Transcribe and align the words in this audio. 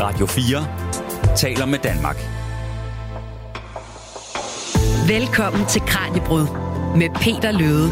Radio 0.00 0.26
4 0.26 1.36
taler 1.36 1.66
med 1.66 1.78
Danmark. 1.78 2.16
Velkommen 5.08 5.66
til 5.68 5.80
Kranjebrud 5.80 6.46
med 6.98 7.08
Peter 7.22 7.52
Løde. 7.52 7.90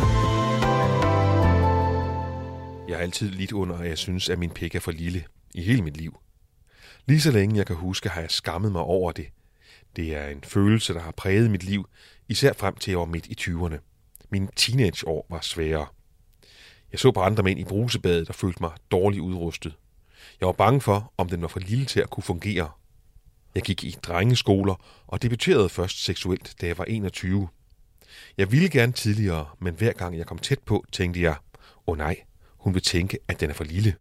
Jeg 2.89 2.97
har 2.97 3.03
altid 3.03 3.31
lidt 3.31 3.53
under, 3.53 3.79
at 3.79 3.89
jeg 3.89 3.99
synes, 3.99 4.29
at 4.29 4.39
min 4.39 4.51
pik 4.51 4.75
er 4.75 4.81
for 4.81 4.91
lille 4.91 5.25
i 5.55 5.63
hele 5.63 5.83
mit 5.83 5.97
liv. 5.97 6.19
Lige 7.07 7.21
så 7.21 7.31
længe 7.31 7.57
jeg 7.57 7.67
kan 7.67 7.77
huske, 7.77 8.09
har 8.09 8.21
jeg 8.21 8.31
skammet 8.31 8.73
mig 8.73 8.83
over 8.83 9.13
det. 9.13 9.27
Det 9.97 10.17
er 10.17 10.29
en 10.29 10.43
følelse, 10.45 10.95
der 10.95 11.01
har 11.01 11.13
præget 11.17 11.51
mit 11.51 11.65
liv, 11.65 11.89
især 12.29 12.53
frem 12.53 12.77
til 12.77 12.91
jeg 12.91 12.99
var 12.99 13.05
midt 13.05 13.27
i 13.27 13.37
20'erne. 13.41 13.79
Mine 14.31 14.49
teenageår 14.57 15.27
var 15.31 15.41
svære. 15.41 15.87
Jeg 16.93 17.01
så 17.01 17.13
på 17.13 17.21
andre 17.21 17.43
mænd 17.43 17.61
i 17.61 17.65
brusebadet 17.65 18.29
og 18.29 18.35
følte 18.35 18.63
mig 18.63 18.71
dårligt 18.91 19.23
udrustet. 19.23 19.75
Jeg 20.41 20.47
var 20.47 20.53
bange 20.53 20.81
for, 20.81 21.13
om 21.17 21.29
den 21.29 21.43
var 21.43 21.49
for 21.49 21.61
lille 21.61 21.85
til 21.85 22.01
at 22.01 22.11
kunne 22.11 22.25
fungere. 22.25 22.71
Jeg 23.55 23.63
gik 23.63 23.85
i 23.85 23.97
drengeskoler 24.03 24.75
og 25.07 25.23
debuterede 25.23 25.69
først 25.69 26.05
seksuelt, 26.05 26.55
da 26.61 26.67
jeg 26.67 26.79
var 26.79 26.85
21. 26.85 27.49
Jeg 28.39 28.53
ville 28.53 28.69
gerne 28.69 28.93
tidligere, 28.93 29.47
men 29.59 29.75
hver 29.75 29.93
gang 29.93 30.19
jeg 30.19 30.27
kom 30.27 30.39
tæt 30.39 30.59
på, 30.59 30.85
tænkte 30.93 31.21
jeg, 31.21 31.37
åh 31.87 31.93
oh 31.93 31.99
nej, 31.99 32.17
hun 32.59 32.75
vil 32.75 32.83
tænke, 32.83 33.19
at 33.29 33.41
den 33.41 33.51
er 33.51 33.55
for 33.55 33.65
lille. 33.65 33.95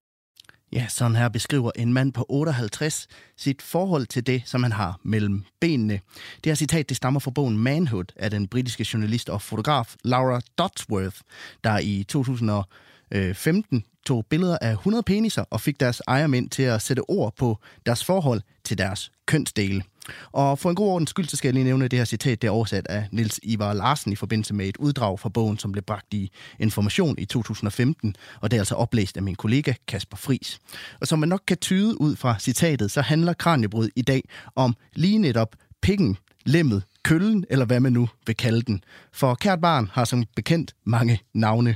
Ja, 0.73 0.87
sådan 0.89 1.15
her 1.15 1.29
beskriver 1.29 1.71
en 1.75 1.93
mand 1.93 2.13
på 2.13 2.25
58 2.29 3.07
sit 3.37 3.61
forhold 3.61 4.05
til 4.05 4.27
det, 4.27 4.41
som 4.45 4.63
han 4.63 4.71
har 4.71 4.99
mellem 5.03 5.43
benene. 5.61 5.99
Det 6.35 6.45
her 6.45 6.55
citat 6.55 6.89
det 6.89 6.97
stammer 6.97 7.19
fra 7.19 7.31
bogen 7.31 7.57
Manhood 7.57 8.05
af 8.15 8.31
den 8.31 8.47
britiske 8.47 8.85
journalist 8.93 9.29
og 9.29 9.41
fotograf 9.41 9.95
Laura 10.03 10.41
Dodsworth, 10.57 11.17
der 11.63 11.79
i 11.79 12.03
2015 12.03 13.85
tog 14.05 14.25
billeder 14.29 14.57
af 14.61 14.71
100 14.71 15.03
peniser 15.03 15.43
og 15.49 15.61
fik 15.61 15.79
deres 15.79 16.01
ejermænd 16.07 16.49
til 16.49 16.63
at 16.63 16.81
sætte 16.81 17.09
ord 17.09 17.33
på 17.37 17.57
deres 17.85 18.03
forhold 18.03 18.41
til 18.63 18.77
deres 18.77 19.11
kønsdele. 19.25 19.83
Og 20.31 20.59
for 20.59 20.69
en 20.69 20.75
god 20.75 20.87
ordens 20.87 21.09
skyld, 21.09 21.27
så 21.27 21.37
skal 21.37 21.47
jeg 21.47 21.53
lige 21.53 21.63
nævne, 21.63 21.85
at 21.85 21.91
det 21.91 21.99
her 21.99 22.05
citat 22.05 22.41
det 22.41 22.47
er 22.47 22.51
oversat 22.51 22.87
af 22.87 23.07
Nils 23.11 23.39
Ivar 23.43 23.73
Larsen 23.73 24.11
i 24.11 24.15
forbindelse 24.15 24.53
med 24.53 24.67
et 24.67 24.77
uddrag 24.77 25.19
fra 25.19 25.29
bogen, 25.29 25.57
som 25.57 25.71
blev 25.71 25.83
bragt 25.83 26.13
i 26.13 26.31
Information 26.59 27.15
i 27.17 27.25
2015, 27.25 28.15
og 28.41 28.51
det 28.51 28.57
er 28.57 28.61
altså 28.61 28.75
oplæst 28.75 29.17
af 29.17 29.23
min 29.23 29.35
kollega 29.35 29.73
Kasper 29.87 30.17
Fris. 30.17 30.59
Og 31.01 31.07
som 31.07 31.19
man 31.19 31.29
nok 31.29 31.41
kan 31.47 31.57
tyde 31.57 32.01
ud 32.01 32.15
fra 32.15 32.39
citatet, 32.39 32.91
så 32.91 33.01
handler 33.01 33.33
Kranjebrud 33.33 33.89
i 33.95 34.01
dag 34.01 34.21
om 34.55 34.75
lige 34.93 35.17
netop 35.17 35.55
pikken, 35.81 36.17
lemmet, 36.45 36.83
køllen, 37.03 37.45
eller 37.49 37.65
hvad 37.65 37.79
man 37.79 37.93
nu 37.93 38.09
vil 38.25 38.35
kalde 38.35 38.61
den. 38.61 38.83
For 39.13 39.35
kært 39.35 39.61
barn 39.61 39.89
har 39.93 40.05
som 40.05 40.23
bekendt 40.35 40.75
mange 40.83 41.21
navne. 41.33 41.75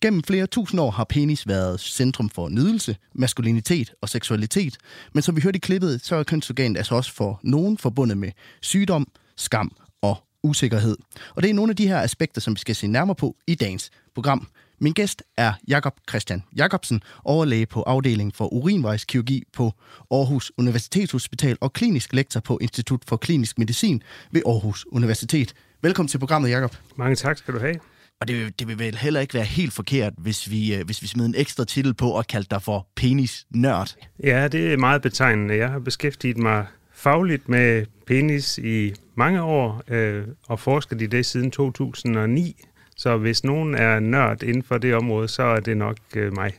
Gennem 0.00 0.22
flere 0.22 0.46
tusind 0.46 0.80
år 0.80 0.90
har 0.90 1.04
penis 1.04 1.48
været 1.48 1.80
centrum 1.80 2.30
for 2.30 2.48
nydelse, 2.48 2.96
maskulinitet 3.14 3.92
og 4.00 4.08
seksualitet, 4.08 4.76
men 5.12 5.22
som 5.22 5.36
vi 5.36 5.40
hørte 5.40 5.56
i 5.56 5.60
klippet, 5.60 6.04
så 6.04 6.16
er 6.16 6.22
kønsorganet 6.22 6.76
altså 6.76 6.94
også 6.94 7.12
for 7.12 7.40
nogen 7.42 7.78
forbundet 7.78 8.18
med 8.18 8.30
sygdom, 8.62 9.06
skam 9.36 9.76
og 10.02 10.16
usikkerhed. 10.42 10.96
Og 11.34 11.42
det 11.42 11.50
er 11.50 11.54
nogle 11.54 11.70
af 11.70 11.76
de 11.76 11.88
her 11.88 12.00
aspekter, 12.00 12.40
som 12.40 12.54
vi 12.54 12.58
skal 12.58 12.74
se 12.74 12.86
nærmere 12.86 13.14
på 13.14 13.36
i 13.46 13.54
dagens 13.54 13.90
program. 14.14 14.48
Min 14.78 14.92
gæst 14.92 15.22
er 15.36 15.52
Jakob 15.68 15.92
Christian 16.08 16.42
Jakobsen, 16.56 17.02
overlæge 17.24 17.66
på 17.66 17.82
afdelingen 17.82 18.32
for 18.32 18.52
urinvejskirurgi 18.52 19.42
på 19.52 19.72
Aarhus 20.10 20.52
Universitetshospital 20.58 21.56
og 21.60 21.72
klinisk 21.72 22.12
lektor 22.12 22.40
på 22.40 22.58
Institut 22.60 23.02
for 23.08 23.16
Klinisk 23.16 23.58
Medicin 23.58 24.02
ved 24.30 24.42
Aarhus 24.46 24.86
Universitet. 24.92 25.54
Velkommen 25.82 26.08
til 26.08 26.18
programmet, 26.18 26.50
Jakob. 26.50 26.76
Mange 26.96 27.16
tak 27.16 27.38
skal 27.38 27.54
du 27.54 27.58
have. 27.60 27.74
Og 28.20 28.28
det, 28.28 28.58
det 28.58 28.68
vil 28.68 28.78
vel 28.78 28.94
heller 28.94 29.20
ikke 29.20 29.34
være 29.34 29.44
helt 29.44 29.72
forkert, 29.72 30.12
hvis 30.16 30.50
vi, 30.50 30.74
øh, 30.74 30.84
hvis 30.84 31.02
vi 31.02 31.06
smider 31.06 31.28
en 31.28 31.34
ekstra 31.36 31.64
titel 31.64 31.94
på 31.94 32.10
og 32.10 32.26
kalder 32.26 32.48
dig 32.50 32.62
for 32.62 32.88
penis-nørd. 32.96 33.94
Ja, 34.22 34.48
det 34.48 34.72
er 34.72 34.76
meget 34.76 35.02
betegnende. 35.02 35.56
Jeg 35.56 35.70
har 35.70 35.78
beskæftiget 35.78 36.38
mig 36.38 36.66
fagligt 36.92 37.48
med 37.48 37.86
penis 38.06 38.58
i 38.58 38.94
mange 39.14 39.42
år 39.42 39.82
øh, 39.88 40.24
og 40.48 40.60
forsket 40.60 41.02
i 41.02 41.06
det 41.06 41.26
siden 41.26 41.50
2009. 41.50 42.56
Så 43.04 43.16
hvis 43.16 43.44
nogen 43.44 43.74
er 43.74 44.00
nørd 44.00 44.42
inden 44.42 44.62
for 44.62 44.78
det 44.78 44.94
område, 44.94 45.28
så 45.28 45.42
er 45.42 45.60
det 45.60 45.76
nok 45.76 45.96
øh, 46.16 46.34
mig. 46.34 46.52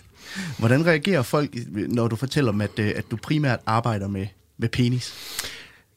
Hvordan 0.59 0.85
reagerer 0.85 1.21
folk, 1.21 1.49
når 1.71 2.07
du 2.07 2.15
fortæller 2.15 2.51
dem, 2.51 2.61
at, 2.61 2.79
øh, 2.79 2.91
at 2.95 3.05
du 3.11 3.15
primært 3.15 3.59
arbejder 3.65 4.07
med, 4.07 4.27
med 4.57 4.69
penis? 4.69 5.13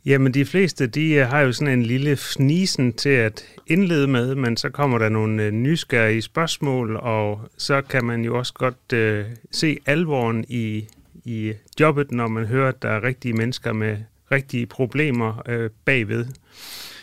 Jamen, 0.05 0.35
de 0.35 0.45
fleste, 0.45 0.87
de 0.87 1.11
øh, 1.11 1.27
har 1.27 1.41
jo 1.41 1.53
sådan 1.53 1.79
en 1.79 1.83
lille 1.83 2.17
fnisen 2.17 2.93
til 2.93 3.09
at 3.09 3.45
indlede 3.67 4.07
med, 4.07 4.35
men 4.35 4.57
så 4.57 4.69
kommer 4.69 4.99
der 4.99 5.09
nogle 5.09 5.43
øh, 5.43 5.53
nysgerrige 5.53 6.23
spørgsmål, 6.23 6.97
og 6.97 7.41
så 7.57 7.83
kan 7.83 8.05
man 8.05 8.25
jo 8.25 8.39
også 8.39 8.55
godt 8.55 8.93
øh, 8.93 9.25
se 9.51 9.79
alvoren 9.87 10.45
i, 10.49 10.89
i 11.25 11.53
jobbet, 11.81 12.13
når 12.13 12.29
man 12.29 12.47
hører, 12.47 12.69
at 12.69 12.83
der 12.83 12.89
er 12.89 13.03
rigtige 13.03 13.35
mennesker 13.35 13.73
med 13.73 13.97
rigtige 14.33 14.67
problemer 14.67 15.43
øh, 15.49 15.71
bagved. 15.85 16.27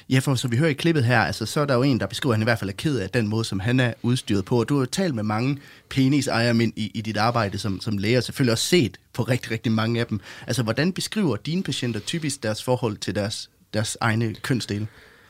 Ja, 0.09 0.19
for 0.19 0.35
som 0.35 0.51
vi 0.51 0.57
hører 0.57 0.69
i 0.69 0.73
klippet 0.73 1.03
her, 1.03 1.19
altså, 1.19 1.45
så 1.45 1.61
er 1.61 1.65
der 1.65 1.75
jo 1.75 1.83
en, 1.83 1.99
der 1.99 2.07
beskriver, 2.07 2.33
at 2.33 2.37
han 2.37 2.43
i 2.43 2.49
hvert 2.49 2.59
fald 2.59 2.69
er 2.69 2.75
ked 2.75 2.99
af 2.99 3.09
den 3.09 3.27
måde, 3.27 3.45
som 3.45 3.59
han 3.59 3.79
er 3.79 3.93
udstyret 4.01 4.45
på. 4.45 4.59
Og 4.59 4.69
du 4.69 4.75
har 4.75 4.81
jo 4.81 4.85
talt 4.85 5.15
med 5.15 5.23
mange 5.23 5.57
penisejermænd 5.89 6.73
i, 6.75 6.91
i 6.93 7.01
dit 7.01 7.17
arbejde 7.17 7.57
som, 7.57 7.81
som 7.81 7.97
læge, 7.97 8.17
og 8.17 8.23
selvfølgelig 8.23 8.51
også 8.51 8.67
set 8.67 8.97
på 9.13 9.23
rigtig, 9.23 9.51
rigtig 9.51 9.71
mange 9.71 9.99
af 9.99 10.07
dem. 10.07 10.19
Altså, 10.47 10.63
hvordan 10.63 10.93
beskriver 10.93 11.35
dine 11.35 11.63
patienter 11.63 11.99
typisk 11.99 12.43
deres 12.43 12.63
forhold 12.63 12.97
til 12.97 13.15
deres, 13.15 13.49
deres 13.73 13.97
egne 14.01 14.35
kønsdele? 14.35 14.87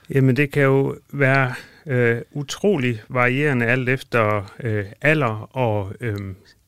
Jamen, 0.09 0.35
det 0.35 0.51
kan 0.51 0.63
jo 0.63 0.95
være 1.13 1.53
øh, 1.85 2.21
utrolig 2.31 3.01
varierende 3.09 3.65
alt 3.65 3.89
efter 3.89 4.51
øh, 4.63 4.85
alder 5.01 5.55
og 5.57 5.93
øh, 6.01 6.17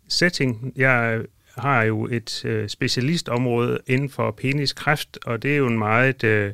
setting. 0.07 0.73
Jeg 0.75 1.21
har 1.57 1.83
jo 1.83 2.07
et 2.11 2.45
øh, 2.45 2.69
specialistområde 2.69 3.79
inden 3.87 4.09
for 4.09 4.31
peniskræft, 4.31 5.17
og 5.25 5.43
det 5.43 5.53
er 5.53 5.57
jo 5.57 5.67
en 5.67 5.77
meget 5.77 6.23
øh, 6.23 6.53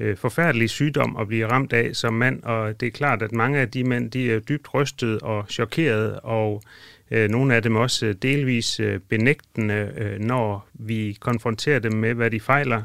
øh, 0.00 0.16
forfærdelig 0.16 0.70
sygdom 0.70 1.16
at 1.16 1.28
blive 1.28 1.46
ramt 1.46 1.72
af 1.72 1.96
som 1.96 2.14
mand, 2.14 2.42
og 2.42 2.80
det 2.80 2.86
er 2.86 2.90
klart, 2.90 3.22
at 3.22 3.32
mange 3.32 3.58
af 3.58 3.70
de 3.70 3.84
mænd, 3.84 4.10
de 4.10 4.32
er 4.32 4.40
dybt 4.40 4.74
rystet 4.74 5.20
og 5.20 5.44
chokeret, 5.48 6.20
og 6.22 6.62
øh, 7.10 7.28
nogle 7.30 7.54
af 7.54 7.62
dem 7.62 7.76
også 7.76 8.06
øh, 8.06 8.14
delvis 8.22 8.80
øh, 8.80 9.00
benægtende, 9.00 9.92
øh, 9.96 10.18
når 10.18 10.68
vi 10.74 11.16
konfronterer 11.20 11.78
dem 11.78 11.92
med, 11.92 12.14
hvad 12.14 12.30
de 12.30 12.40
fejler. 12.40 12.82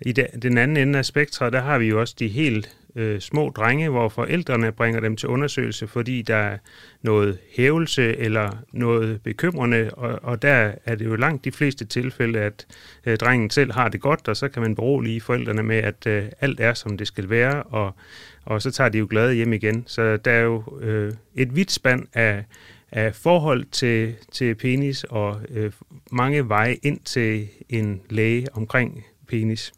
I 0.00 0.12
de, 0.12 0.26
den 0.42 0.58
anden 0.58 0.76
ende 0.76 0.98
af 0.98 1.04
spektret, 1.04 1.52
der 1.52 1.60
har 1.60 1.78
vi 1.78 1.86
jo 1.86 2.00
også 2.00 2.14
de 2.18 2.28
helt 2.28 2.76
øh, 2.96 3.20
små 3.20 3.50
drenge, 3.50 3.88
hvor 3.88 4.08
forældrene 4.08 4.72
bringer 4.72 5.00
dem 5.00 5.16
til 5.16 5.28
undersøgelse, 5.28 5.86
fordi 5.86 6.22
der 6.22 6.36
er 6.36 6.58
noget 7.02 7.38
hævelse 7.56 8.16
eller 8.16 8.50
noget 8.72 9.22
bekymrende, 9.22 9.90
og, 9.92 10.18
og 10.22 10.42
der 10.42 10.72
er 10.84 10.94
det 10.94 11.04
jo 11.04 11.16
langt 11.16 11.44
de 11.44 11.52
fleste 11.52 11.84
tilfælde, 11.84 12.40
at 12.40 12.66
øh, 13.06 13.16
drengen 13.16 13.50
selv 13.50 13.72
har 13.72 13.88
det 13.88 14.00
godt, 14.00 14.28
og 14.28 14.36
så 14.36 14.48
kan 14.48 14.62
man 14.62 14.74
berolige 14.74 15.20
forældrene 15.20 15.62
med, 15.62 15.76
at 15.76 16.06
øh, 16.06 16.24
alt 16.40 16.60
er, 16.60 16.74
som 16.74 16.96
det 16.96 17.06
skal 17.06 17.30
være, 17.30 17.62
og, 17.62 17.94
og 18.44 18.62
så 18.62 18.70
tager 18.70 18.90
de 18.90 18.98
jo 18.98 19.06
glade 19.10 19.34
hjem 19.34 19.52
igen. 19.52 19.84
Så 19.86 20.16
der 20.16 20.30
er 20.30 20.42
jo 20.42 20.78
øh, 20.80 21.12
et 21.34 21.56
vidt 21.56 21.72
spand 21.72 22.06
af, 22.12 22.44
af 22.92 23.14
forhold 23.14 23.64
til, 23.64 24.14
til 24.32 24.54
penis 24.54 25.04
og 25.04 25.40
øh, 25.50 25.72
mange 26.12 26.48
veje 26.48 26.76
ind 26.82 27.00
til 27.00 27.48
en 27.68 28.00
læge 28.10 28.46
omkring 28.52 29.04
penis. 29.28 29.72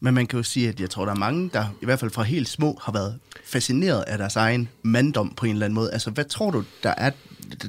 Men 0.00 0.14
man 0.14 0.26
kan 0.26 0.36
jo 0.36 0.42
sige, 0.42 0.68
at 0.68 0.80
jeg 0.80 0.90
tror, 0.90 1.04
der 1.04 1.12
er 1.12 1.16
mange, 1.16 1.50
der 1.52 1.64
i 1.80 1.84
hvert 1.84 2.00
fald 2.00 2.10
fra 2.10 2.22
helt 2.22 2.48
små 2.48 2.78
har 2.82 2.92
været 2.92 3.18
fascineret 3.44 4.02
af 4.02 4.18
deres 4.18 4.36
egen 4.36 4.68
manddom 4.82 5.34
på 5.36 5.46
en 5.46 5.52
eller 5.52 5.66
anden 5.66 5.74
måde. 5.74 5.92
Altså, 5.92 6.10
hvad 6.10 6.24
tror 6.24 6.50
du, 6.50 6.64
der, 6.82 6.94
er, 6.96 7.10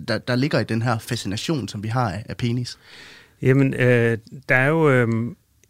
der, 0.08 0.18
der 0.18 0.36
ligger 0.36 0.60
i 0.60 0.64
den 0.64 0.82
her 0.82 0.98
fascination, 0.98 1.68
som 1.68 1.84
vi 1.84 1.88
har 1.88 2.12
af, 2.12 2.26
af 2.30 2.38
penis? 2.38 2.78
Jamen, 3.42 3.74
øh, 3.74 4.18
der 4.50 4.56
er 4.56 4.68
jo 4.68 4.90
øh, 4.90 5.08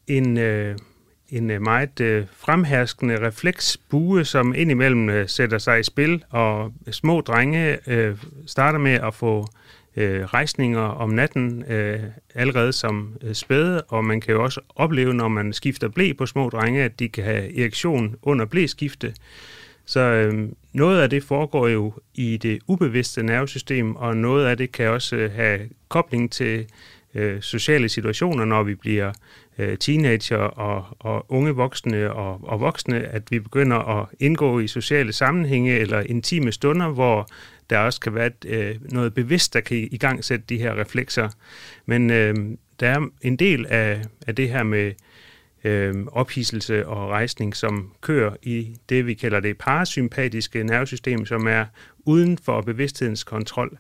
en... 0.08 0.38
Øh, 0.38 0.78
en 1.30 1.50
øh, 1.50 1.62
meget 1.62 2.00
øh, 2.00 2.26
fremherskende 2.38 3.28
refleksbue, 3.28 4.26
som 4.26 4.54
indimellem 4.56 5.10
øh, 5.10 5.30
sætter 5.30 5.58
sig 5.58 5.80
i 5.80 5.84
spil, 5.84 6.24
og 6.30 6.74
små 6.92 7.22
drenge 7.22 7.90
øh, 7.90 8.18
starter 8.46 8.80
med 8.80 8.92
at 8.92 9.14
få 9.14 9.48
øh, 9.96 10.24
rejsninger 10.24 10.82
om 10.82 11.10
natten 11.10 11.64
øh, 11.68 12.00
allerede 12.36 12.74
som 12.74 13.18
øh, 13.22 13.34
spæde, 13.34 13.82
og 13.82 14.06
man 14.06 14.22
kan 14.22 14.34
jo 14.34 14.44
også 14.44 14.62
opleve, 14.76 15.14
når 15.14 15.28
man 15.28 15.54
skifter 15.54 15.88
blæ 15.88 16.12
på 16.18 16.26
små 16.26 16.50
drenge, 16.50 16.84
at 16.84 17.00
de 17.00 17.10
kan 17.10 17.24
have 17.24 17.60
erektion 17.60 18.16
under 18.22 18.46
blæskifte. 18.46 19.14
Så 19.86 20.00
øh, 20.00 20.50
noget 20.74 21.02
af 21.02 21.10
det 21.10 21.24
foregår 21.24 21.68
jo 21.68 21.94
i 22.16 22.38
det 22.38 22.60
ubevidste 22.68 23.24
nervesystem, 23.24 23.96
og 23.96 24.18
noget 24.18 24.46
af 24.46 24.58
det 24.58 24.72
kan 24.72 24.90
også 24.90 25.16
øh, 25.16 25.32
have 25.32 25.60
kobling 25.90 26.32
til 26.32 26.66
øh, 27.16 27.42
sociale 27.42 27.90
situationer, 27.90 28.46
når 28.46 28.64
vi 28.64 28.76
bliver 28.76 29.12
øh, 29.58 29.78
teenager 29.78 30.38
og, 30.38 30.86
og 31.00 31.26
unge 31.30 31.52
voksne 31.52 32.14
og, 32.14 32.40
og 32.44 32.60
voksne, 32.60 33.00
at 33.00 33.24
vi 33.30 33.40
begynder 33.40 34.00
at 34.00 34.06
indgå 34.20 34.60
i 34.60 34.68
sociale 34.68 35.14
sammenhænge 35.14 35.80
eller 35.80 36.00
intime 36.00 36.52
stunder, 36.52 36.88
hvor 36.90 37.28
der 37.70 37.78
også 37.78 38.00
kan 38.00 38.16
være 38.16 38.28
et, 38.28 38.46
øh, 38.46 38.76
noget 38.82 39.14
bevidst, 39.14 39.54
der 39.54 39.62
kan 39.62 39.78
i 39.92 39.98
gang 39.98 40.24
sætte 40.24 40.46
de 40.50 40.58
her 40.58 40.80
reflekser. 40.80 41.30
Men 41.86 42.10
øh, 42.10 42.36
der 42.80 42.90
er 42.90 43.08
en 43.22 43.36
del 43.36 43.66
af, 43.66 44.02
af 44.28 44.36
det 44.36 44.50
her 44.50 44.64
med 44.64 44.92
øh, 45.64 45.94
ophidselse 46.12 46.88
og 46.88 47.10
rejsning, 47.10 47.56
som 47.56 47.92
kører 48.02 48.36
i 48.42 48.76
det, 48.90 49.08
vi 49.08 49.14
kalder 49.14 49.40
det 49.40 49.58
parasympatiske 49.58 50.64
nervesystem, 50.64 51.26
som 51.26 51.48
er 51.48 51.66
uden 52.06 52.38
for 52.38 52.62
bevidsthedens 52.62 53.24
kontrol. 53.24 53.78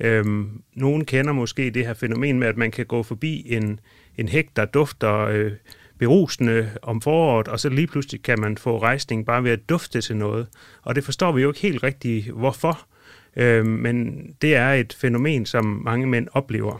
Øhm, 0.00 0.62
nogen 0.74 1.04
kender 1.04 1.32
måske 1.32 1.70
det 1.70 1.86
her 1.86 1.94
fænomen 1.94 2.38
med, 2.38 2.48
at 2.48 2.56
man 2.56 2.70
kan 2.70 2.86
gå 2.86 3.02
forbi 3.02 3.44
en, 3.46 3.80
en 4.16 4.28
hæk, 4.28 4.48
der 4.56 4.64
dufter 4.64 5.14
øh, 5.18 5.52
berusende 5.98 6.70
om 6.82 7.00
foråret, 7.00 7.48
og 7.48 7.60
så 7.60 7.68
lige 7.68 7.86
pludselig 7.86 8.22
kan 8.22 8.40
man 8.40 8.58
få 8.58 8.78
rejsning 8.78 9.26
bare 9.26 9.44
ved 9.44 9.50
at 9.50 9.68
dufte 9.68 10.00
til 10.00 10.16
noget. 10.16 10.46
Og 10.82 10.94
det 10.94 11.04
forstår 11.04 11.32
vi 11.32 11.42
jo 11.42 11.50
ikke 11.50 11.60
helt 11.60 11.82
rigtigt, 11.82 12.30
hvorfor. 12.30 12.86
Øh, 13.38 13.66
men 13.66 14.26
det 14.42 14.54
er 14.54 14.72
et 14.72 14.92
fænomen, 14.92 15.46
som 15.46 15.64
mange 15.84 16.06
mænd 16.06 16.28
oplever. 16.32 16.78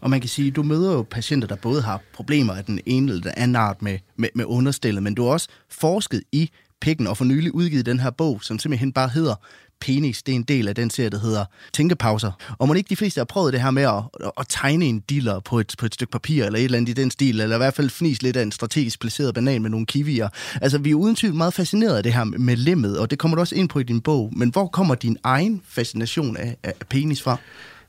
Og 0.00 0.10
man 0.10 0.20
kan 0.20 0.28
sige, 0.28 0.48
at 0.48 0.56
du 0.56 0.62
møder 0.62 0.92
jo 0.92 1.02
patienter, 1.02 1.48
der 1.48 1.56
både 1.56 1.82
har 1.82 2.00
problemer 2.12 2.54
af 2.54 2.64
den 2.64 2.80
ene 2.86 3.10
eller 3.10 3.22
den 3.22 3.32
anden 3.36 3.56
art 3.56 3.82
med, 3.82 3.98
med, 4.16 4.28
med 4.34 4.44
understillet, 4.44 5.02
men 5.02 5.14
du 5.14 5.24
har 5.24 5.30
også 5.30 5.48
forsket 5.70 6.22
i 6.32 6.50
pikken 6.80 7.06
og 7.06 7.16
for 7.16 7.24
nylig 7.24 7.54
udgivet 7.54 7.86
den 7.86 8.00
her 8.00 8.10
bog, 8.10 8.42
som 8.42 8.58
simpelthen 8.58 8.92
bare 8.92 9.08
hedder 9.08 9.34
penis, 9.82 10.22
det 10.22 10.32
er 10.32 10.36
en 10.36 10.42
del 10.42 10.68
af 10.68 10.74
den 10.74 10.90
serie, 10.90 11.10
der 11.10 11.18
hedder 11.18 11.44
Tænkepauser. 11.72 12.32
Og 12.58 12.68
må 12.68 12.74
ikke 12.74 12.88
de 12.88 12.96
fleste 12.96 13.18
har 13.18 13.24
prøvet 13.24 13.52
det 13.52 13.62
her 13.62 13.70
med 13.70 13.82
at, 13.82 14.30
at 14.38 14.46
tegne 14.48 14.84
en 14.84 15.00
diller 15.00 15.40
på 15.40 15.58
et, 15.58 15.74
på 15.78 15.86
et 15.86 15.94
stykke 15.94 16.10
papir, 16.10 16.44
eller 16.44 16.58
et 16.58 16.64
eller 16.64 16.78
andet 16.78 16.98
i 16.98 17.02
den 17.02 17.10
stil, 17.10 17.40
eller 17.40 17.56
i 17.56 17.58
hvert 17.58 17.74
fald 17.74 17.90
fnis 17.90 18.22
lidt 18.22 18.36
af 18.36 18.42
en 18.42 18.52
strategisk 18.52 19.00
placeret 19.00 19.34
banan 19.34 19.62
med 19.62 19.70
nogle 19.70 19.86
kiwier. 19.86 20.28
Altså, 20.60 20.78
vi 20.78 20.90
er 20.90 20.94
uden 20.94 21.16
tvivl 21.16 21.34
meget 21.34 21.54
fascineret 21.54 21.96
af 21.96 22.02
det 22.02 22.12
her 22.12 22.24
med 22.24 22.56
lemmet, 22.56 22.98
og 22.98 23.10
det 23.10 23.18
kommer 23.18 23.34
du 23.34 23.40
også 23.40 23.54
ind 23.54 23.68
på 23.68 23.78
i 23.78 23.82
din 23.82 24.00
bog. 24.00 24.32
Men 24.36 24.50
hvor 24.50 24.66
kommer 24.66 24.94
din 24.94 25.16
egen 25.22 25.62
fascination 25.68 26.36
af, 26.36 26.56
af 26.62 26.74
penis 26.88 27.22
fra? 27.22 27.36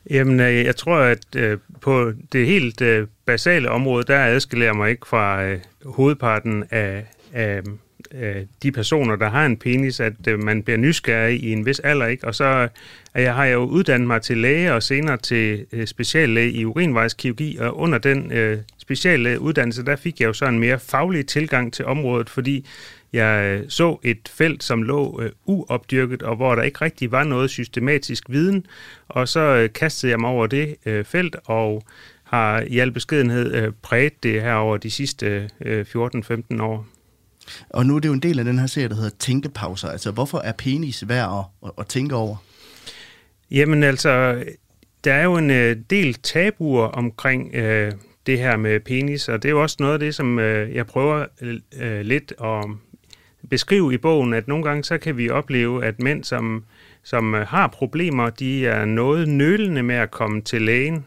Jamen, 0.10 0.40
øh, 0.40 0.66
jeg 0.66 0.76
tror, 0.76 0.98
at 0.98 1.36
øh, 1.36 1.58
på 1.82 2.12
det 2.32 2.48
helt 2.48 2.82
øh, 2.82 3.08
basale 3.26 3.70
område, 3.70 4.04
der 4.08 4.20
adskiller 4.20 4.66
jeg 4.66 4.76
mig 4.76 4.90
ikke 4.90 5.08
fra 5.08 5.44
øh, 5.44 5.60
hovedparten 5.86 6.64
af, 6.72 7.06
af 7.34 7.62
øh, 8.20 8.36
de 8.64 8.72
personer, 8.72 9.16
der 9.16 9.30
har 9.30 9.46
en 9.46 9.58
penis, 9.58 10.00
at 10.00 10.14
øh, 10.28 10.44
man 10.44 10.64
bliver 10.64 10.78
nysgerrig 10.78 11.44
i 11.44 11.52
en 11.52 11.66
vis 11.66 11.80
alder, 11.80 12.06
ikke? 12.06 12.28
Og 12.28 12.36
så 12.36 12.68
øh, 13.16 13.24
jeg 13.24 13.36
har 13.36 13.46
jeg 13.46 13.54
jo 13.54 13.64
uddannet 13.64 14.08
mig 14.08 14.22
til 14.22 14.38
læge 14.38 14.74
og 14.74 14.84
senere 14.84 15.18
til 15.18 15.66
øh, 15.72 15.88
speciallæge 15.88 16.52
i 16.52 16.66
urinvejskirurgi, 16.66 17.58
og 17.58 17.80
under 17.80 17.98
den 17.98 18.32
øh, 18.32 18.58
speciallægeuddannelse, 18.78 19.86
der 19.86 19.96
fik 19.96 20.20
jeg 20.20 20.28
jo 20.28 20.34
så 20.34 20.46
en 20.46 20.60
mere 20.60 20.80
faglig 20.80 21.28
tilgang 21.28 21.74
til 21.74 21.86
området, 21.86 22.30
fordi 22.30 22.66
jeg 23.14 23.46
øh, 23.46 23.70
så 23.70 23.98
et 24.04 24.32
felt, 24.34 24.64
som 24.64 24.84
lå 24.84 25.22
øh, 25.22 25.32
uopdyrket, 25.46 26.24
og 26.24 26.36
hvor 26.36 26.56
der 26.56 26.64
ikke 26.64 26.82
rigtig 26.82 27.12
var 27.12 27.24
noget 27.24 27.50
systematisk 27.50 28.24
viden, 28.30 28.66
og 29.08 29.28
så 29.28 29.40
øh, 29.40 29.74
kastede 29.74 30.12
jeg 30.12 30.20
mig 30.20 30.30
over 30.30 30.48
det 30.48 30.76
øh, 30.86 31.06
felt, 31.06 31.36
og 31.46 31.84
har 32.24 32.64
i 32.68 32.80
al 32.80 32.92
beskedenhed 32.92 33.54
øh, 33.54 33.72
præget 33.82 34.24
det 34.24 34.42
her 34.42 34.54
over 34.54 34.78
de 34.78 34.92
sidste 34.92 35.50
øh, 35.62 35.80
øh 35.80 35.86
14-15 35.96 36.62
år. 36.62 36.88
Og 37.70 37.86
nu 37.86 37.96
er 37.96 38.00
det 38.00 38.08
jo 38.08 38.14
en 38.14 38.20
del 38.20 38.40
af 38.40 38.46
den 38.46 38.60
her 38.60 38.68
serie, 38.68 38.90
der 38.90 38.96
hedder 38.96 39.10
Tænkepauser. 39.20 39.88
Altså, 39.88 40.12
hvorfor 40.12 40.38
er 40.38 40.52
penis 40.52 41.08
værd 41.08 41.46
at, 41.66 41.72
at, 41.78 41.88
tænke 41.88 42.16
over? 42.16 42.36
Jamen 43.52 43.84
altså, 43.84 44.44
der 45.04 45.14
er 45.14 45.24
jo 45.24 45.38
en 45.38 45.52
øh, 45.52 45.78
del 45.90 46.14
tabuer 46.14 46.86
omkring 46.86 47.56
øh, 47.56 47.92
det 48.26 48.40
her 48.40 48.58
med 48.58 48.80
penis, 48.80 49.30
og 49.30 49.44
det 49.44 49.50
er 49.50 49.54
jo 49.54 49.62
også 49.62 49.78
noget 49.80 49.94
af 49.94 50.00
det, 50.00 50.16
som 50.16 50.40
øh, 50.40 50.76
jeg 50.76 50.88
prøver 50.88 51.26
øh, 51.80 52.02
lidt 52.02 52.34
at 52.44 52.66
beskrive 53.50 53.94
i 53.94 53.98
bogen, 53.98 54.34
at 54.34 54.48
nogle 54.48 54.64
gange 54.64 54.84
så 54.84 54.98
kan 54.98 55.18
vi 55.18 55.30
opleve, 55.30 55.86
at 55.86 56.00
mænd, 56.02 56.24
som, 56.24 56.64
som 57.04 57.36
øh, 57.36 57.48
har 57.48 57.68
problemer, 57.68 58.30
de 58.30 58.68
er 58.68 58.86
noget 58.86 59.28
nølende 59.28 59.84
med 59.84 59.96
at 59.96 60.12
komme 60.12 60.42
til 60.42 60.62
lægen. 60.62 61.06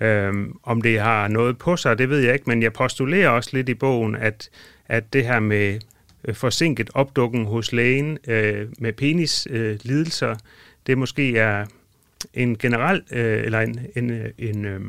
Øhm, 0.00 0.58
om 0.62 0.82
det 0.82 1.00
har 1.00 1.28
noget 1.28 1.58
på 1.58 1.76
sig, 1.76 1.98
det 1.98 2.10
ved 2.10 2.18
jeg 2.18 2.32
ikke, 2.34 2.44
men 2.46 2.62
jeg 2.62 2.72
postulerer 2.72 3.28
også 3.28 3.50
lidt 3.52 3.68
i 3.68 3.74
bogen, 3.74 4.16
at 4.16 4.50
at 4.88 5.12
det 5.12 5.24
her 5.24 5.40
med 5.40 5.80
øh, 6.24 6.34
forsinket 6.34 6.90
opdukken 6.94 7.44
hos 7.44 7.72
lægen 7.72 8.18
øh, 8.26 8.68
med 8.78 8.92
penislidelser, 8.92 10.30
øh, 10.30 10.36
det 10.86 10.98
måske 10.98 11.38
er 11.38 11.66
en 12.34 12.58
generel, 12.58 13.02
øh, 13.10 13.44
eller 13.44 13.60
en, 13.60 13.80
en, 13.96 14.10
øh, 14.10 14.30
en, 14.38 14.64
øh, 14.64 14.80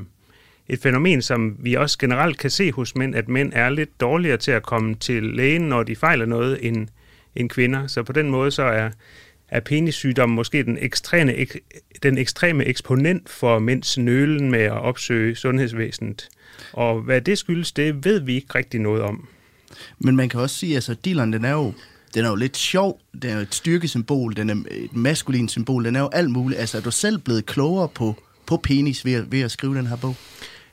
et 0.70 0.80
fænomen, 0.80 1.22
som 1.22 1.56
vi 1.60 1.74
også 1.74 1.98
generelt 1.98 2.38
kan 2.38 2.50
se 2.50 2.72
hos 2.72 2.96
mænd, 2.96 3.16
at 3.16 3.30
mænd 3.30 3.52
er 3.56 3.70
lidt 3.70 4.02
dårligere 4.02 4.38
til 4.38 4.52
at 4.52 4.64
komme 4.64 4.96
til 4.96 5.24
lægen, 5.24 5.62
når 5.62 5.84
de 5.84 5.96
fejler 5.96 6.26
noget, 6.26 6.68
end, 6.68 6.88
end 7.36 7.50
kvinder. 7.50 7.88
Så 7.88 8.04
på 8.04 8.14
den 8.14 8.30
måde 8.30 8.52
så 8.52 8.64
er, 8.64 8.90
er 9.50 9.60
penissygdommen 9.60 10.36
måske 10.36 10.64
den 10.64 10.78
ekstreme, 10.82 11.34
ek, 11.34 11.58
den 12.04 12.18
ekstreme 12.18 12.66
eksponent 12.66 13.30
for 13.30 13.60
mænds 13.60 13.98
nølen 13.98 14.52
med 14.52 14.60
at 14.60 14.72
opsøge 14.72 15.36
sundhedsvæsenet. 15.36 16.30
Og 16.74 17.02
hvad 17.02 17.22
det 17.22 17.38
skyldes, 17.38 17.72
det 17.72 18.06
ved 18.06 18.20
vi 18.20 18.36
ikke 18.36 18.56
rigtig 18.56 18.80
noget 18.80 19.02
om. 19.02 19.28
Men 20.00 20.16
man 20.16 20.30
kan 20.30 20.40
også 20.40 20.56
sige, 20.56 20.72
at 20.72 20.76
altså, 20.76 20.94
dealeren, 20.94 21.34
den 21.34 21.46
er 21.46 21.52
jo 21.52 21.74
den 22.14 22.26
er 22.26 22.30
jo 22.30 22.36
lidt 22.36 22.58
sjov, 22.58 23.00
den 23.22 23.30
er 23.30 23.36
jo 23.36 23.42
et 23.42 23.56
styrkesymbol, 23.56 24.36
den 24.36 24.50
er 24.50 24.56
et 24.72 24.96
maskulin 24.96 25.50
symbol, 25.50 25.86
den 25.86 25.96
er 25.96 26.00
jo 26.00 26.10
alt 26.14 26.30
muligt. 26.30 26.60
Altså, 26.60 26.78
er 26.78 26.82
du 26.82 26.92
selv 26.92 27.18
blevet 27.18 27.46
klogere 27.46 27.90
på, 27.90 28.16
på 28.46 28.58
penis 28.58 29.06
ved, 29.06 29.24
ved 29.28 29.42
at 29.42 29.52
skrive 29.52 29.78
den 29.78 29.88
her 29.88 29.96
bog? 29.96 30.16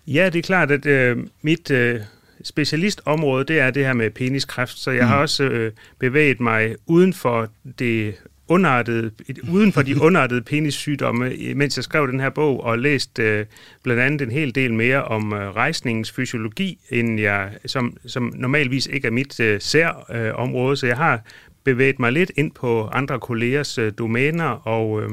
Ja, 0.07 0.31
det 0.31 0.39
er 0.39 0.43
klart, 0.43 0.71
at 0.71 0.87
øh, 0.87 1.17
mit 1.43 1.71
øh, 1.71 2.01
specialistområde, 2.45 3.45
det 3.45 3.59
er 3.59 3.71
det 3.71 3.85
her 3.85 3.93
med 3.93 4.11
peniskræft, 4.11 4.79
så 4.79 4.91
jeg 4.91 5.03
mm. 5.03 5.09
har 5.09 5.17
også 5.17 5.45
øh, 5.45 5.73
bevæget 5.99 6.41
mig 6.41 6.77
uden 6.87 7.13
for 7.13 7.49
det 7.79 8.15
underartede, 8.49 9.11
uden 9.53 9.73
for 9.73 9.83
de 9.83 10.01
underartede 10.07 10.43
penissygdomme, 10.43 11.33
mens 11.55 11.77
jeg 11.77 11.85
skrev 11.85 12.07
den 12.07 12.21
her 12.21 12.31
bog, 12.31 12.65
og 12.65 12.79
læst 12.79 13.19
øh, 13.19 13.47
blandt 13.83 14.03
andet 14.03 14.23
en 14.23 14.31
hel 14.31 14.55
del 14.55 14.75
mere 14.75 15.05
om 15.05 15.33
øh, 15.33 15.51
rejsningens 15.51 16.13
fysiologi, 16.13 16.79
end 16.91 17.21
jeg, 17.21 17.51
som, 17.67 17.97
som 18.07 18.33
normalvis 18.37 18.87
ikke 18.87 19.07
er 19.07 19.13
mit 19.13 19.41
øh, 19.41 19.61
særområde, 19.61 20.73
øh, 20.73 20.77
så 20.77 20.87
jeg 20.87 20.97
har 20.97 21.21
bevæget 21.65 21.99
mig 21.99 22.13
lidt 22.13 22.33
ind 22.37 22.53
på 22.53 22.87
andre 22.87 23.21
kollegers 23.21 23.79
øh, 23.79 23.93
domæner 23.99 24.69
og, 24.69 25.03
øh, 25.03 25.11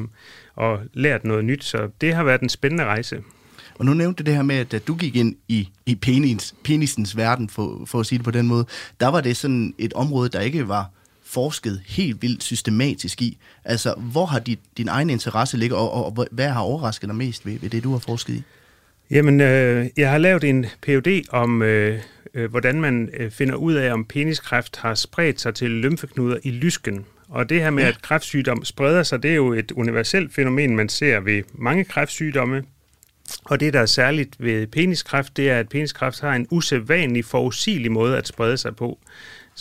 og 0.55 0.79
lært 0.93 1.23
noget 1.23 1.45
nyt, 1.45 1.63
så 1.63 1.89
det 2.01 2.13
har 2.13 2.23
været 2.23 2.41
en 2.41 2.49
spændende 2.49 2.83
rejse. 2.83 3.21
Og 3.75 3.85
nu 3.85 3.93
nævnte 3.93 4.23
det 4.23 4.35
her 4.35 4.41
med, 4.41 4.73
at 4.73 4.87
du 4.87 4.95
gik 4.95 5.15
ind 5.15 5.35
i, 5.47 5.69
i 5.85 5.95
penis, 5.95 6.55
penisens 6.63 7.17
verden, 7.17 7.49
for, 7.49 7.83
for 7.85 7.99
at 7.99 8.05
sige 8.05 8.17
det 8.19 8.25
på 8.25 8.31
den 8.31 8.47
måde, 8.47 8.65
der 8.99 9.07
var 9.07 9.21
det 9.21 9.37
sådan 9.37 9.73
et 9.77 9.93
område, 9.93 10.29
der 10.29 10.39
ikke 10.39 10.67
var 10.67 10.89
forsket 11.31 11.81
helt 11.85 12.21
vildt 12.21 12.43
systematisk 12.43 13.21
i. 13.21 13.37
Altså, 13.65 13.93
hvor 13.97 14.25
har 14.25 14.39
dit, 14.39 14.59
din 14.77 14.87
egen 14.87 15.09
interesse 15.09 15.57
ligget, 15.57 15.79
og, 15.79 15.91
og, 15.91 16.05
og 16.05 16.27
hvad 16.31 16.49
har 16.49 16.61
overrasket 16.61 17.09
dig 17.09 17.15
mest 17.15 17.45
ved, 17.45 17.59
ved 17.59 17.69
det, 17.69 17.83
du 17.83 17.91
har 17.91 17.99
forsket 17.99 18.33
i? 18.33 18.43
Jamen, 19.11 19.41
øh, 19.41 19.87
jeg 19.97 20.11
har 20.11 20.17
lavet 20.17 20.43
en 20.43 20.65
PhD 20.81 21.21
om, 21.29 21.61
øh, 21.61 21.99
øh, 22.33 22.49
hvordan 22.49 22.81
man 22.81 23.09
øh, 23.17 23.31
finder 23.31 23.55
ud 23.55 23.73
af, 23.73 23.93
om 23.93 24.05
peniskræft 24.05 24.77
har 24.77 24.95
spredt 24.95 25.41
sig 25.41 25.55
til 25.55 25.69
lymfeknuder 25.69 26.37
i 26.43 26.51
lysken. 26.51 27.05
Og 27.29 27.49
det 27.49 27.61
her 27.61 27.69
med, 27.69 27.83
ja. 27.83 27.89
at 27.89 28.01
kræftsygdom 28.01 28.65
spreder 28.65 29.03
sig, 29.03 29.23
det 29.23 29.31
er 29.31 29.35
jo 29.35 29.53
et 29.53 29.71
universelt 29.71 30.33
fænomen, 30.33 30.75
man 30.75 30.89
ser 30.89 31.19
ved 31.19 31.43
mange 31.53 31.83
kræftsygdomme. 31.83 32.63
Og 33.43 33.59
det, 33.59 33.73
der 33.73 33.79
er 33.79 33.85
særligt 33.85 34.35
ved 34.39 34.67
peniskræft, 34.67 35.37
det 35.37 35.49
er, 35.49 35.59
at 35.59 35.69
peniskræft 35.69 36.21
har 36.21 36.33
en 36.33 36.47
usædvanlig 36.49 37.25
forudsigelig 37.25 37.91
måde 37.91 38.17
at 38.17 38.27
sprede 38.27 38.57
sig 38.57 38.75
på. 38.75 38.99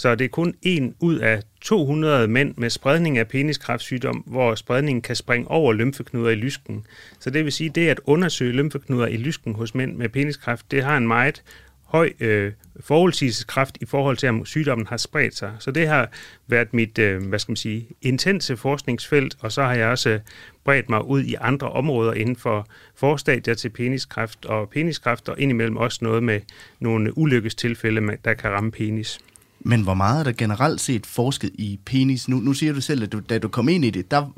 Så 0.00 0.14
det 0.14 0.24
er 0.24 0.28
kun 0.28 0.54
en 0.62 0.94
ud 1.00 1.18
af 1.18 1.42
200 1.60 2.28
mænd 2.28 2.54
med 2.56 2.70
spredning 2.70 3.18
af 3.18 3.28
peniskræftsygdom, 3.28 4.16
hvor 4.16 4.54
spredningen 4.54 5.02
kan 5.02 5.16
springe 5.16 5.50
over 5.50 5.72
lymfeknuder 5.72 6.30
i 6.30 6.34
lysken. 6.34 6.86
Så 7.18 7.30
det 7.30 7.44
vil 7.44 7.52
sige, 7.52 7.70
det 7.70 7.88
at 7.88 8.00
undersøge 8.04 8.52
lymfeknuder 8.52 9.06
i 9.06 9.16
lysken 9.16 9.54
hos 9.54 9.74
mænd 9.74 9.96
med 9.96 10.08
peniskræft, 10.08 10.70
det 10.70 10.84
har 10.84 10.96
en 10.96 11.08
meget 11.08 11.42
høj 11.84 12.12
øh, 12.20 12.52
forudsigelseskraft 12.80 13.78
i 13.80 13.84
forhold 13.84 14.16
til, 14.16 14.28
om 14.28 14.46
sygdommen 14.46 14.86
har 14.86 14.96
spredt 14.96 15.36
sig. 15.36 15.52
Så 15.58 15.70
det 15.70 15.88
har 15.88 16.08
været 16.46 16.74
mit, 16.74 16.98
øh, 16.98 17.26
hvad 17.26 17.38
skal 17.38 17.50
man 17.50 17.56
sige, 17.56 17.88
intense 18.02 18.56
forskningsfelt, 18.56 19.36
og 19.40 19.52
så 19.52 19.62
har 19.62 19.74
jeg 19.74 19.88
også 19.88 20.10
øh, 20.10 20.20
bredt 20.64 20.88
mig 20.88 21.04
ud 21.04 21.22
i 21.22 21.34
andre 21.40 21.70
områder 21.70 22.12
inden 22.12 22.36
for 22.36 22.68
forstadier 22.94 23.54
til 23.54 23.68
peniskræft 23.68 24.44
og 24.44 24.70
peniskræft, 24.70 25.28
og 25.28 25.40
indimellem 25.40 25.76
også 25.76 25.98
noget 26.02 26.22
med 26.22 26.40
nogle 26.78 27.18
ulykkestilfælde, 27.18 28.16
der 28.24 28.34
kan 28.34 28.50
ramme 28.50 28.70
penis. 28.70 29.20
Men 29.60 29.82
hvor 29.82 29.94
meget 29.94 30.20
er 30.20 30.24
der 30.24 30.32
generelt 30.32 30.80
set 30.80 31.06
forsket 31.06 31.50
i 31.54 31.78
penis? 31.84 32.28
Nu, 32.28 32.36
nu 32.36 32.52
siger 32.52 32.72
du 32.72 32.80
selv, 32.80 33.02
at 33.02 33.12
du, 33.12 33.20
da 33.28 33.38
du 33.38 33.48
kom 33.48 33.68
ind 33.68 33.84
i 33.84 33.90
det, 33.90 34.10
der, 34.10 34.32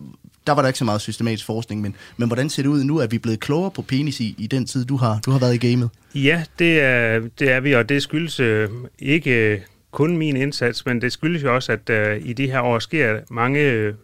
der 0.47 0.53
var 0.53 0.63
der 0.63 0.69
ikke 0.69 0.79
så 0.79 0.85
meget 0.85 1.01
systematisk 1.01 1.47
forskning, 1.47 1.81
men, 1.81 1.97
men 2.17 2.29
hvordan 2.29 2.51
ser 2.51 2.63
det 2.63 2.69
ud 2.69 2.85
nu? 2.85 2.99
Er 2.99 3.07
vi 3.07 3.19
blevet 3.19 3.41
klogere 3.41 3.71
på 3.71 3.83
penis 3.83 4.21
i, 4.21 4.35
i 4.39 4.47
den 4.47 4.67
tid, 4.67 4.85
du 4.85 4.97
har, 4.97 5.21
du 5.27 5.31
har 5.31 5.39
været 5.39 5.65
i 5.65 5.69
gamet? 5.69 5.91
Ja, 6.15 6.45
det 6.59 6.81
er, 6.81 7.21
det 7.39 7.51
er 7.51 7.61
vi, 7.61 7.73
og 7.73 7.89
det 7.89 8.03
skyldes 8.03 8.41
øh, 8.41 8.69
ikke 8.99 9.53
øh, 9.53 9.61
kun 9.91 10.17
min 10.17 10.37
indsats, 10.37 10.87
men 10.87 11.01
det 11.01 11.13
skyldes 11.13 11.43
jo 11.43 11.55
også, 11.55 11.73
at 11.73 11.91
øh, 11.91 12.21
i 12.25 12.33
de 12.33 12.47
her 12.47 12.61
år 12.61 12.79
sker 12.79 13.21
mange 13.31 13.61
øh, 13.61 13.95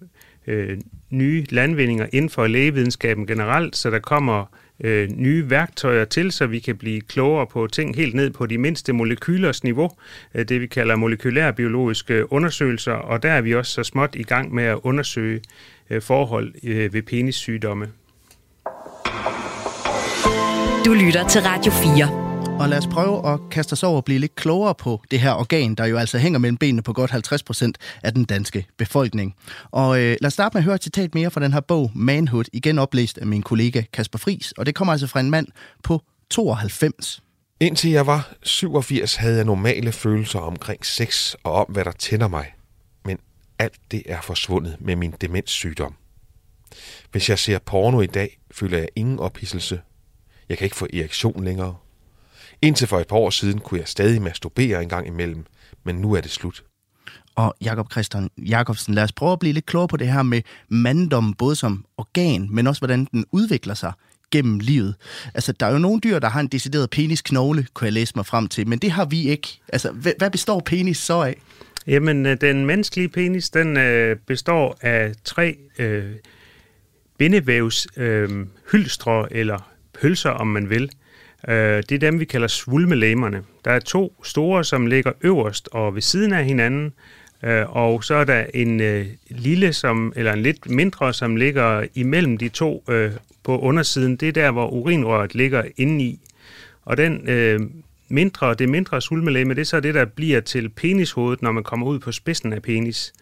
øh 0.46 0.78
nye 1.10 1.46
landvindinger 1.50 2.06
inden 2.12 2.30
for 2.30 2.46
lægevidenskaben 2.46 3.26
generelt, 3.26 3.76
så 3.76 3.90
der 3.90 3.98
kommer 3.98 4.40
øh, 4.40 4.46
Øh, 4.85 5.08
nye 5.08 5.50
værktøjer 5.50 6.04
til, 6.04 6.32
så 6.32 6.47
vi 6.47 6.58
kan 6.58 6.76
blive 6.76 7.00
klogere 7.00 7.47
på 7.47 7.66
ting 7.66 7.97
helt 7.97 8.14
ned 8.14 8.30
på 8.30 8.47
de 8.47 8.58
mindste 8.58 8.92
molekylers 8.92 9.64
niveau, 9.64 9.90
øh, 10.35 10.49
det 10.49 10.61
vi 10.61 10.66
kalder 10.66 10.97
molekylærbiologiske 10.97 12.32
undersøgelser, 12.32 12.92
og 12.92 13.23
der 13.23 13.30
er 13.30 13.40
vi 13.40 13.54
også 13.54 13.73
så 13.73 13.82
småt 13.82 14.14
i 14.14 14.23
gang 14.23 14.54
med 14.54 14.64
at 14.64 14.78
undersøge 14.82 15.40
øh, 15.90 16.02
forhold 16.02 16.54
øh, 16.64 16.94
ved 16.94 17.02
penissygdomme. 17.02 17.88
Du 20.85 20.92
lytter 20.92 21.28
til 21.28 21.40
Radio 21.42 21.73
4. 21.73 22.27
Og 22.60 22.68
lad 22.68 22.78
os 22.78 22.86
prøve 22.86 23.32
at 23.32 23.40
kaste 23.50 23.72
os 23.72 23.82
over 23.82 23.96
og 23.96 24.04
blive 24.04 24.18
lidt 24.18 24.34
klogere 24.34 24.74
på 24.74 25.02
det 25.10 25.20
her 25.20 25.32
organ, 25.32 25.74
der 25.74 25.86
jo 25.86 25.96
altså 25.96 26.18
hænger 26.18 26.38
mellem 26.38 26.56
benene 26.56 26.82
på 26.82 26.92
godt 26.92 27.10
50 27.10 27.42
procent 27.42 27.78
af 28.02 28.14
den 28.14 28.24
danske 28.24 28.66
befolkning. 28.76 29.34
Og 29.70 29.98
øh, 30.00 30.16
lad 30.20 30.26
os 30.26 30.32
starte 30.32 30.54
med 30.54 30.60
at 30.60 30.64
høre 30.64 30.74
et 30.74 30.82
citat 30.82 31.14
mere 31.14 31.30
fra 31.30 31.40
den 31.40 31.52
her 31.52 31.60
bog, 31.60 31.90
Manhood, 31.94 32.44
igen 32.52 32.78
oplæst 32.78 33.18
af 33.18 33.26
min 33.26 33.42
kollega 33.42 33.82
Kasper 33.92 34.18
Fris. 34.18 34.52
Og 34.52 34.66
det 34.66 34.74
kommer 34.74 34.92
altså 34.92 35.06
fra 35.06 35.20
en 35.20 35.30
mand 35.30 35.46
på 35.84 36.02
92. 36.30 37.22
Indtil 37.60 37.90
jeg 37.90 38.06
var 38.06 38.32
87, 38.42 39.16
havde 39.16 39.36
jeg 39.36 39.44
normale 39.44 39.92
følelser 39.92 40.38
omkring 40.38 40.86
sex 40.86 41.34
og 41.44 41.52
om, 41.52 41.66
hvad 41.68 41.84
der 41.84 41.92
tænder 41.92 42.28
mig. 42.28 42.46
Men 43.04 43.18
alt 43.58 43.78
det 43.90 44.02
er 44.06 44.20
forsvundet 44.20 44.76
med 44.80 44.96
min 44.96 45.14
demenssygdom. 45.20 45.94
Hvis 47.10 47.28
jeg 47.28 47.38
ser 47.38 47.58
porno 47.58 48.00
i 48.00 48.06
dag, 48.06 48.38
føler 48.50 48.78
jeg 48.78 48.88
ingen 48.96 49.18
ophidselse. 49.18 49.80
Jeg 50.48 50.58
kan 50.58 50.64
ikke 50.64 50.76
få 50.76 50.86
erektion 50.92 51.44
længere. 51.44 51.74
Indtil 52.62 52.86
for 52.88 53.00
et 53.00 53.06
par 53.06 53.16
år 53.16 53.30
siden 53.30 53.58
kunne 53.58 53.80
jeg 53.80 53.88
stadig 53.88 54.22
masturbere 54.22 54.82
en 54.82 54.88
gang 54.88 55.06
imellem, 55.06 55.44
men 55.84 55.96
nu 55.96 56.12
er 56.12 56.20
det 56.20 56.30
slut. 56.30 56.64
Og 57.34 57.54
Jakob 57.60 57.92
Christian 57.92 58.30
Jakobsen, 58.38 58.94
lad 58.94 59.02
os 59.02 59.12
prøve 59.12 59.32
at 59.32 59.38
blive 59.38 59.52
lidt 59.52 59.66
klogere 59.66 59.88
på 59.88 59.96
det 59.96 60.12
her 60.12 60.22
med 60.22 60.42
manddom, 60.68 61.34
både 61.34 61.56
som 61.56 61.84
organ, 61.96 62.48
men 62.50 62.66
også 62.66 62.80
hvordan 62.80 63.08
den 63.12 63.24
udvikler 63.32 63.74
sig 63.74 63.92
gennem 64.30 64.58
livet. 64.58 64.94
Altså, 65.34 65.52
der 65.52 65.66
er 65.66 65.72
jo 65.72 65.78
nogle 65.78 66.00
dyr, 66.00 66.18
der 66.18 66.28
har 66.28 66.40
en 66.40 66.46
decideret 66.46 66.90
penisknogle, 66.90 67.66
kunne 67.74 67.84
jeg 67.84 67.92
læse 67.92 68.12
mig 68.16 68.26
frem 68.26 68.48
til, 68.48 68.68
men 68.68 68.78
det 68.78 68.90
har 68.90 69.04
vi 69.04 69.28
ikke. 69.28 69.60
Altså, 69.68 69.90
hvad 69.92 70.30
består 70.30 70.60
penis 70.60 70.98
så 70.98 71.22
af? 71.22 71.36
Jamen, 71.86 72.26
øh, 72.26 72.40
den 72.40 72.66
menneskelige 72.66 73.08
penis, 73.08 73.50
den 73.50 73.76
øh, 73.76 74.16
består 74.26 74.78
af 74.80 75.12
tre 75.24 75.56
øh, 75.78 76.12
bindevævs 77.18 77.86
øh, 77.96 78.46
hylstre, 78.72 79.32
eller 79.32 79.70
pølser, 80.00 80.30
om 80.30 80.46
man 80.46 80.70
vil. 80.70 80.90
Øh, 81.49 81.83
det 81.88 81.92
er 81.92 81.99
dem, 81.99 82.21
vi 82.21 82.25
kalder 82.25 82.49
svulmelæmerne. 82.49 83.42
Der 83.64 83.71
er 83.71 83.78
to 83.78 84.14
store, 84.25 84.64
som 84.64 84.87
ligger 84.87 85.12
øverst 85.21 85.68
og 85.73 85.95
ved 85.95 86.02
siden 86.02 86.33
af 86.33 86.45
hinanden, 86.45 86.92
øh, 87.42 87.76
og 87.76 88.04
så 88.04 88.14
er 88.14 88.25
der 88.25 88.45
en 88.54 88.80
øh, 88.80 89.07
lille, 89.28 89.73
som, 89.73 90.12
eller 90.16 90.33
en 90.33 90.42
lidt 90.42 90.71
mindre, 90.71 91.14
som 91.14 91.37
ligger 91.37 91.87
imellem 91.95 92.38
de 92.38 92.49
to 92.49 92.85
øh, 92.88 93.12
på 93.45 93.59
undersiden. 93.59 94.16
Det 94.16 94.28
er 94.28 94.33
der, 94.33 94.50
hvor 94.50 94.68
urinrøret 94.68 95.35
ligger 95.35 95.64
indeni. 95.76 96.21
Og 96.85 96.97
den 96.97 97.28
øh, 97.28 97.61
mindre, 98.09 98.54
det 98.54 98.68
mindre 98.68 99.02
svulmelæme, 99.02 99.54
det 99.54 99.61
er 99.61 99.64
så 99.64 99.80
det, 99.80 99.95
der 99.95 100.04
bliver 100.04 100.40
til 100.40 100.68
penishovedet, 100.68 101.42
når 101.42 101.52
man 101.52 101.64
kommer 101.64 101.87
ud 101.87 101.99
på 101.99 102.12
spidsen 102.12 102.52
af 102.52 102.62
penis. 102.62 103.12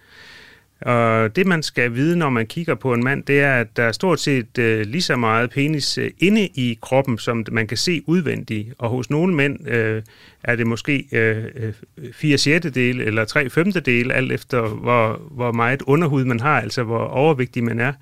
Og 0.80 1.36
det, 1.36 1.46
man 1.46 1.62
skal 1.62 1.94
vide, 1.94 2.16
når 2.16 2.30
man 2.30 2.46
kigger 2.46 2.74
på 2.74 2.94
en 2.94 3.04
mand, 3.04 3.22
det 3.22 3.40
er, 3.40 3.54
at 3.54 3.76
der 3.76 3.82
er 3.82 3.92
stort 3.92 4.20
set 4.20 4.58
øh, 4.58 4.86
lige 4.86 5.02
så 5.02 5.16
meget 5.16 5.50
penis 5.50 5.98
øh, 5.98 6.10
inde 6.18 6.46
i 6.46 6.78
kroppen, 6.82 7.18
som 7.18 7.44
man 7.52 7.66
kan 7.66 7.76
se 7.76 8.02
udvendigt. 8.06 8.74
Og 8.78 8.90
hos 8.90 9.10
nogle 9.10 9.34
mænd 9.34 9.68
øh, 9.68 10.02
er 10.44 10.56
det 10.56 10.66
måske 10.66 11.06
øh, 11.12 11.72
4 12.12 12.38
øh, 12.76 13.06
eller 13.06 13.24
3 13.24 13.50
femtedel, 13.50 14.12
alt 14.12 14.32
efter 14.32 14.68
hvor, 14.68 15.20
hvor 15.30 15.52
meget 15.52 15.82
underhud 15.82 16.24
man 16.24 16.40
har, 16.40 16.60
altså 16.60 16.82
hvor 16.82 17.04
overvægtig 17.04 17.64
man 17.64 17.80
er. 17.80 17.92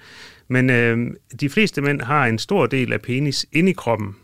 Men 0.49 0.71
øh, 0.71 1.11
de 1.41 1.49
fleste 1.49 1.83
mænd 1.83 2.01
har 2.01 2.27
en 2.27 2.39
stor 2.39 2.67
del 2.67 2.93
af 2.93 3.01
penis 3.01 3.47
inde 3.53 3.71
i 3.71 3.75
kroppen. 3.75 4.17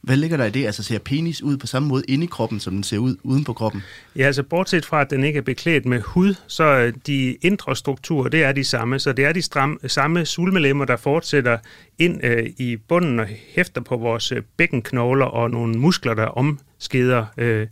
Hvad 0.00 0.16
ligger 0.16 0.36
der 0.36 0.44
i 0.44 0.50
det? 0.50 0.66
Altså 0.66 0.82
ser 0.82 0.98
penis 0.98 1.42
ud 1.42 1.56
på 1.56 1.66
samme 1.66 1.88
måde 1.88 2.02
inde 2.08 2.24
i 2.24 2.26
kroppen, 2.26 2.60
som 2.60 2.74
den 2.74 2.82
ser 2.82 2.98
ud 2.98 3.16
uden 3.22 3.44
på 3.44 3.52
kroppen? 3.52 3.82
Ja, 4.16 4.22
altså 4.22 4.42
bortset 4.42 4.86
fra, 4.86 5.00
at 5.00 5.10
den 5.10 5.24
ikke 5.24 5.36
er 5.36 5.42
beklædt 5.42 5.86
med 5.86 6.00
hud, 6.00 6.34
så 6.46 6.64
øh, 6.64 6.92
de 7.06 7.36
indre 7.42 7.76
strukturer, 7.76 8.28
det 8.28 8.42
er 8.42 8.52
de 8.52 8.64
samme. 8.64 8.98
Så 8.98 9.12
det 9.12 9.24
er 9.24 9.32
de 9.32 9.42
stramme, 9.42 9.78
samme 9.86 10.26
sulmelemmer, 10.26 10.84
der 10.84 10.96
fortsætter 10.96 11.58
ind 11.98 12.24
øh, 12.24 12.46
i 12.58 12.76
bunden 12.76 13.20
og 13.20 13.26
hæfter 13.54 13.80
på 13.80 13.96
vores 13.96 14.32
øh, 14.32 14.42
bækkenknogler 14.56 15.26
og 15.26 15.50
nogle 15.50 15.74
muskler, 15.78 16.14
der 16.14 16.26
omskeder 16.26 17.26
øh, 17.38 17.66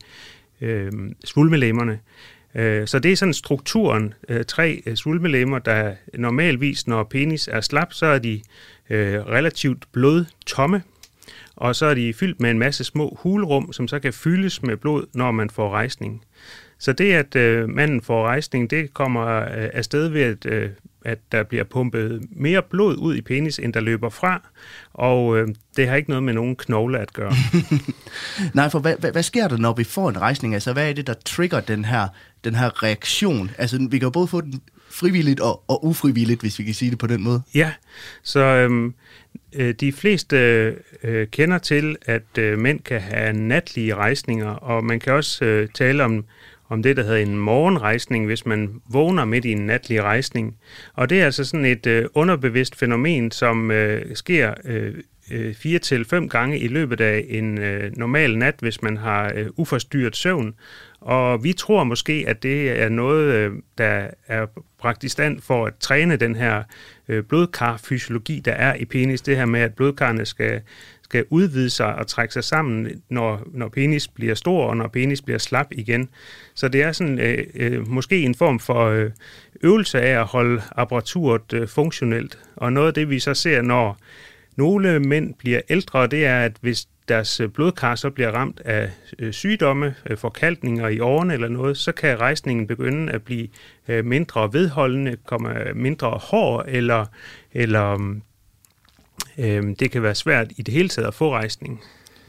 øh, 0.60 0.92
svulmelemmerne. 1.24 1.98
Øh, 2.54 2.86
så 2.86 2.98
det 2.98 3.12
er 3.12 3.16
sådan 3.16 3.34
strukturen. 3.34 4.14
Øh, 4.28 4.44
tre 4.44 4.82
øh, 4.86 4.96
svulmelemmer, 4.96 5.58
der 5.58 5.94
normalvis, 6.14 6.86
når 6.86 7.04
penis 7.04 7.48
er 7.52 7.60
slap, 7.60 7.92
så 7.92 8.06
er 8.06 8.18
de 8.18 8.40
øh, 8.90 9.26
relativt 9.26 9.84
blodtomme, 9.92 10.82
og 11.58 11.76
så 11.76 11.86
er 11.86 11.94
de 11.94 12.12
fyldt 12.12 12.40
med 12.40 12.50
en 12.50 12.58
masse 12.58 12.84
små 12.84 13.18
hulrum, 13.22 13.72
som 13.72 13.88
så 13.88 13.98
kan 13.98 14.12
fyldes 14.12 14.62
med 14.62 14.76
blod, 14.76 15.06
når 15.14 15.30
man 15.30 15.50
får 15.50 15.70
rejsning. 15.70 16.24
Så 16.78 16.92
det, 16.92 17.12
at 17.12 17.36
øh, 17.36 17.68
manden 17.68 18.02
får 18.02 18.26
rejsning, 18.26 18.70
det 18.70 18.94
kommer 18.94 19.26
øh, 19.26 19.68
afsted 19.72 20.08
ved, 20.08 20.22
at, 20.22 20.46
øh, 20.46 20.70
at 21.04 21.18
der 21.32 21.42
bliver 21.42 21.64
pumpet 21.64 22.22
mere 22.30 22.62
blod 22.62 22.96
ud 22.96 23.14
i 23.16 23.20
penis, 23.20 23.58
end 23.58 23.72
der 23.72 23.80
løber 23.80 24.08
fra, 24.08 24.48
og 24.92 25.38
øh, 25.38 25.48
det 25.76 25.88
har 25.88 25.96
ikke 25.96 26.10
noget 26.10 26.22
med 26.22 26.34
nogen 26.34 26.56
knogle 26.56 26.98
at 26.98 27.12
gøre. 27.12 27.32
Nej, 28.54 28.68
for 28.68 28.78
hvad, 28.78 28.96
hvad, 28.98 29.12
hvad 29.12 29.22
sker 29.22 29.48
der, 29.48 29.56
når 29.56 29.72
vi 29.72 29.84
får 29.84 30.08
en 30.08 30.20
rejsning? 30.20 30.54
Altså, 30.54 30.72
hvad 30.72 30.88
er 30.88 30.92
det, 30.92 31.06
der 31.06 31.14
trigger 31.24 31.60
den 31.60 31.84
her, 31.84 32.08
den 32.44 32.54
her 32.54 32.82
reaktion? 32.82 33.50
Altså, 33.58 33.78
vi 33.90 33.98
kan 33.98 34.06
jo 34.06 34.10
både 34.10 34.28
få 34.28 34.40
den 34.40 34.60
frivilligt 34.98 35.40
og, 35.40 35.62
og 35.68 35.86
ufrivilligt, 35.86 36.40
hvis 36.40 36.58
vi 36.58 36.64
kan 36.64 36.74
sige 36.74 36.90
det 36.90 36.98
på 36.98 37.06
den 37.06 37.22
måde. 37.22 37.42
Ja, 37.54 37.72
så 38.22 38.40
øhm, 38.40 38.94
øh, 39.52 39.74
de 39.80 39.92
fleste 39.92 40.36
øh, 41.02 41.26
kender 41.26 41.58
til, 41.58 41.96
at 42.06 42.38
øh, 42.38 42.58
mænd 42.58 42.80
kan 42.80 43.00
have 43.00 43.32
natlige 43.32 43.94
rejsninger, 43.94 44.50
og 44.50 44.84
man 44.84 45.00
kan 45.00 45.12
også 45.12 45.44
øh, 45.44 45.68
tale 45.74 46.04
om, 46.04 46.24
om 46.68 46.82
det, 46.82 46.96
der 46.96 47.02
hedder 47.02 47.18
en 47.18 47.38
morgenrejsning, 47.38 48.26
hvis 48.26 48.46
man 48.46 48.80
vågner 48.90 49.24
midt 49.24 49.44
i 49.44 49.52
en 49.52 49.66
natlig 49.66 50.02
rejsning. 50.02 50.56
Og 50.94 51.10
det 51.10 51.20
er 51.20 51.24
altså 51.24 51.44
sådan 51.44 51.64
et 51.64 51.86
øh, 51.86 52.06
underbevidst 52.14 52.76
fænomen, 52.76 53.30
som 53.30 53.70
øh, 53.70 54.16
sker 54.16 54.54
øh, 54.64 54.94
øh, 55.30 55.54
fire 55.54 55.78
til 55.78 56.04
fem 56.04 56.28
gange 56.28 56.58
i 56.58 56.68
løbet 56.68 57.00
af 57.00 57.26
en 57.28 57.58
øh, 57.58 57.96
normal 57.96 58.38
nat, 58.38 58.54
hvis 58.58 58.82
man 58.82 58.96
har 58.96 59.32
øh, 59.34 59.46
uforstyrret 59.56 60.16
søvn. 60.16 60.54
Og 61.00 61.44
vi 61.44 61.52
tror 61.52 61.84
måske, 61.84 62.24
at 62.28 62.42
det 62.42 62.70
er 62.82 62.88
noget, 62.88 63.34
øh, 63.34 63.52
der 63.78 64.06
er 64.26 64.46
bragt 64.78 65.04
i 65.04 65.08
stand 65.08 65.40
for 65.40 65.66
at 65.66 65.72
træne 65.80 66.16
den 66.16 66.36
her 66.36 66.62
øh, 67.08 67.24
blodkarfysiologi, 67.24 68.40
der 68.40 68.52
er 68.52 68.74
i 68.74 68.84
penis. 68.84 69.20
Det 69.20 69.36
her 69.36 69.46
med, 69.46 69.60
at 69.60 69.74
blodkarrene 69.74 70.26
skal, 70.26 70.60
skal 71.02 71.24
udvide 71.30 71.70
sig 71.70 71.94
og 71.94 72.06
trække 72.06 72.34
sig 72.34 72.44
sammen, 72.44 73.02
når, 73.08 73.42
når 73.52 73.68
penis 73.68 74.08
bliver 74.08 74.34
stor 74.34 74.66
og 74.66 74.76
når 74.76 74.88
penis 74.88 75.22
bliver 75.22 75.38
slap 75.38 75.66
igen. 75.70 76.08
Så 76.54 76.68
det 76.68 76.82
er 76.82 76.92
sådan 76.92 77.18
øh, 77.18 77.46
øh, 77.54 77.88
måske 77.88 78.22
en 78.22 78.34
form 78.34 78.60
for 78.60 78.86
øh, 78.86 79.10
øvelse 79.62 80.00
af 80.00 80.20
at 80.20 80.26
holde 80.26 80.62
apparaturet 80.76 81.52
øh, 81.52 81.68
funktionelt. 81.68 82.38
Og 82.56 82.72
noget 82.72 82.88
af 82.88 82.94
det, 82.94 83.10
vi 83.10 83.18
så 83.18 83.34
ser, 83.34 83.62
når 83.62 83.98
nogle 84.56 85.00
mænd 85.00 85.34
bliver 85.34 85.60
ældre, 85.68 86.06
det 86.06 86.26
er, 86.26 86.40
at 86.40 86.52
hvis 86.60 86.88
deres 87.08 87.40
øh, 87.40 87.48
blodkar 87.48 87.94
så 87.94 88.10
bliver 88.10 88.30
ramt 88.30 88.60
af 88.64 88.90
øh, 89.18 89.32
sygdomme, 89.32 89.94
øh, 90.10 90.18
forkalkninger 90.18 90.88
i 90.88 91.00
årene 91.00 91.34
eller 91.34 91.48
noget, 91.48 91.76
så 91.76 91.92
kan 91.92 92.20
rejsningen 92.20 92.66
begynde 92.66 93.12
at 93.12 93.22
blive 93.22 93.48
mindre 94.02 94.52
vedholdende, 94.52 95.16
komme 95.26 95.54
mindre 95.74 96.10
hård, 96.10 96.64
eller, 96.68 97.06
eller 97.52 98.18
øh, 99.38 99.62
det 99.78 99.90
kan 99.90 100.02
være 100.02 100.14
svært 100.14 100.52
i 100.56 100.62
det 100.62 100.74
hele 100.74 100.88
taget 100.88 101.08
at 101.08 101.14
få 101.14 101.32
rejsning. 101.32 101.80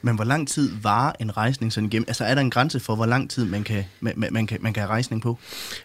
Men 0.01 0.15
hvor 0.15 0.23
lang 0.23 0.47
tid 0.47 0.71
varer 0.83 1.13
en 1.19 1.37
rejsning 1.37 1.73
sådan 1.73 1.87
igennem? 1.87 2.05
Altså 2.07 2.23
er 2.23 2.35
der 2.35 2.41
en 2.41 2.49
grænse 2.49 2.79
for, 2.79 2.95
hvor 2.95 3.05
lang 3.05 3.29
tid 3.29 3.45
man 3.45 3.63
kan, 3.63 3.83
man, 3.99 4.27
man 4.31 4.47
kan, 4.47 4.57
man 4.61 4.73
kan 4.73 4.81
have 4.81 4.89
rejsning 4.89 5.21
på? 5.21 5.37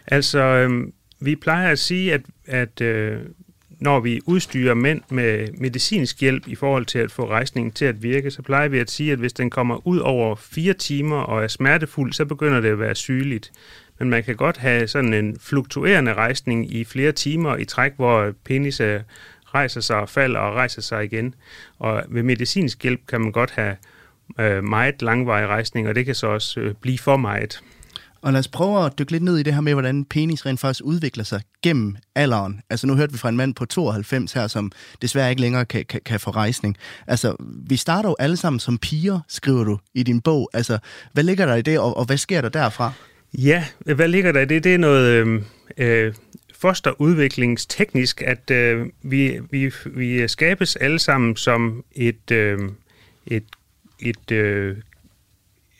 Altså, 0.07 0.39
øh, 0.39 0.87
vi 1.19 1.35
plejer 1.35 1.71
at 1.71 1.79
sige, 1.79 2.13
at, 2.13 2.21
at 2.45 2.81
øh, 2.81 3.21
når 3.79 3.99
vi 3.99 4.21
udstyrer 4.25 4.73
mænd 4.73 5.01
med 5.09 5.47
medicinsk 5.57 6.21
hjælp 6.21 6.47
i 6.47 6.55
forhold 6.55 6.85
til 6.85 6.99
at 6.99 7.11
få 7.11 7.29
rejsningen 7.29 7.71
til 7.71 7.85
at 7.85 8.03
virke, 8.03 8.31
så 8.31 8.41
plejer 8.41 8.67
vi 8.67 8.79
at 8.79 8.91
sige, 8.91 9.11
at 9.11 9.19
hvis 9.19 9.33
den 9.33 9.49
kommer 9.49 9.87
ud 9.87 9.97
over 9.97 10.35
fire 10.35 10.73
timer 10.73 11.17
og 11.17 11.43
er 11.43 11.47
smertefuld, 11.47 12.13
så 12.13 12.25
begynder 12.25 12.59
det 12.59 12.69
at 12.69 12.79
være 12.79 12.95
sygeligt. 12.95 13.51
Men 13.99 14.09
man 14.09 14.23
kan 14.23 14.35
godt 14.35 14.57
have 14.57 14.87
sådan 14.87 15.13
en 15.13 15.37
fluktuerende 15.39 16.13
rejsning 16.13 16.73
i 16.73 16.83
flere 16.83 17.11
timer 17.11 17.57
i 17.57 17.65
træk, 17.65 17.91
hvor 17.95 18.33
penis 18.43 18.81
rejser 19.55 19.81
sig 19.81 19.97
og 19.97 20.09
falder 20.09 20.39
og 20.39 20.55
rejser 20.55 20.81
sig 20.81 21.03
igen. 21.03 21.35
Og 21.79 22.03
ved 22.07 22.23
medicinsk 22.23 22.83
hjælp 22.83 23.01
kan 23.07 23.21
man 23.21 23.31
godt 23.31 23.51
have 23.51 23.75
øh, 24.39 24.63
meget 24.63 25.01
langvarig 25.01 25.47
rejsning, 25.47 25.87
og 25.87 25.95
det 25.95 26.05
kan 26.05 26.15
så 26.15 26.27
også 26.27 26.59
øh, 26.59 26.73
blive 26.81 26.97
for 26.97 27.17
meget. 27.17 27.61
Og 28.21 28.33
lad 28.33 28.39
os 28.39 28.47
prøve 28.47 28.85
at 28.85 28.99
dykke 28.99 29.11
lidt 29.11 29.23
ned 29.23 29.37
i 29.37 29.43
det 29.43 29.53
her 29.53 29.61
med, 29.61 29.73
hvordan 29.73 30.05
penis 30.05 30.45
rent 30.45 30.59
faktisk 30.59 30.81
udvikler 30.83 31.23
sig 31.23 31.41
gennem 31.63 31.95
alderen. 32.15 32.61
Altså 32.69 32.87
nu 32.87 32.95
hørte 32.95 33.11
vi 33.11 33.17
fra 33.17 33.29
en 33.29 33.37
mand 33.37 33.53
på 33.53 33.65
92 33.65 34.33
her, 34.33 34.47
som 34.47 34.71
desværre 35.01 35.29
ikke 35.29 35.41
længere 35.41 35.65
kan, 35.65 35.85
kan, 35.85 36.01
kan 36.05 36.19
få 36.19 36.31
rejsning. 36.31 36.77
Altså 37.07 37.35
vi 37.69 37.75
starter 37.75 38.09
jo 38.09 38.15
alle 38.19 38.37
sammen 38.37 38.59
som 38.59 38.77
piger, 38.77 39.19
skriver 39.27 39.63
du 39.63 39.79
i 39.93 40.03
din 40.03 40.21
bog. 40.21 40.49
Altså 40.53 40.77
hvad 41.13 41.23
ligger 41.23 41.45
der 41.45 41.55
i 41.55 41.61
det, 41.61 41.79
og, 41.79 41.97
og 41.97 42.05
hvad 42.05 42.17
sker 42.17 42.41
der 42.41 42.49
derfra? 42.49 42.91
Ja, 43.33 43.65
hvad 43.79 44.07
ligger 44.07 44.31
der 44.31 44.41
i 44.41 44.45
det? 44.45 44.63
Det 44.63 44.73
er 44.73 44.77
noget 44.77 45.07
øh, 45.07 45.41
øh, 45.77 46.13
fosterudviklingsteknisk, 46.59 48.21
at 48.21 48.51
øh, 48.51 48.85
vi, 49.03 49.39
vi, 49.51 49.71
vi 49.85 50.27
skabes 50.27 50.75
alle 50.75 50.99
sammen 50.99 51.35
som 51.35 51.83
et, 51.91 52.31
øh, 52.31 52.59
et, 53.27 53.43
et 53.99 54.31
øh, 54.31 54.77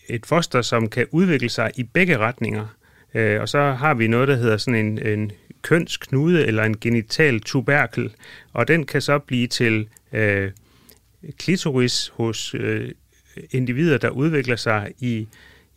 et 0.09 0.25
foster, 0.25 0.61
som 0.61 0.89
kan 0.89 1.07
udvikle 1.11 1.49
sig 1.49 1.71
i 1.75 1.83
begge 1.83 2.17
retninger. 2.17 2.67
Øh, 3.13 3.41
og 3.41 3.49
så 3.49 3.71
har 3.71 3.93
vi 3.93 4.07
noget, 4.07 4.27
der 4.27 4.35
hedder 4.35 4.57
sådan 4.57 4.85
en, 4.85 5.07
en 5.07 5.31
kønsknude 5.61 6.45
eller 6.45 6.63
en 6.63 6.77
genital 6.79 7.39
tuberkel, 7.39 8.13
og 8.53 8.67
den 8.67 8.85
kan 8.85 9.01
så 9.01 9.19
blive 9.19 9.47
til 9.47 9.87
øh, 10.13 10.51
klitoris 11.37 12.11
hos 12.13 12.55
øh, 12.55 12.91
individer, 13.51 13.97
der 13.97 14.09
udvikler 14.09 14.55
sig 14.55 14.91
i, 14.99 15.27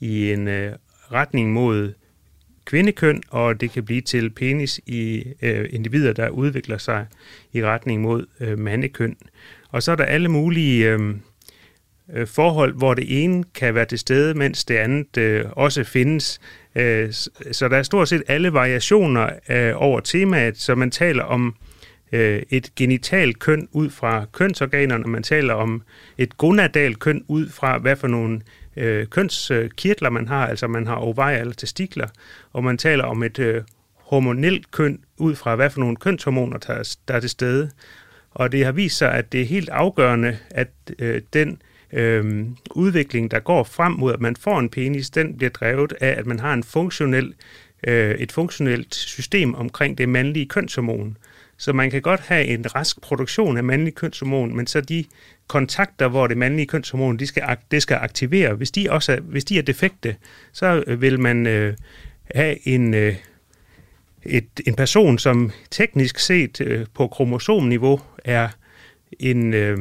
i 0.01 0.33
en 0.33 0.49
øh, 0.49 0.73
retning 1.13 1.53
mod 1.53 1.93
kvindekøn, 2.65 3.23
og 3.31 3.61
det 3.61 3.71
kan 3.71 3.85
blive 3.85 4.01
til 4.01 4.31
penis 4.31 4.81
i 4.87 5.25
øh, 5.43 5.69
individer, 5.71 6.13
der 6.13 6.29
udvikler 6.29 6.79
sig 6.79 7.07
i 7.53 7.65
retning 7.65 8.03
mod 8.03 8.27
øh, 8.41 8.59
mandekøn. 8.59 9.17
Og 9.71 9.83
så 9.83 9.93
er 9.93 9.97
der 9.97 10.05
alle 10.05 10.29
mulige 10.29 10.93
øh, 10.93 11.15
øh, 12.15 12.27
forhold, 12.27 12.75
hvor 12.75 12.95
det 12.95 13.25
ene 13.25 13.45
kan 13.55 13.75
være 13.75 13.85
til 13.85 13.99
stede, 13.99 14.35
mens 14.35 14.65
det 14.65 14.77
andet 14.77 15.17
øh, 15.17 15.45
også 15.53 15.85
findes. 15.85 16.41
Øh, 16.75 17.13
så 17.53 17.69
der 17.69 17.77
er 17.77 17.83
stort 17.83 18.09
set 18.09 18.23
alle 18.29 18.53
variationer 18.53 19.31
øh, 19.49 19.73
over 19.77 20.01
temaet, 20.01 20.59
så 20.59 20.75
man 20.75 20.91
taler 20.91 21.25
om 21.25 21.55
øh, 22.13 22.43
et 22.51 22.75
genitalt 22.77 23.39
køn 23.39 23.69
ud 23.73 23.91
fra 23.91 24.25
kønsorganerne, 24.33 25.05
man 25.05 25.23
taler 25.23 25.55
om 25.55 25.83
et 26.19 26.39
gonadalt 26.39 26.99
køn 26.99 27.25
ud 27.29 27.49
fra, 27.49 27.79
hvad 27.79 27.97
for 27.97 28.09
nogle 28.09 28.41
øh, 28.77 29.07
kønskirtler 29.07 30.11
man 30.11 30.29
har, 30.29 30.47
altså 30.47 30.67
man 30.67 30.87
har 30.87 30.95
ovarier 30.95 31.41
eller 31.41 31.55
testikler, 31.55 32.09
og 32.53 32.65
man 32.65 32.79
taler 32.79 33.05
om 33.05 33.23
et 33.23 33.39
øh, 33.39 33.63
hormonelt 33.95 34.71
køn 34.71 35.01
ud 35.17 35.35
fra, 35.35 35.57
hvad 35.57 35.71
for 35.71 35.81
nogle 35.81 35.97
kønshormoner, 35.97 36.59
der 36.59 36.97
der 37.09 37.15
er 37.15 37.21
til 37.21 37.31
stede. 37.31 37.71
Og 38.31 38.53
det 38.53 38.65
har 38.65 38.73
vist 38.73 38.99
sig, 38.99 39.13
at 39.13 39.33
det 39.33 39.41
er 39.41 39.45
helt 39.45 39.69
afgørende, 39.69 40.39
at 40.51 40.69
øh, 40.99 41.23
den 41.33 41.63
øh, 41.93 42.47
udvikling, 42.71 43.31
der 43.31 43.39
går 43.39 43.65
frem 43.65 43.93
mod, 43.93 44.13
at 44.13 44.21
man 44.21 44.37
får 44.37 44.59
en 44.59 44.69
penis, 44.69 45.11
den 45.11 45.37
bliver 45.37 45.51
drevet 45.51 45.93
af, 46.01 46.15
at 46.19 46.27
man 46.27 46.41
har 46.41 46.55
en 46.55 46.63
funktionel, 46.65 47.35
øh, 47.87 48.15
et 48.15 48.33
funktionelt 48.33 48.95
system 48.95 49.55
omkring 49.55 49.99
det 49.99 50.09
mandlige 50.09 50.47
kønshormon. 50.47 51.17
Så 51.57 51.73
man 51.73 51.91
kan 51.91 52.03
godt 52.03 52.21
have 52.21 52.45
en 52.45 52.75
rask 52.75 53.01
produktion 53.01 53.57
af 53.57 53.65
mandlig 53.65 53.95
kønshormon, 53.95 54.57
men 54.57 54.67
så 54.67 54.81
de 54.81 55.05
kontakter, 55.47 56.09
hvor 56.09 56.27
det 56.27 56.37
mandlige 56.37 56.67
kønshormon 56.67 57.17
de 57.17 57.27
skal, 57.27 57.57
det 57.71 57.83
skal 57.83 57.95
aktivere, 57.95 58.55
hvis 58.55 58.71
de, 58.71 58.87
også 58.91 59.13
er, 59.13 59.21
hvis 59.21 59.45
de 59.45 59.59
er 59.59 59.63
defekte, 59.63 60.17
så 60.53 60.85
øh, 60.87 61.01
vil 61.01 61.21
man 61.21 61.47
øh, 61.47 61.75
have 62.35 62.69
en, 62.69 62.95
øh, 62.95 63.15
et, 64.23 64.49
en 64.67 64.75
person, 64.75 65.19
som 65.19 65.51
teknisk 65.71 66.19
set 66.19 66.61
øh, 66.61 66.87
på 66.95 67.07
kromosomniveau 67.07 68.01
er 68.25 68.49
en, 69.21 69.55
øh, 69.55 69.79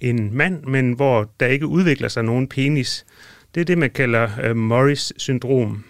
en 0.00 0.36
mand, 0.36 0.64
men 0.64 0.92
hvor 0.92 1.30
der 1.40 1.46
ikke 1.46 1.66
udvikler 1.66 2.08
sig 2.08 2.24
nogen 2.24 2.48
penis. 2.48 3.06
Det 3.54 3.60
er 3.60 3.64
det, 3.64 3.78
man 3.78 3.90
kalder 3.90 4.28
øh, 4.42 4.56
Morris-syndrom. 4.56 5.84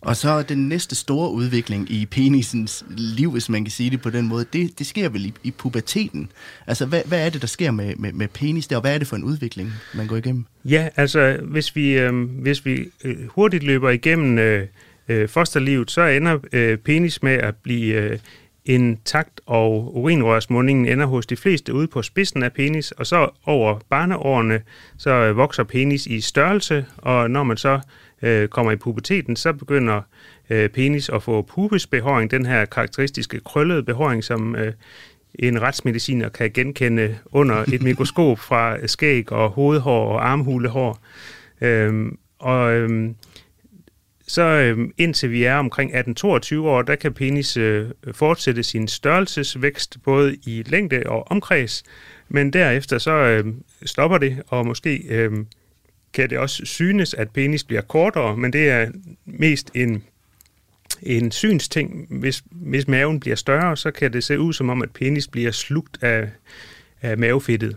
Og 0.00 0.16
så 0.16 0.42
den 0.42 0.68
næste 0.68 0.94
store 0.94 1.30
udvikling 1.30 1.90
i 1.90 2.06
penisens 2.06 2.84
liv, 2.88 3.32
hvis 3.32 3.48
man 3.48 3.64
kan 3.64 3.70
sige 3.70 3.90
det 3.90 4.02
på 4.02 4.10
den 4.10 4.28
måde, 4.28 4.46
det, 4.52 4.78
det 4.78 4.86
sker 4.86 5.08
vel 5.08 5.26
i, 5.26 5.32
i 5.42 5.50
puberteten. 5.50 6.30
Altså, 6.66 6.86
hvad, 6.86 7.02
hvad 7.06 7.26
er 7.26 7.30
det, 7.30 7.40
der 7.40 7.46
sker 7.46 7.70
med, 7.70 7.94
med, 7.96 8.12
med 8.12 8.28
penis 8.28 8.66
der, 8.66 8.76
og 8.76 8.82
hvad 8.82 8.94
er 8.94 8.98
det 8.98 9.06
for 9.06 9.16
en 9.16 9.24
udvikling, 9.24 9.72
man 9.94 10.06
går 10.06 10.16
igennem? 10.16 10.44
Ja, 10.64 10.88
altså, 10.96 11.40
hvis 11.42 11.76
vi, 11.76 11.98
øh, 11.98 12.24
hvis 12.42 12.66
vi 12.66 12.88
øh, 13.04 13.16
hurtigt 13.28 13.62
løber 13.62 13.90
igennem 13.90 14.38
øh, 14.38 14.66
øh, 15.08 15.28
fosterlivet, 15.28 15.90
så 15.90 16.02
ender 16.02 16.38
øh, 16.52 16.78
penis 16.78 17.22
med 17.22 17.32
at 17.32 17.56
blive 17.56 17.94
øh, 17.94 18.18
intakt, 18.68 19.40
og 19.46 19.96
urinrørsmundingen 19.96 20.86
ender 20.86 21.06
hos 21.06 21.26
de 21.26 21.36
fleste 21.36 21.74
ude 21.74 21.86
på 21.86 22.02
spidsen 22.02 22.42
af 22.42 22.52
penis, 22.52 22.92
og 22.92 23.06
så 23.06 23.28
over 23.44 23.78
barneårene, 23.90 24.60
så 24.96 25.10
øh, 25.10 25.36
vokser 25.36 25.64
penis 25.64 26.06
i 26.06 26.20
størrelse, 26.20 26.86
og 26.96 27.30
når 27.30 27.42
man 27.42 27.56
så 27.56 27.80
øh, 28.22 28.48
kommer 28.48 28.72
i 28.72 28.76
puberteten, 28.76 29.36
så 29.36 29.52
begynder 29.52 30.00
øh, 30.50 30.68
penis 30.68 31.08
at 31.08 31.22
få 31.22 31.42
pubisbehåring, 31.42 32.30
den 32.30 32.46
her 32.46 32.64
karakteristiske 32.64 33.40
krøllede 33.40 33.82
behåring, 33.82 34.24
som 34.24 34.56
øh, 34.56 34.72
en 35.34 35.62
retsmediciner 35.62 36.28
kan 36.28 36.50
genkende 36.50 37.18
under 37.26 37.64
et 37.72 37.82
mikroskop 37.88 38.38
fra 38.38 38.86
skæg 38.86 39.32
og 39.32 39.50
hovedhår 39.50 40.12
og 40.12 40.28
armhulehår. 40.28 40.98
Øhm, 41.60 42.18
og 42.38 42.72
øhm, 42.72 43.14
så 44.28 44.42
øh, 44.42 44.78
indtil 44.98 45.30
vi 45.30 45.44
er 45.44 45.54
omkring 45.54 45.94
18-22 45.94 46.56
år, 46.58 46.82
der 46.82 46.96
kan 46.96 47.12
penis 47.12 47.56
øh, 47.56 47.86
fortsætte 48.12 48.62
sin 48.62 48.88
størrelsesvækst 48.88 49.98
både 50.04 50.36
i 50.46 50.62
længde 50.66 51.02
og 51.06 51.30
omkreds, 51.30 51.84
men 52.28 52.52
derefter 52.52 52.98
så 52.98 53.12
øh, 53.12 53.44
stopper 53.84 54.18
det, 54.18 54.42
og 54.48 54.66
måske 54.66 55.02
øh, 55.08 55.32
kan 56.12 56.30
det 56.30 56.38
også 56.38 56.64
synes, 56.64 57.14
at 57.14 57.30
penis 57.30 57.64
bliver 57.64 57.82
kortere, 57.82 58.36
men 58.36 58.52
det 58.52 58.68
er 58.70 58.90
mest 59.26 59.70
en, 59.74 60.02
en 61.02 61.30
synsting. 61.30 62.06
Hvis, 62.10 62.42
hvis 62.50 62.88
maven 62.88 63.20
bliver 63.20 63.36
større, 63.36 63.76
så 63.76 63.90
kan 63.90 64.12
det 64.12 64.24
se 64.24 64.40
ud 64.40 64.52
som 64.52 64.70
om, 64.70 64.82
at 64.82 64.90
penis 64.90 65.28
bliver 65.28 65.50
slugt 65.50 66.02
af, 66.02 66.28
af 67.02 67.18
mavefedtet. 67.18 67.76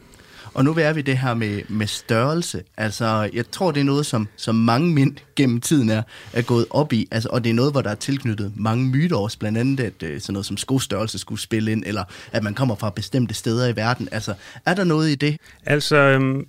Og 0.53 0.65
nu 0.65 0.71
er 0.71 0.93
vi 0.93 1.01
det 1.01 1.17
her 1.17 1.33
med, 1.33 1.61
med 1.69 1.87
størrelse. 1.87 2.63
Altså, 2.77 3.29
jeg 3.33 3.51
tror, 3.51 3.71
det 3.71 3.79
er 3.79 3.83
noget, 3.83 4.05
som, 4.05 4.27
som 4.35 4.55
mange 4.55 4.93
mænd 4.93 5.17
gennem 5.35 5.61
tiden 5.61 5.89
er, 5.89 6.03
er 6.33 6.41
gået 6.41 6.65
op 6.69 6.93
i. 6.93 7.07
Altså, 7.11 7.29
og 7.31 7.43
det 7.43 7.49
er 7.49 7.53
noget, 7.53 7.71
hvor 7.71 7.81
der 7.81 7.89
er 7.89 7.95
tilknyttet 7.95 8.53
mange 8.55 8.85
myter 8.85 9.17
også. 9.17 9.39
Blandt 9.39 9.57
andet, 9.57 9.79
at 9.79 10.03
uh, 10.03 10.21
sådan 10.21 10.33
noget 10.33 10.45
som 10.45 10.57
skostørrelse 10.57 11.19
skulle 11.19 11.41
spille 11.41 11.71
ind, 11.71 11.83
eller 11.85 12.03
at 12.31 12.43
man 12.43 12.53
kommer 12.53 12.75
fra 12.75 12.89
bestemte 12.89 13.33
steder 13.33 13.67
i 13.67 13.75
verden. 13.75 14.09
Altså, 14.11 14.33
er 14.65 14.73
der 14.73 14.83
noget 14.83 15.09
i 15.09 15.15
det? 15.15 15.37
Altså, 15.65 15.95
øhm, 15.95 16.47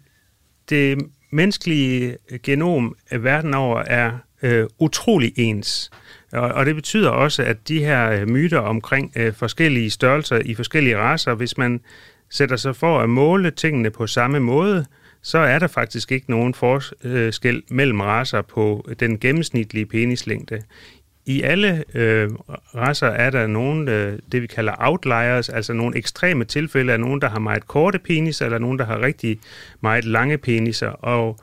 det 0.69 0.99
menneskelige 1.31 2.17
genom 2.43 2.97
verden 3.11 3.55
over 3.55 3.81
er 3.81 4.13
øh, 4.43 4.67
utrolig 4.79 5.33
ens. 5.37 5.91
Og, 6.33 6.49
og 6.49 6.67
det 6.67 6.75
betyder 6.75 7.09
også, 7.09 7.43
at 7.43 7.69
de 7.69 7.79
her 7.79 8.11
øh, 8.11 8.29
myter 8.29 8.59
omkring 8.59 9.13
øh, 9.17 9.35
forskellige 9.35 9.91
størrelser 9.91 10.39
i 10.39 10.55
forskellige 10.55 10.99
raser, 10.99 11.35
hvis 11.35 11.59
man 11.59 11.81
sætter 12.33 12.57
sig 12.57 12.77
for 12.77 13.01
at 13.01 13.11
måle 13.11 13.51
tingene 13.51 13.91
på 13.91 14.07
samme 14.07 14.41
måde, 14.41 14.85
så 15.23 15.39
er 15.39 15.59
der 15.59 15.67
faktisk 15.67 16.13
ikke 16.13 16.31
nogen 16.31 16.55
forskel 16.55 17.63
mellem 17.69 18.01
raser 18.01 18.43
på 18.43 18.89
den 19.01 19.19
gennemsnitlige 19.19 19.87
penislængde. 19.87 20.63
I 21.27 21.43
alle 21.43 21.85
øh, 21.95 22.31
raser 22.75 23.07
er 23.07 23.31
der 23.31 23.47
nogen, 23.47 23.89
øh, 23.89 24.19
det 24.33 24.43
vi 24.43 24.47
kalder 24.47 24.73
outliers, 24.79 25.49
altså 25.49 25.73
nogle 25.73 25.97
ekstreme 25.97 26.45
tilfælde 26.45 26.93
af 26.93 27.01
nogen, 27.01 27.21
der 27.21 27.29
har 27.29 27.39
meget 27.39 27.67
korte 27.67 27.99
peniser, 27.99 28.45
eller 28.45 28.59
nogen, 28.59 28.79
der 28.79 28.85
har 28.85 29.01
rigtig 29.01 29.39
meget 29.81 30.05
lange 30.05 30.39
peniser. 30.39 30.89
Og, 30.89 31.39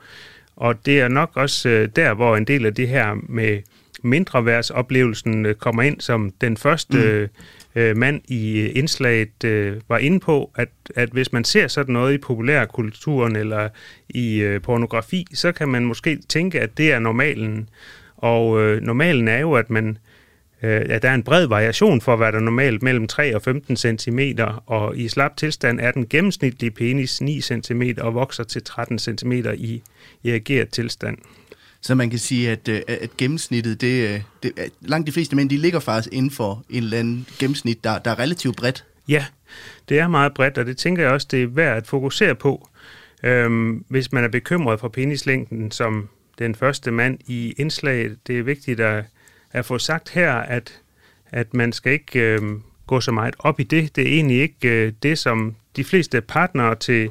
og 0.56 0.86
det 0.86 1.00
er 1.00 1.08
nok 1.08 1.30
også 1.34 1.68
øh, 1.68 1.88
der, 1.96 2.14
hvor 2.14 2.36
en 2.36 2.44
del 2.44 2.66
af 2.66 2.74
det 2.74 2.88
her 2.88 3.16
med 3.28 3.58
mindreværdsoplevelsen 4.02 5.46
øh, 5.46 5.54
kommer 5.54 5.82
ind, 5.82 6.00
som 6.00 6.32
den 6.40 6.56
første 6.56 7.28
mm 7.34 7.42
øh, 7.74 7.96
mand 7.96 8.20
i 8.28 8.60
øh, 8.60 8.70
indslaget 8.74 9.44
øh, 9.44 9.76
var 9.88 9.98
inde 9.98 10.20
på, 10.20 10.50
at, 10.56 10.68
at 10.96 11.08
hvis 11.08 11.32
man 11.32 11.44
ser 11.44 11.68
sådan 11.68 11.92
noget 11.92 12.14
i 12.14 12.18
populærkulturen 12.18 13.36
eller 13.36 13.68
i 14.08 14.36
øh, 14.36 14.62
pornografi, 14.62 15.26
så 15.34 15.52
kan 15.52 15.68
man 15.68 15.84
måske 15.84 16.18
tænke, 16.28 16.60
at 16.60 16.78
det 16.78 16.92
er 16.92 16.98
normalen. 16.98 17.68
Og 18.16 18.60
øh, 18.60 18.82
normalen 18.82 19.28
er 19.28 19.38
jo, 19.38 19.52
at 19.52 19.70
man 19.70 19.98
øh, 20.62 20.86
at 20.88 21.02
der 21.02 21.10
er 21.10 21.14
en 21.14 21.22
bred 21.22 21.46
variation 21.46 22.00
for, 22.00 22.16
hvad 22.16 22.32
der 22.32 22.38
er 22.38 22.42
normalt 22.42 22.82
mellem 22.82 23.06
3 23.06 23.36
og 23.36 23.42
15 23.42 23.76
cm, 23.76 24.18
og 24.66 24.96
i 24.96 25.08
slap 25.08 25.36
tilstand 25.36 25.80
er 25.80 25.90
den 25.90 26.08
gennemsnitlige 26.08 26.70
penis 26.70 27.20
9 27.20 27.40
cm 27.40 27.82
og 27.98 28.14
vokser 28.14 28.44
til 28.44 28.62
13 28.62 28.98
cm 28.98 29.32
i, 29.54 29.82
i 30.22 30.30
ageret 30.30 30.68
tilstand. 30.68 31.18
Så 31.80 31.94
man 31.94 32.10
kan 32.10 32.18
sige, 32.18 32.50
at, 32.50 32.68
øh, 32.68 32.82
at 32.88 33.16
gennemsnittet, 33.16 33.80
det, 33.80 34.08
øh, 34.08 34.22
det, 34.42 34.52
øh, 34.56 34.64
langt 34.80 35.06
de 35.06 35.12
fleste 35.12 35.36
mænd, 35.36 35.50
de 35.50 35.56
ligger 35.56 35.80
faktisk 35.80 36.08
inden 36.12 36.30
for 36.30 36.64
en 36.70 36.82
eller 36.82 36.98
anden 36.98 37.26
gennemsnit, 37.38 37.84
der, 37.84 37.98
der 37.98 38.10
er 38.10 38.18
relativt 38.18 38.56
bredt. 38.56 38.84
Ja, 39.08 39.26
det 39.88 39.98
er 39.98 40.08
meget 40.08 40.34
bredt, 40.34 40.58
og 40.58 40.66
det 40.66 40.76
tænker 40.76 41.02
jeg 41.02 41.12
også, 41.12 41.26
det 41.30 41.42
er 41.42 41.46
værd 41.46 41.76
at 41.76 41.86
fokusere 41.86 42.34
på. 42.34 42.68
Øhm, 43.22 43.84
hvis 43.88 44.12
man 44.12 44.24
er 44.24 44.28
bekymret 44.28 44.80
for 44.80 44.88
penislængden, 44.88 45.70
som 45.70 46.08
den 46.40 46.54
første 46.54 46.90
mand 46.90 47.18
i 47.26 47.54
indslaget. 47.58 48.26
Det 48.26 48.38
er 48.38 48.42
vigtigt 48.42 48.80
at, 48.80 49.04
at 49.52 49.64
få 49.64 49.78
sagt 49.78 50.10
her, 50.10 50.32
at, 50.32 50.80
at 51.30 51.54
man 51.54 51.72
skal 51.72 51.92
ikke 51.92 52.20
øhm, 52.20 52.62
gå 52.86 53.00
så 53.00 53.12
meget 53.12 53.34
op 53.38 53.60
i 53.60 53.62
det. 53.62 53.96
Det 53.96 54.08
er 54.08 54.12
egentlig 54.12 54.40
ikke 54.40 54.68
øh, 54.68 54.92
det, 55.02 55.18
som 55.18 55.56
de 55.76 55.84
fleste 55.84 56.20
partnere 56.20 56.74
til, 56.74 57.10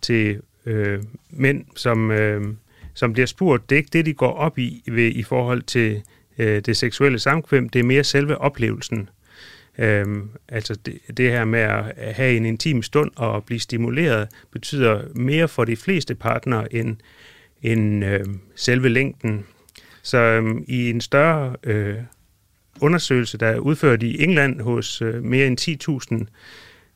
til 0.00 0.40
øh, 0.66 1.02
mænd, 1.30 1.64
som, 1.76 2.10
øh, 2.10 2.54
som 2.94 3.12
bliver 3.12 3.26
spurgt, 3.26 3.70
det 3.70 3.76
er 3.76 3.78
ikke 3.78 3.90
det, 3.92 4.06
de 4.06 4.14
går 4.14 4.32
op 4.32 4.58
i 4.58 4.82
ved, 4.86 5.12
i 5.14 5.22
forhold 5.22 5.62
til 5.62 6.02
øh, 6.38 6.60
det 6.60 6.76
seksuelle 6.76 7.18
samkvem. 7.18 7.68
Det 7.68 7.78
er 7.78 7.84
mere 7.84 8.04
selve 8.04 8.38
oplevelsen. 8.38 9.08
Øhm, 9.78 10.30
altså 10.48 10.74
det, 10.74 10.98
det 11.16 11.30
her 11.30 11.44
med 11.44 11.60
at 11.60 12.14
have 12.14 12.36
en 12.36 12.46
intim 12.46 12.82
stund 12.82 13.10
og 13.16 13.44
blive 13.44 13.60
stimuleret, 13.60 14.28
betyder 14.52 15.02
mere 15.14 15.48
for 15.48 15.64
de 15.64 15.76
fleste 15.76 16.14
partnere 16.14 16.74
end, 16.74 16.96
end 17.62 18.04
øh, 18.04 18.24
selve 18.56 18.88
længden. 18.88 19.44
Så 20.02 20.18
øh, 20.18 20.56
i 20.68 20.90
en 20.90 21.00
større 21.00 21.56
øh, 21.62 21.96
undersøgelse, 22.80 23.38
der 23.38 23.46
er 23.46 23.58
udført 23.58 24.02
i 24.02 24.22
England 24.24 24.60
hos 24.60 25.02
øh, 25.02 25.24
mere 25.24 25.46
end 25.46 26.28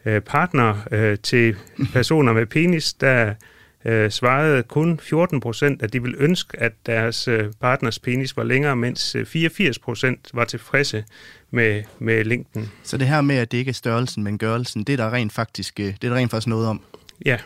10.000 0.04 0.10
øh, 0.10 0.20
partnere 0.20 0.80
øh, 0.90 1.18
til 1.18 1.56
personer 1.92 2.32
med 2.32 2.46
penis, 2.46 2.94
der 2.94 3.34
øh, 3.84 4.10
svarede 4.10 4.62
kun 4.62 4.98
14 5.02 5.40
procent, 5.40 5.82
at 5.82 5.92
de 5.92 6.02
ville 6.02 6.18
ønske, 6.18 6.60
at 6.60 6.72
deres 6.86 7.28
øh, 7.28 7.52
partners 7.60 7.98
penis 7.98 8.36
var 8.36 8.44
længere, 8.44 8.76
mens 8.76 9.14
øh, 9.14 9.26
84 9.26 9.78
procent 9.78 10.30
var 10.34 10.44
tilfredse 10.44 11.04
med, 11.50 11.82
med 11.98 12.24
længden. 12.24 12.70
Så 12.82 12.96
det 12.96 13.06
her 13.06 13.20
med, 13.20 13.36
at 13.36 13.52
det 13.52 13.58
ikke 13.58 13.68
er 13.68 13.72
størrelsen, 13.72 14.24
men 14.24 14.38
gørelsen, 14.38 14.84
det 14.84 14.92
er 14.92 14.96
der 14.96 15.12
rent 15.12 15.32
faktisk, 15.32 15.80
øh, 15.80 15.86
det 15.86 16.04
er 16.04 16.08
der 16.08 16.16
rent 16.16 16.30
faktisk 16.30 16.46
noget 16.46 16.68
om? 16.68 16.80
Ja. 17.24 17.38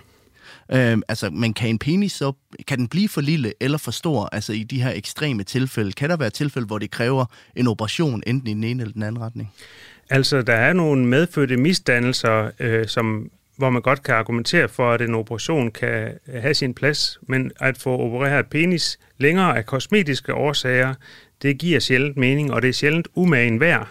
Øh, 0.72 0.98
altså, 1.08 1.30
men 1.30 1.54
kan 1.54 1.68
en 1.68 1.78
penis 1.78 2.12
så, 2.12 2.32
kan 2.66 2.78
den 2.78 2.88
blive 2.88 3.08
for 3.08 3.20
lille 3.20 3.52
eller 3.60 3.78
for 3.78 3.90
stor, 3.90 4.28
altså 4.32 4.52
i 4.52 4.62
de 4.62 4.82
her 4.82 4.90
ekstreme 4.90 5.42
tilfælde? 5.42 5.92
Kan 5.92 6.10
der 6.10 6.16
være 6.16 6.30
tilfælde, 6.30 6.66
hvor 6.66 6.78
det 6.78 6.90
kræver 6.90 7.24
en 7.56 7.66
operation, 7.66 8.22
enten 8.26 8.48
i 8.48 8.54
den 8.54 8.64
ene 8.64 8.82
eller 8.82 8.92
den 8.92 9.02
anden 9.02 9.22
retning? 9.22 9.52
Altså, 10.10 10.42
der 10.42 10.54
er 10.54 10.72
nogle 10.72 11.06
medfødte 11.06 11.56
misdannelser, 11.56 12.50
øh, 12.58 12.86
som 12.86 13.30
hvor 13.58 13.70
man 13.70 13.82
godt 13.82 14.02
kan 14.02 14.14
argumentere 14.14 14.68
for, 14.68 14.92
at 14.92 15.00
en 15.00 15.14
operation 15.14 15.70
kan 15.70 16.18
øh, 16.28 16.42
have 16.42 16.54
sin 16.54 16.74
plads, 16.74 17.18
men 17.22 17.52
at 17.60 17.78
få 17.78 17.98
opereret 17.98 18.46
penis 18.46 18.98
længere 19.18 19.56
af 19.56 19.66
kosmetiske 19.66 20.34
årsager, 20.34 20.94
det 21.42 21.58
giver 21.58 21.80
sjældent 21.80 22.16
mening, 22.16 22.52
og 22.52 22.62
det 22.62 22.68
er 22.68 22.72
sjældent 22.72 23.08
umagen 23.14 23.60
værd. 23.60 23.88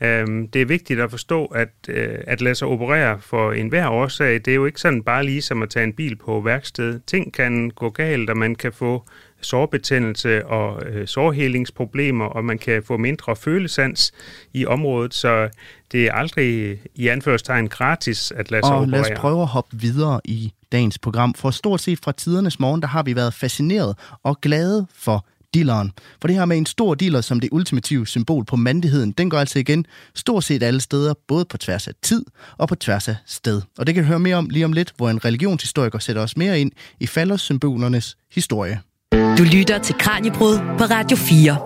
Øhm, 0.00 0.48
det 0.48 0.62
er 0.62 0.66
vigtigt 0.66 1.00
at 1.00 1.10
forstå, 1.10 1.44
at 1.44 1.68
øh, 1.88 2.18
at 2.26 2.40
lade 2.40 2.54
sig 2.54 2.68
operere 2.68 3.20
for 3.20 3.52
enhver 3.52 3.88
årsag, 3.88 4.34
det 4.34 4.48
er 4.48 4.54
jo 4.54 4.66
ikke 4.66 4.80
sådan 4.80 5.02
bare 5.02 5.24
lige 5.24 5.42
som 5.42 5.62
at 5.62 5.70
tage 5.70 5.84
en 5.84 5.92
bil 5.92 6.16
på 6.16 6.40
værksted. 6.40 7.00
Ting 7.06 7.34
kan 7.34 7.70
gå 7.70 7.90
galt, 7.90 8.30
og 8.30 8.36
man 8.36 8.54
kan 8.54 8.72
få 8.72 9.04
sårbetændelse 9.42 10.46
og 10.46 10.86
øh, 10.86 11.06
sårhelingsproblemer, 11.08 12.24
og 12.24 12.44
man 12.44 12.58
kan 12.58 12.82
få 12.82 12.96
mindre 12.96 13.36
følesans 13.36 14.12
i 14.52 14.66
området, 14.66 15.14
så 15.14 15.48
det 15.92 16.06
er 16.06 16.12
aldrig 16.12 16.78
i 16.94 17.08
anførstegn 17.08 17.68
gratis 17.68 18.32
at 18.36 18.50
lade 18.50 18.62
sig 18.62 18.74
og 18.74 18.80
operere. 18.80 19.02
lad 19.02 19.12
os 19.12 19.18
prøve 19.18 19.42
at 19.42 19.48
hoppe 19.48 19.76
videre 19.80 20.20
i 20.24 20.52
dagens 20.72 20.98
program. 20.98 21.34
For 21.34 21.50
stort 21.50 21.80
set 21.80 21.98
fra 22.04 22.12
tidernes 22.12 22.60
morgen, 22.60 22.82
der 22.82 22.88
har 22.88 23.02
vi 23.02 23.16
været 23.16 23.34
fascineret 23.34 23.98
og 24.22 24.40
glade 24.40 24.86
for 24.94 25.26
dilleren. 25.54 25.92
For 26.20 26.28
det 26.28 26.36
her 26.36 26.44
med 26.44 26.56
en 26.56 26.66
stor 26.66 26.94
diller 26.94 27.20
som 27.20 27.40
det 27.40 27.48
ultimative 27.52 28.06
symbol 28.06 28.44
på 28.44 28.56
mandigheden, 28.56 29.12
den 29.12 29.30
går 29.30 29.38
altså 29.38 29.58
igen 29.58 29.86
stort 30.14 30.44
set 30.44 30.62
alle 30.62 30.80
steder, 30.80 31.14
både 31.28 31.44
på 31.44 31.56
tværs 31.56 31.88
af 31.88 31.92
tid 32.02 32.24
og 32.58 32.68
på 32.68 32.74
tværs 32.74 33.08
af 33.08 33.16
sted. 33.26 33.62
Og 33.78 33.86
det 33.86 33.94
kan 33.94 34.04
vi 34.04 34.08
høre 34.08 34.18
mere 34.18 34.36
om 34.36 34.48
lige 34.48 34.64
om 34.64 34.72
lidt, 34.72 34.92
hvor 34.96 35.10
en 35.10 35.24
religionshistoriker 35.24 35.98
sætter 35.98 36.22
os 36.22 36.36
mere 36.36 36.60
ind 36.60 36.72
i 37.00 37.06
faldersymbolernes 37.06 38.16
historie. 38.32 38.80
Du 39.12 39.42
lytter 39.42 39.78
til 39.78 39.94
Kranjebrud 39.98 40.58
på 40.78 40.84
Radio 40.84 41.16
4. 41.16 41.56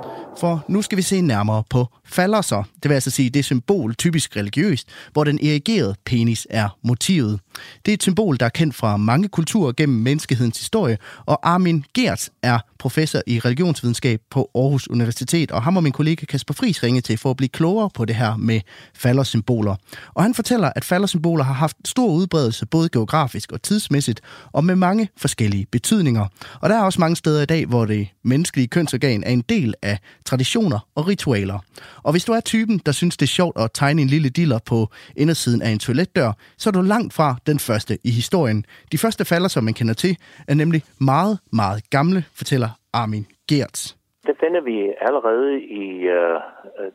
For 0.40 0.64
nu 0.68 0.82
skal 0.82 0.98
vi 0.98 1.02
se 1.02 1.20
nærmere 1.20 1.62
på 1.70 1.86
fallerser. 2.06 2.62
Det 2.82 2.88
vil 2.88 2.94
altså 2.94 3.10
sige, 3.10 3.30
det 3.30 3.38
er 3.38 3.44
symbol, 3.44 3.94
typisk 3.94 4.36
religiøst, 4.36 4.88
hvor 5.12 5.24
den 5.24 5.38
erigerede 5.42 5.94
penis 6.04 6.46
er 6.50 6.68
motivet. 6.84 7.40
Det 7.86 7.92
er 7.92 7.94
et 7.94 8.02
symbol, 8.02 8.36
der 8.40 8.46
er 8.46 8.50
kendt 8.50 8.74
fra 8.74 8.96
mange 8.96 9.28
kulturer 9.28 9.72
gennem 9.72 9.98
menneskehedens 9.98 10.58
historie, 10.58 10.98
og 11.26 11.48
Armin 11.48 11.84
Gert 11.94 12.28
er 12.42 12.58
professor 12.78 13.20
i 13.26 13.38
religionsvidenskab 13.38 14.20
på 14.30 14.50
Aarhus 14.54 14.88
Universitet, 14.88 15.50
og 15.50 15.62
ham 15.62 15.76
og 15.76 15.82
min 15.82 15.92
kollega 15.92 16.26
Kasper 16.26 16.54
Friis 16.54 16.82
ringede 16.82 17.06
til 17.06 17.18
for 17.18 17.30
at 17.30 17.36
blive 17.36 17.48
klogere 17.48 17.90
på 17.94 18.04
det 18.04 18.16
her 18.16 18.36
med 18.36 18.60
faldersymboler. 18.94 19.76
Og 20.14 20.22
han 20.22 20.34
fortæller, 20.34 20.72
at 20.76 20.84
faldersymboler 20.84 21.44
har 21.44 21.54
haft 21.54 21.76
stor 21.84 22.12
udbredelse 22.12 22.66
både 22.66 22.88
geografisk 22.88 23.52
og 23.52 23.62
tidsmæssigt, 23.62 24.20
og 24.52 24.64
med 24.64 24.76
mange 24.76 25.08
forskellige 25.16 25.66
betydninger. 25.72 26.26
Og 26.60 26.70
der 26.70 26.76
er 26.76 26.82
også 26.82 27.00
mange 27.00 27.16
steder 27.16 27.42
i 27.42 27.46
dag, 27.46 27.66
hvor 27.66 27.84
det 27.84 28.08
menneskelige 28.24 28.68
kønsorgan 28.68 29.24
er 29.24 29.30
en 29.30 29.44
del 29.48 29.74
af 29.82 29.98
traditioner 30.24 30.88
og 30.94 31.06
ritualer. 31.06 31.58
Og 32.06 32.12
hvis 32.12 32.26
du 32.28 32.32
er 32.38 32.42
typen, 32.52 32.76
der 32.86 32.94
synes, 33.00 33.14
det 33.16 33.26
er 33.26 33.36
sjovt 33.40 33.56
at 33.64 33.68
tegne 33.80 34.00
en 34.02 34.10
lille 34.14 34.30
diller 34.40 34.60
på 34.70 34.78
indersiden 35.22 35.60
af 35.66 35.70
en 35.74 35.82
toiletdør, 35.86 36.30
så 36.62 36.64
er 36.70 36.74
du 36.78 36.82
langt 36.94 37.12
fra 37.18 37.28
den 37.50 37.58
første 37.68 37.94
i 38.08 38.10
historien. 38.20 38.60
De 38.92 38.98
første 39.04 39.22
falder, 39.32 39.50
som 39.54 39.62
man 39.68 39.76
kender 39.80 39.96
til, 40.04 40.12
er 40.50 40.56
nemlig 40.62 40.80
meget, 41.12 41.34
meget 41.60 41.80
gamle, 41.96 42.20
fortæller 42.40 42.70
Armin 43.00 43.24
Gertz. 43.50 43.80
Det 44.28 44.36
finder 44.42 44.62
vi 44.70 44.76
allerede 45.08 45.50
i 45.84 45.86
øh, 46.18 46.38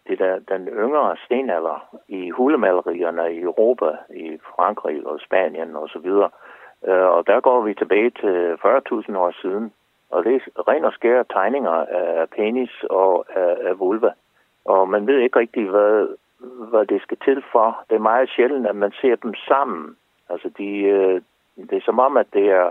det 0.08 0.18
der, 0.24 0.34
den 0.52 0.64
yngre 0.84 1.16
stenalder, 1.26 1.78
i 2.20 2.22
hulemalerierne 2.38 3.26
i 3.38 3.40
Europa, 3.50 3.90
i 4.26 4.28
Frankrig 4.56 4.98
og 5.10 5.20
Spanien 5.26 5.70
osv. 5.84 6.10
Uh, 6.10 6.30
øh, 6.90 7.08
og 7.16 7.22
der 7.30 7.40
går 7.48 7.62
vi 7.68 7.74
tilbage 7.74 8.12
til 8.22 8.36
40.000 8.54 9.18
år 9.24 9.32
siden, 9.42 9.66
og 10.14 10.24
det 10.26 10.34
er 10.36 10.68
ren 10.70 10.86
og 10.86 10.94
skære 10.94 11.24
tegninger 11.36 11.78
af 12.00 12.30
penis 12.36 12.74
og 12.90 13.26
af, 13.36 13.54
af 13.70 13.80
vulva. 13.80 14.12
Og 14.66 14.90
man 14.90 15.08
ved 15.08 15.20
ikke 15.20 15.40
rigtig, 15.40 15.70
hvad, 15.70 16.08
hvad 16.70 16.86
det 16.86 17.02
skal 17.02 17.18
til 17.26 17.44
for. 17.52 17.84
Det 17.90 17.96
er 17.96 18.10
meget 18.12 18.30
sjældent, 18.36 18.68
at 18.68 18.76
man 18.76 18.92
ser 19.02 19.16
dem 19.16 19.34
sammen. 19.48 19.96
Altså, 20.30 20.50
de, 20.58 20.70
øh, 20.96 21.22
det 21.70 21.78
er 21.78 21.86
som 21.86 22.00
om, 22.00 22.18
at 22.18 22.28
det 22.34 22.46
er 22.50 22.70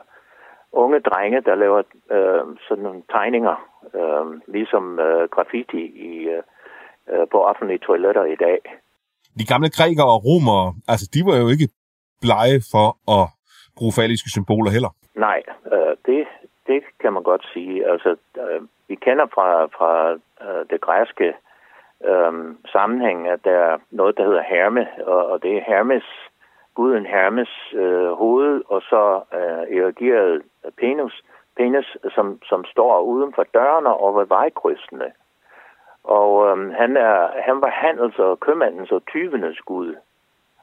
unge 0.73 1.01
drenge, 1.01 1.41
der 1.41 1.55
laver 1.55 1.83
øh, 2.11 2.57
sådan 2.69 2.85
nogle 2.85 3.03
tegninger, 3.11 3.57
øh, 3.95 4.41
ligesom 4.47 4.99
øh, 4.99 5.29
graffiti 5.29 5.83
i, 6.11 6.29
øh, 6.29 6.43
på 7.33 7.45
offentlige 7.45 7.79
toiletter 7.79 8.25
i 8.25 8.37
dag. 8.37 8.59
De 9.39 9.47
gamle 9.53 9.71
grækere 9.77 10.13
og 10.15 10.25
romere, 10.29 10.75
altså 10.89 11.07
de 11.15 11.21
var 11.29 11.37
jo 11.43 11.49
ikke 11.55 11.69
blege 12.25 12.59
for 12.73 12.89
at 13.17 13.25
bruge 13.77 13.93
faliske 14.01 14.31
symboler 14.31 14.71
heller. 14.71 14.93
Nej, 15.27 15.43
øh, 15.75 15.95
det, 16.07 16.27
det 16.67 16.81
kan 17.01 17.13
man 17.13 17.23
godt 17.23 17.45
sige. 17.53 17.91
Altså, 17.93 18.11
øh, 18.43 18.61
vi 18.89 18.95
kender 18.95 19.27
fra, 19.35 19.49
fra 19.77 19.93
øh, 20.45 20.63
det 20.71 20.81
græske 20.81 21.35
øhm, 22.05 22.59
sammenhæng, 22.73 23.29
at 23.29 23.45
der 23.45 23.51
er 23.51 23.79
noget, 23.91 24.17
der 24.17 24.25
hedder 24.25 24.43
Hermes, 24.43 24.89
og, 25.07 25.27
og 25.27 25.43
det 25.43 25.57
er 25.57 25.63
Hermes, 25.67 26.05
guden 26.75 27.07
Hermes 27.07 27.73
øh, 27.75 28.13
hoved, 28.13 28.63
og 28.69 28.83
så 28.83 29.21
øh, 29.35 29.79
erigeret 29.79 30.43
penis, 30.79 31.13
penis 31.57 31.97
som, 32.15 32.39
som 32.43 32.65
står 32.65 33.01
uden 33.01 33.33
for 33.35 33.43
dørene 33.55 33.95
og 33.95 34.17
ved 34.17 34.27
vejkrydsene. 34.27 35.13
Og 36.05 36.49
øhm, 36.49 36.71
han, 36.71 36.97
er, 36.97 37.29
han 37.47 37.61
var 37.61 37.71
handels- 37.71 38.19
og 38.19 38.41
købmandens 38.41 38.93
og 38.93 39.03
tyvenes 39.07 39.61
gud. 39.61 39.97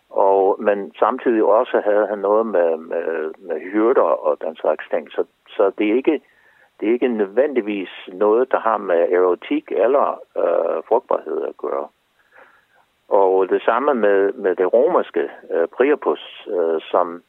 Og, 0.10 0.56
men 0.60 0.94
samtidig 1.00 1.44
også 1.44 1.82
havde 1.86 2.08
han 2.08 2.20
noget 2.20 2.46
med, 2.46 2.78
med, 2.78 3.32
med 3.40 3.60
hyrder 3.72 4.02
og 4.02 4.38
den 4.42 4.56
slags 4.56 4.86
ting. 4.90 5.12
Så, 5.12 5.24
så 5.48 5.72
det 5.78 5.90
er 5.90 5.96
ikke 5.96 6.22
det 6.80 6.90
er 6.90 6.94
ikke 6.94 7.08
nødvendigvis 7.08 7.90
noget, 8.08 8.52
der 8.52 8.60
har 8.60 8.78
med 8.78 9.12
erotik 9.12 9.72
eller 9.72 10.22
øh, 10.38 10.84
frugtbarhed 10.88 11.42
at 11.42 11.58
gøre. 11.58 11.88
Og 13.08 13.50
det 13.50 13.62
samme 13.62 13.94
med, 13.94 14.34
med 14.34 14.56
det 14.56 14.74
romerske 14.74 15.30
øh, 15.52 15.68
Priapus, 15.68 16.48
øh, 16.48 16.82
som, 16.92 17.24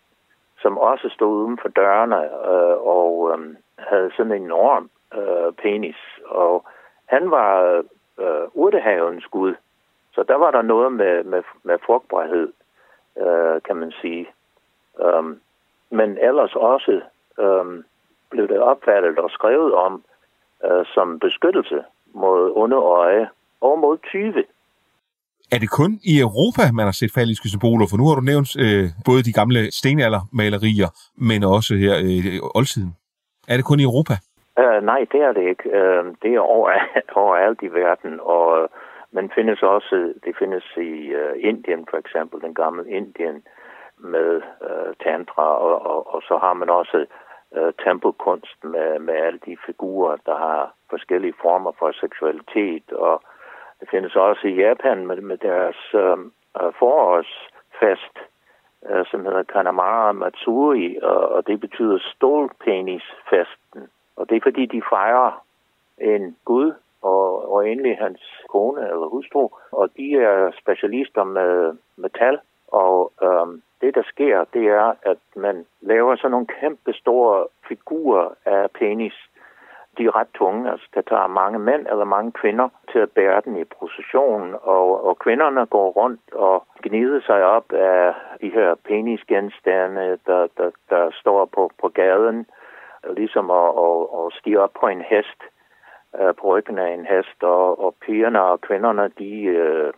som 0.63 0.79
også 0.79 1.09
stod 1.09 1.45
uden 1.45 1.59
for 1.63 1.69
dørene 1.69 2.25
øh, 2.25 2.77
og 2.87 3.33
øh, 3.33 3.55
havde 3.79 4.11
sådan 4.17 4.33
en 4.33 4.43
enorm 4.43 4.91
øh, 5.15 5.53
penis. 5.53 5.97
Og 6.27 6.65
han 7.07 7.31
var 7.31 7.83
øh, 8.19 8.49
urtehavens 8.55 9.27
gud, 9.27 9.55
så 10.15 10.23
der 10.23 10.35
var 10.35 10.51
der 10.51 10.63
noget 10.63 10.93
med, 10.93 11.25
med, 11.25 11.43
med 11.63 11.79
frugtbarhed, 11.87 12.53
øh, 13.17 13.63
kan 13.63 13.77
man 13.77 13.93
sige. 14.01 14.29
Um, 14.95 15.41
men 15.91 16.19
ellers 16.19 16.55
også 16.55 17.01
um, 17.39 17.85
blev 18.31 18.49
det 18.49 18.61
opfattet 18.61 19.19
og 19.19 19.31
skrevet 19.31 19.75
om 19.75 20.05
øh, 20.65 20.85
som 20.95 21.19
beskyttelse 21.19 21.79
mod 22.15 22.53
onde 22.57 22.77
øje 22.77 23.29
og 23.61 23.79
mod 23.79 23.99
tyve. 23.99 24.45
Er 25.55 25.59
det 25.59 25.71
kun 25.71 25.93
i 26.13 26.15
Europa, 26.27 26.63
man 26.79 26.85
har 26.85 26.97
set 27.01 27.13
faliske 27.19 27.49
symboler? 27.49 27.87
For 27.91 27.97
nu 27.97 28.05
har 28.09 28.15
du 28.15 28.25
nævnt 28.33 28.51
øh, 28.65 28.85
både 29.09 29.21
de 29.29 29.33
gamle 29.41 29.61
stenaldermalerier, 29.79 30.91
men 31.29 31.41
også 31.57 31.73
her 31.85 31.95
øh, 32.09 32.59
oldtiden. 32.59 32.93
Er 33.51 33.57
det 33.57 33.65
kun 33.65 33.81
i 33.81 33.89
Europa? 33.91 34.15
Uh, 34.61 34.81
nej, 34.91 35.01
det 35.13 35.21
er 35.29 35.33
det 35.33 35.45
ikke. 35.53 35.67
Uh, 35.79 36.05
det 36.23 36.31
er 36.35 36.41
over, 36.41 36.71
overalt 37.25 37.61
i 37.63 37.71
verden, 37.81 38.21
og 38.23 38.69
man 39.13 39.31
findes 39.35 39.63
også, 39.63 39.97
det 40.25 40.35
findes 40.39 40.65
i 40.77 40.93
uh, 41.21 41.35
Indien 41.51 41.87
for 41.91 41.99
eksempel, 42.03 42.41
den 42.41 42.55
gamle 42.55 42.91
Indien 42.99 43.43
med 43.99 44.31
uh, 44.69 44.91
tantra, 45.05 45.47
og, 45.67 45.75
og, 45.93 46.15
og 46.15 46.23
så 46.29 46.39
har 46.45 46.55
man 46.55 46.71
også 46.71 47.07
øh, 47.57 47.73
tempelkunst 47.85 48.65
med, 48.65 48.99
med 48.99 49.15
alle 49.15 49.41
de 49.47 49.57
figurer, 49.67 50.17
der 50.27 50.37
har 50.37 50.75
forskellige 50.91 51.35
former 51.43 51.73
for 51.79 51.93
seksualitet. 51.93 52.93
Og 52.93 53.23
det 53.81 53.89
findes 53.91 54.17
også 54.17 54.47
i 54.47 54.55
Japan 54.55 55.07
med, 55.07 55.17
med 55.17 55.39
deres 55.39 55.95
øh, 55.95 56.19
øh, 56.61 56.73
forårsfest, 56.79 58.15
øh, 58.91 59.07
som 59.11 59.25
hedder 59.25 59.43
Kanamara 59.43 60.13
Matsuri, 60.13 60.99
og, 61.03 61.29
og 61.29 61.47
det 61.47 61.61
betyder 61.61 61.99
stålpenisfesten. 62.15 63.89
Og 64.17 64.29
det 64.29 64.37
er 64.37 64.41
fordi, 64.43 64.67
de 64.67 64.83
fejrer 64.91 65.45
en 65.99 66.37
gud 66.45 66.73
og, 67.03 67.53
og 67.53 67.69
endelig 67.69 67.99
hans 67.99 68.21
kone 68.49 68.81
eller 68.81 69.09
hustru, 69.09 69.49
og 69.73 69.91
de 69.97 70.15
er 70.17 70.51
specialister 70.63 71.25
med 71.25 71.77
metal, 71.97 72.39
og 72.73 73.13
øhm, 73.23 73.63
det, 73.81 73.95
der 73.95 74.03
sker, 74.03 74.45
det 74.53 74.67
er, 74.67 74.95
at 75.03 75.19
man 75.37 75.67
laver 75.81 76.17
sådan 76.17 76.31
nogle 76.31 76.47
kæmpe 76.47 76.93
store 76.93 77.47
figurer 77.69 78.29
af 78.45 78.71
penis. 78.71 79.15
De 79.99 80.05
er 80.05 80.17
ret 80.17 80.29
tunge, 80.35 80.71
altså 80.71 80.89
der 80.95 81.03
tager 81.03 81.27
mange 81.27 81.59
mænd 81.59 81.87
eller 81.87 82.05
mange 82.05 82.33
kvinder 82.33 82.69
til 82.93 82.99
at 82.99 83.11
bære 83.11 83.43
den 83.45 83.57
i 83.57 83.65
procession, 83.65 84.55
og, 84.63 85.05
og 85.05 85.19
kvinderne 85.19 85.67
går 85.67 85.91
rundt 85.91 86.33
og 86.33 86.67
gnider 86.83 87.21
sig 87.21 87.45
op 87.45 87.73
af 87.73 88.15
de 88.41 88.51
her 88.51 88.75
penisgenstande, 88.75 90.19
der, 90.27 90.47
der, 90.57 90.71
der 90.91 91.11
står 91.21 91.45
på, 91.45 91.71
på 91.81 91.89
gaden, 91.89 92.47
ligesom 93.17 93.51
at, 93.51 93.69
at, 93.87 94.01
at 94.19 94.33
stige 94.41 94.61
op 94.61 94.73
på 94.81 94.87
en 94.87 95.01
hest, 95.01 95.41
øh, 96.21 96.35
på 96.35 96.47
ryggen 96.47 96.79
af 96.79 96.91
en 96.95 97.07
hest, 97.07 97.43
og, 97.43 97.85
og 97.85 97.95
pigerne 98.01 98.43
og 98.43 98.61
kvinderne, 98.61 99.11
de 99.19 99.45
Øh, 99.45 99.93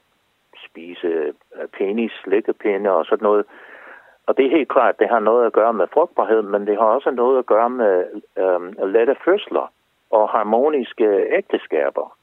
spise 0.71 1.33
penis, 1.79 2.13
slikkepinde 2.25 2.91
og 2.91 3.05
sådan 3.05 3.23
noget. 3.23 3.45
Og 4.27 4.37
det 4.37 4.47
er 4.47 4.57
helt 4.59 4.69
klart, 4.69 4.99
det 4.99 5.09
har 5.09 5.21
noget 5.21 5.47
at 5.47 5.53
gøre 5.53 5.73
med 5.73 5.87
frugtbarhed, 5.95 6.43
men 6.43 6.67
det 6.67 6.77
har 6.77 6.85
også 6.85 7.11
noget 7.11 7.39
at 7.39 7.47
gøre 7.47 7.71
med 7.71 8.05
øhm, 8.39 8.91
lette 8.95 9.17
fødsler 9.25 9.73
og 10.11 10.29
harmoniske 10.29 11.09
ægteskaber. 11.39 12.17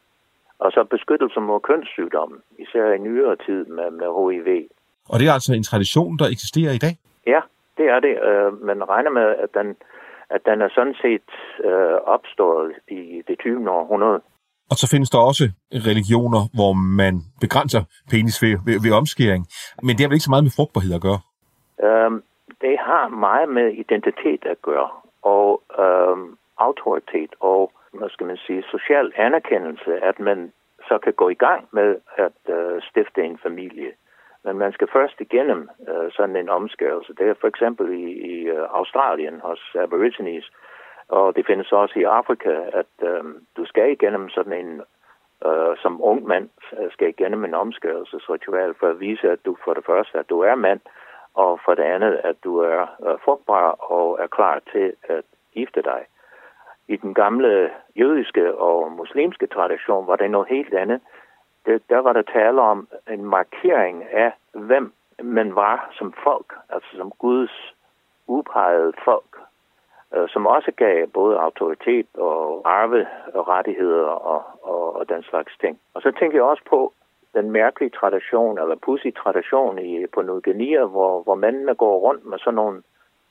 Og 0.59 0.71
så 0.71 0.83
beskyttelse 0.83 1.39
mod 1.39 1.59
kønssygdomme, 1.59 2.37
især 2.59 2.91
i 2.91 2.97
nyere 2.97 3.35
tid 3.35 3.65
med, 3.65 3.91
med 3.91 4.09
HIV. 4.17 4.69
Og 5.09 5.19
det 5.19 5.27
er 5.27 5.33
altså 5.33 5.53
en 5.53 5.63
tradition, 5.63 6.17
der 6.19 6.25
eksisterer 6.25 6.71
i 6.71 6.77
dag? 6.85 6.93
Ja, 7.27 7.41
det 7.77 7.85
er 7.89 7.99
det. 7.99 8.15
Øh, 8.29 8.65
man 8.65 8.89
regner 8.89 9.11
med, 9.11 9.27
at 9.43 9.49
den, 9.53 9.75
at 10.29 10.41
den 10.45 10.61
er 10.61 10.69
sådan 10.75 10.95
set 11.01 11.29
øh, 11.63 11.97
opstået 12.15 12.73
i 12.87 13.23
det 13.27 13.39
20. 13.39 13.71
århundrede. 13.71 14.21
Og 14.71 14.75
så 14.81 14.85
findes 14.93 15.09
der 15.09 15.19
også 15.29 15.43
religioner, 15.89 16.41
hvor 16.57 16.73
man 16.73 17.13
begrænser 17.41 17.81
penis 18.11 18.41
ved, 18.43 18.55
ved, 18.65 18.77
ved 18.85 18.91
omskæring. 19.01 19.43
Men 19.83 19.91
det 19.93 20.01
har 20.01 20.09
vel 20.09 20.17
ikke 20.17 20.29
så 20.29 20.35
meget 20.35 20.47
med 20.47 20.55
frugtbarhed 20.57 20.93
at 20.95 21.05
gøre? 21.07 21.19
Øhm, 21.87 22.23
det 22.61 22.75
har 22.89 23.07
meget 23.07 23.49
med 23.49 23.67
identitet 23.83 24.43
at 24.53 24.61
gøre, 24.61 24.89
og 25.21 25.61
øhm, 25.83 26.37
autoritet, 26.57 27.31
og 27.39 27.71
hvad 27.93 28.09
skal 28.09 28.25
man 28.27 28.37
sige, 28.45 28.63
social 28.71 29.11
anerkendelse, 29.15 29.91
at 30.09 30.19
man 30.19 30.39
så 30.87 30.97
kan 31.03 31.13
gå 31.13 31.29
i 31.29 31.41
gang 31.45 31.67
med 31.71 31.89
at 32.25 32.39
øh, 32.55 32.81
stifte 32.89 33.21
en 33.23 33.39
familie. 33.43 33.91
Men 34.43 34.57
man 34.57 34.71
skal 34.73 34.87
først 34.93 35.17
igennem 35.19 35.69
øh, 35.89 36.11
sådan 36.11 36.35
en 36.35 36.49
omskærelse. 36.49 37.13
Det 37.13 37.27
er 37.29 37.33
for 37.41 37.47
eksempel 37.47 37.87
i, 38.03 38.05
i 38.31 38.35
øh, 38.55 38.65
Australien 38.79 39.39
hos 39.43 39.61
Aborigines, 39.75 40.51
og 41.09 41.35
det 41.35 41.45
findes 41.45 41.71
også 41.71 41.99
i 41.99 42.03
Afrika, 42.03 42.53
at 42.73 42.93
øh, 43.01 43.23
du 43.57 43.65
skal 43.65 43.91
igennem 43.91 44.29
sådan 44.29 44.53
en, 44.53 44.81
øh, 45.45 45.77
som 45.77 46.03
ung 46.03 46.27
mand, 46.27 46.49
øh, 46.79 46.91
skal 46.91 47.09
igennem 47.09 47.45
en 47.45 47.53
omskærelsesritual 47.53 48.75
for 48.79 48.87
at 48.87 48.99
vise, 48.99 49.31
at 49.31 49.45
du 49.45 49.57
for 49.63 49.73
det 49.73 49.85
første, 49.85 50.19
at 50.19 50.29
du 50.29 50.39
er 50.39 50.55
mand, 50.55 50.79
og 51.33 51.59
for 51.65 51.75
det 51.75 51.83
andet, 51.83 52.13
at 52.23 52.35
du 52.43 52.57
er 52.57 52.81
øh, 52.81 53.19
frugtbar 53.23 53.69
og 53.71 54.19
er 54.21 54.27
klar 54.27 54.61
til 54.71 54.93
at 55.03 55.23
gifte 55.53 55.81
dig. 55.81 56.05
I 56.87 56.95
den 56.95 57.13
gamle 57.13 57.71
jødiske 57.95 58.55
og 58.55 58.91
muslimske 58.91 59.47
tradition 59.47 60.07
var 60.07 60.15
det 60.15 60.31
noget 60.31 60.47
helt 60.49 60.73
andet. 60.73 61.01
Det, 61.65 61.89
der 61.89 61.99
var 61.99 62.13
der 62.13 62.21
tale 62.21 62.61
om 62.61 62.87
en 63.09 63.25
markering 63.25 64.03
af, 64.03 64.31
hvem 64.53 64.93
man 65.23 65.55
var 65.55 65.89
som 65.97 66.13
folk, 66.23 66.53
altså 66.69 66.89
som 66.97 67.11
Guds 67.11 67.73
udpegede 68.27 68.93
folk 69.05 69.26
som 70.27 70.47
også 70.47 70.71
gav 70.77 71.07
både 71.07 71.37
autoritet 71.37 72.07
og 72.13 72.61
arve 72.65 73.07
og 73.33 73.47
rettigheder 73.47 74.05
og, 74.33 74.43
og, 74.61 75.09
den 75.09 75.23
slags 75.23 75.53
ting. 75.61 75.79
Og 75.93 76.01
så 76.01 76.11
tænker 76.19 76.37
jeg 76.37 76.43
også 76.43 76.63
på 76.69 76.93
den 77.33 77.51
mærkelige 77.51 77.89
tradition, 77.99 78.59
eller 78.59 78.75
pussy 78.75 79.07
tradition 79.23 79.79
i, 79.79 80.07
på 80.13 80.21
New 80.21 80.39
Guinea, 80.39 80.85
hvor, 80.85 81.23
hvor 81.23 81.35
mændene 81.35 81.75
går 81.75 81.99
rundt 81.99 82.25
med 82.25 82.37
sådan 82.39 82.55
nogle 82.55 82.83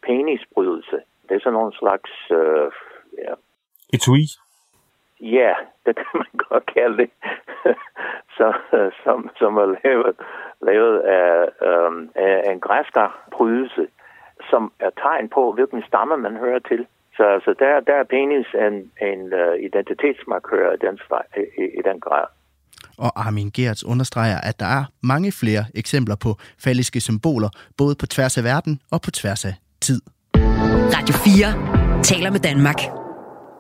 penisbrydelse. 0.03 0.99
Det 1.29 1.35
er 1.35 1.41
sådan 1.41 1.53
nogle 1.53 1.73
slags... 1.77 2.11
Øh, 2.31 2.71
ja. 3.19 3.35
Etui? 3.95 4.25
Ja, 5.21 5.55
det 5.87 5.97
kan 5.97 6.07
man 6.15 6.33
godt 6.49 6.67
kalde 6.67 6.97
det. 6.97 7.11
så, 8.37 8.47
som, 9.05 9.31
som 9.39 9.57
er 9.57 9.67
lavet, 9.85 10.17
lavet 10.61 10.99
af, 10.99 11.49
øh, 11.69 12.09
af 12.15 12.53
en 12.53 12.61
græsker 12.61 13.27
brydelse 13.33 13.89
som 14.51 14.73
er 14.81 14.91
tegn 15.05 15.29
på, 15.37 15.53
hvilken 15.53 15.83
stamme 15.89 16.17
man 16.17 16.37
hører 16.37 16.59
til. 16.71 16.87
Så 17.17 17.25
altså, 17.37 17.55
der, 17.59 17.81
der 17.89 17.97
er 18.03 18.07
penis 18.15 18.49
en, 18.67 18.77
en 19.09 19.21
uh, 19.43 19.55
identitetsmarkør 19.69 20.67
i 20.77 20.79
den, 20.85 20.97
i, 21.63 21.65
i 21.79 21.83
den 21.89 22.01
grad. 22.01 22.27
Og 22.99 23.27
Armin 23.27 23.51
Gertz 23.51 23.83
understreger, 23.83 24.41
at 24.41 24.61
der 24.61 24.67
er 24.67 24.85
mange 25.03 25.33
flere 25.33 25.65
eksempler 25.75 26.17
på 26.17 26.31
falliske 26.65 27.01
symboler, 27.01 27.49
både 27.77 27.95
på 28.01 28.07
tværs 28.07 28.39
af 28.39 28.45
verden 28.45 28.81
og 28.91 29.03
på 29.03 29.11
tværs 29.11 29.45
af 29.45 29.55
tid. 29.81 30.01
Radio 30.97 31.15
4 31.15 32.03
taler 32.03 32.31
med 32.31 32.41
Danmark. 32.41 32.81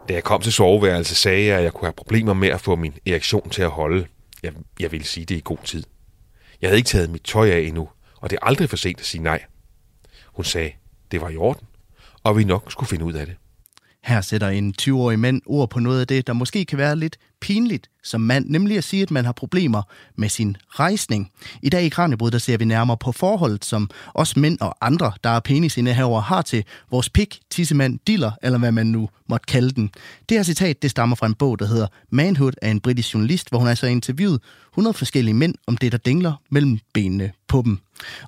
Da 0.08 0.14
jeg 0.14 0.24
kom 0.24 0.40
til 0.40 0.52
soveværelse, 0.52 1.14
sagde 1.14 1.46
jeg, 1.46 1.56
at 1.58 1.64
jeg 1.64 1.72
kunne 1.72 1.86
have 1.86 1.92
problemer 1.92 2.34
med 2.34 2.48
at 2.48 2.60
få 2.60 2.76
min 2.76 2.94
erektion 3.06 3.50
til 3.50 3.62
at 3.62 3.70
holde. 3.70 4.06
Jeg, 4.42 4.52
jeg 4.80 4.92
ville 4.92 5.06
sige 5.06 5.26
det 5.26 5.34
i 5.34 5.42
god 5.44 5.58
tid. 5.64 5.84
Jeg 6.60 6.68
havde 6.68 6.78
ikke 6.78 6.88
taget 6.88 7.10
mit 7.10 7.22
tøj 7.22 7.48
af 7.48 7.58
endnu, 7.58 7.88
og 8.20 8.30
det 8.30 8.38
er 8.42 8.46
aldrig 8.46 8.68
for 8.68 8.76
sent 8.76 9.00
at 9.00 9.06
sige 9.06 9.22
nej. 9.22 9.40
Hun 10.36 10.44
sagde, 10.44 10.72
det 11.10 11.20
var 11.20 11.28
i 11.28 11.36
orden, 11.36 11.66
og 12.22 12.36
vi 12.36 12.44
nok 12.44 12.72
skulle 12.72 12.88
finde 12.88 13.04
ud 13.04 13.12
af 13.12 13.26
det. 13.26 13.36
Her 14.04 14.20
sætter 14.20 14.48
en 14.48 14.74
20-årig 14.82 15.18
mand 15.18 15.42
ord 15.46 15.70
på 15.70 15.80
noget 15.80 16.00
af 16.00 16.06
det, 16.06 16.26
der 16.26 16.32
måske 16.32 16.64
kan 16.64 16.78
være 16.78 16.96
lidt 16.96 17.16
pinligt 17.40 17.90
som 18.06 18.20
mand, 18.20 18.48
nemlig 18.48 18.78
at 18.78 18.84
sige, 18.84 19.02
at 19.02 19.10
man 19.10 19.24
har 19.24 19.32
problemer 19.32 19.82
med 20.16 20.28
sin 20.28 20.56
rejsning. 20.68 21.30
I 21.62 21.68
dag 21.68 21.84
i 21.84 21.88
Kranjebrud, 21.88 22.30
der 22.30 22.38
ser 22.38 22.56
vi 22.56 22.64
nærmere 22.64 22.96
på 22.96 23.12
forholdet, 23.12 23.64
som 23.64 23.90
os 24.14 24.36
mænd 24.36 24.58
og 24.60 24.76
andre, 24.80 25.12
der 25.24 25.30
er 25.30 25.40
penisindehaver, 25.40 26.20
har 26.20 26.42
til 26.42 26.64
vores 26.90 27.10
pik, 27.10 27.40
tissemand, 27.50 27.98
diller, 28.06 28.32
eller 28.42 28.58
hvad 28.58 28.72
man 28.72 28.86
nu 28.86 29.08
måtte 29.28 29.46
kalde 29.46 29.70
den. 29.70 29.90
Det 30.28 30.36
her 30.36 30.42
citat, 30.42 30.82
det 30.82 30.90
stammer 30.90 31.16
fra 31.16 31.26
en 31.26 31.34
bog, 31.34 31.58
der 31.58 31.66
hedder 31.66 31.86
Manhood 32.10 32.52
af 32.62 32.70
en 32.70 32.80
britisk 32.80 33.14
journalist, 33.14 33.48
hvor 33.48 33.58
hun 33.58 33.68
altså 33.68 33.86
har 33.86 33.90
interviewet 33.90 34.40
100 34.72 34.94
forskellige 34.94 35.34
mænd 35.34 35.54
om 35.66 35.76
det, 35.76 35.92
der 35.92 35.98
dingler 35.98 36.32
mellem 36.50 36.78
benene 36.94 37.32
på 37.48 37.62
dem. 37.64 37.78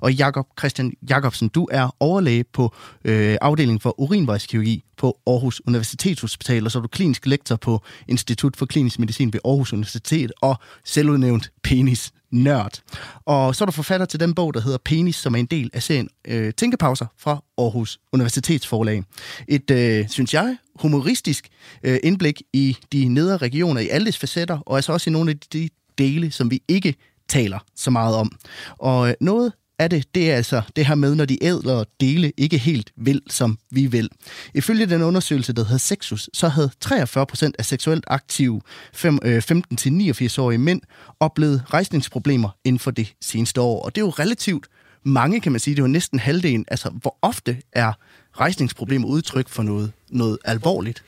Og 0.00 0.12
Jakob 0.12 0.46
Christian 0.58 0.92
Jakobsen, 1.10 1.48
du 1.48 1.68
er 1.70 1.96
overlæge 2.00 2.44
på 2.44 2.74
øh, 3.04 3.36
afdelingen 3.40 3.80
for 3.80 4.00
urinvejskirurgi 4.00 4.84
på 4.96 5.18
Aarhus 5.26 5.62
Universitetshospital, 5.66 6.64
og 6.64 6.70
så 6.70 6.78
er 6.78 6.82
du 6.82 6.88
klinisk 6.88 7.26
lektor 7.26 7.56
på 7.56 7.82
Institut 8.08 8.56
for 8.56 8.66
Klinisk 8.66 8.97
Medicin 8.98 9.32
ved 9.32 9.40
Aarhus 9.44 9.72
Universitet, 9.72 10.32
og 10.40 10.56
selvudnævnt 10.84 11.50
penis 11.62 12.12
nørd. 12.30 12.80
Og 13.24 13.54
så 13.54 13.64
er 13.64 13.66
du 13.66 13.72
forfatter 13.72 14.06
til 14.06 14.20
den 14.20 14.34
bog, 14.34 14.54
der 14.54 14.60
hedder 14.60 14.78
Penis, 14.84 15.16
som 15.16 15.34
er 15.34 15.38
en 15.38 15.46
del 15.46 15.70
af 15.72 15.82
serien 15.82 16.08
øh, 16.24 16.52
Tænkepauser 16.52 17.06
fra 17.16 17.42
Aarhus 17.58 17.98
Universitetsforlag. 18.12 19.02
Et, 19.48 19.70
øh, 19.70 20.08
synes 20.08 20.34
jeg, 20.34 20.56
humoristisk 20.80 21.48
øh, 21.82 21.98
indblik 22.02 22.42
i 22.52 22.76
de 22.92 23.08
nedre 23.08 23.36
regioner 23.36 23.80
i 23.80 23.88
alles 23.88 24.18
facetter, 24.18 24.58
og 24.58 24.76
altså 24.76 24.92
også 24.92 25.10
i 25.10 25.12
nogle 25.12 25.30
af 25.30 25.38
de 25.52 25.68
dele, 25.98 26.30
som 26.30 26.50
vi 26.50 26.62
ikke 26.68 26.94
taler 27.28 27.58
så 27.76 27.90
meget 27.90 28.16
om. 28.16 28.32
Og 28.78 29.08
øh, 29.08 29.14
noget 29.20 29.52
er 29.78 29.88
det, 29.88 30.14
det 30.14 30.30
er 30.30 30.36
altså 30.36 30.62
det 30.76 30.86
her 30.86 30.94
med, 30.94 31.14
når 31.14 31.24
de 31.24 31.44
ædler 31.44 31.84
dele 32.00 32.32
ikke 32.36 32.58
helt 32.58 32.92
vil, 32.96 33.22
som 33.30 33.58
vi 33.70 33.86
vil. 33.86 34.08
Ifølge 34.54 34.86
den 34.86 35.02
undersøgelse, 35.02 35.52
der 35.52 35.64
hedder 35.64 35.78
Sexus, 35.78 36.30
så 36.32 36.48
havde 36.48 36.70
43 36.80 37.26
procent 37.26 37.56
af 37.58 37.64
seksuelt 37.64 38.04
aktive 38.06 38.60
15-89-årige 38.96 40.58
øh, 40.58 40.60
mænd 40.60 40.80
oplevet 41.20 41.62
rejsningsproblemer 41.74 42.48
inden 42.64 42.78
for 42.78 42.90
det 42.90 43.14
seneste 43.20 43.60
år. 43.60 43.84
Og 43.84 43.94
det 43.94 44.00
er 44.00 44.04
jo 44.04 44.10
relativt 44.10 44.66
mange, 45.04 45.40
kan 45.40 45.52
man 45.52 45.60
sige. 45.60 45.74
Det 45.74 45.80
er 45.80 45.84
jo 45.84 45.88
næsten 45.88 46.18
halvdelen. 46.18 46.64
Altså, 46.68 46.90
hvor 46.90 47.18
ofte 47.22 47.56
er 47.72 47.92
rejsningsproblemer 48.40 49.08
udtryk 49.08 49.48
for 49.48 49.62
noget, 49.62 49.92
noget 50.10 50.38
alvorligt? 50.44 51.02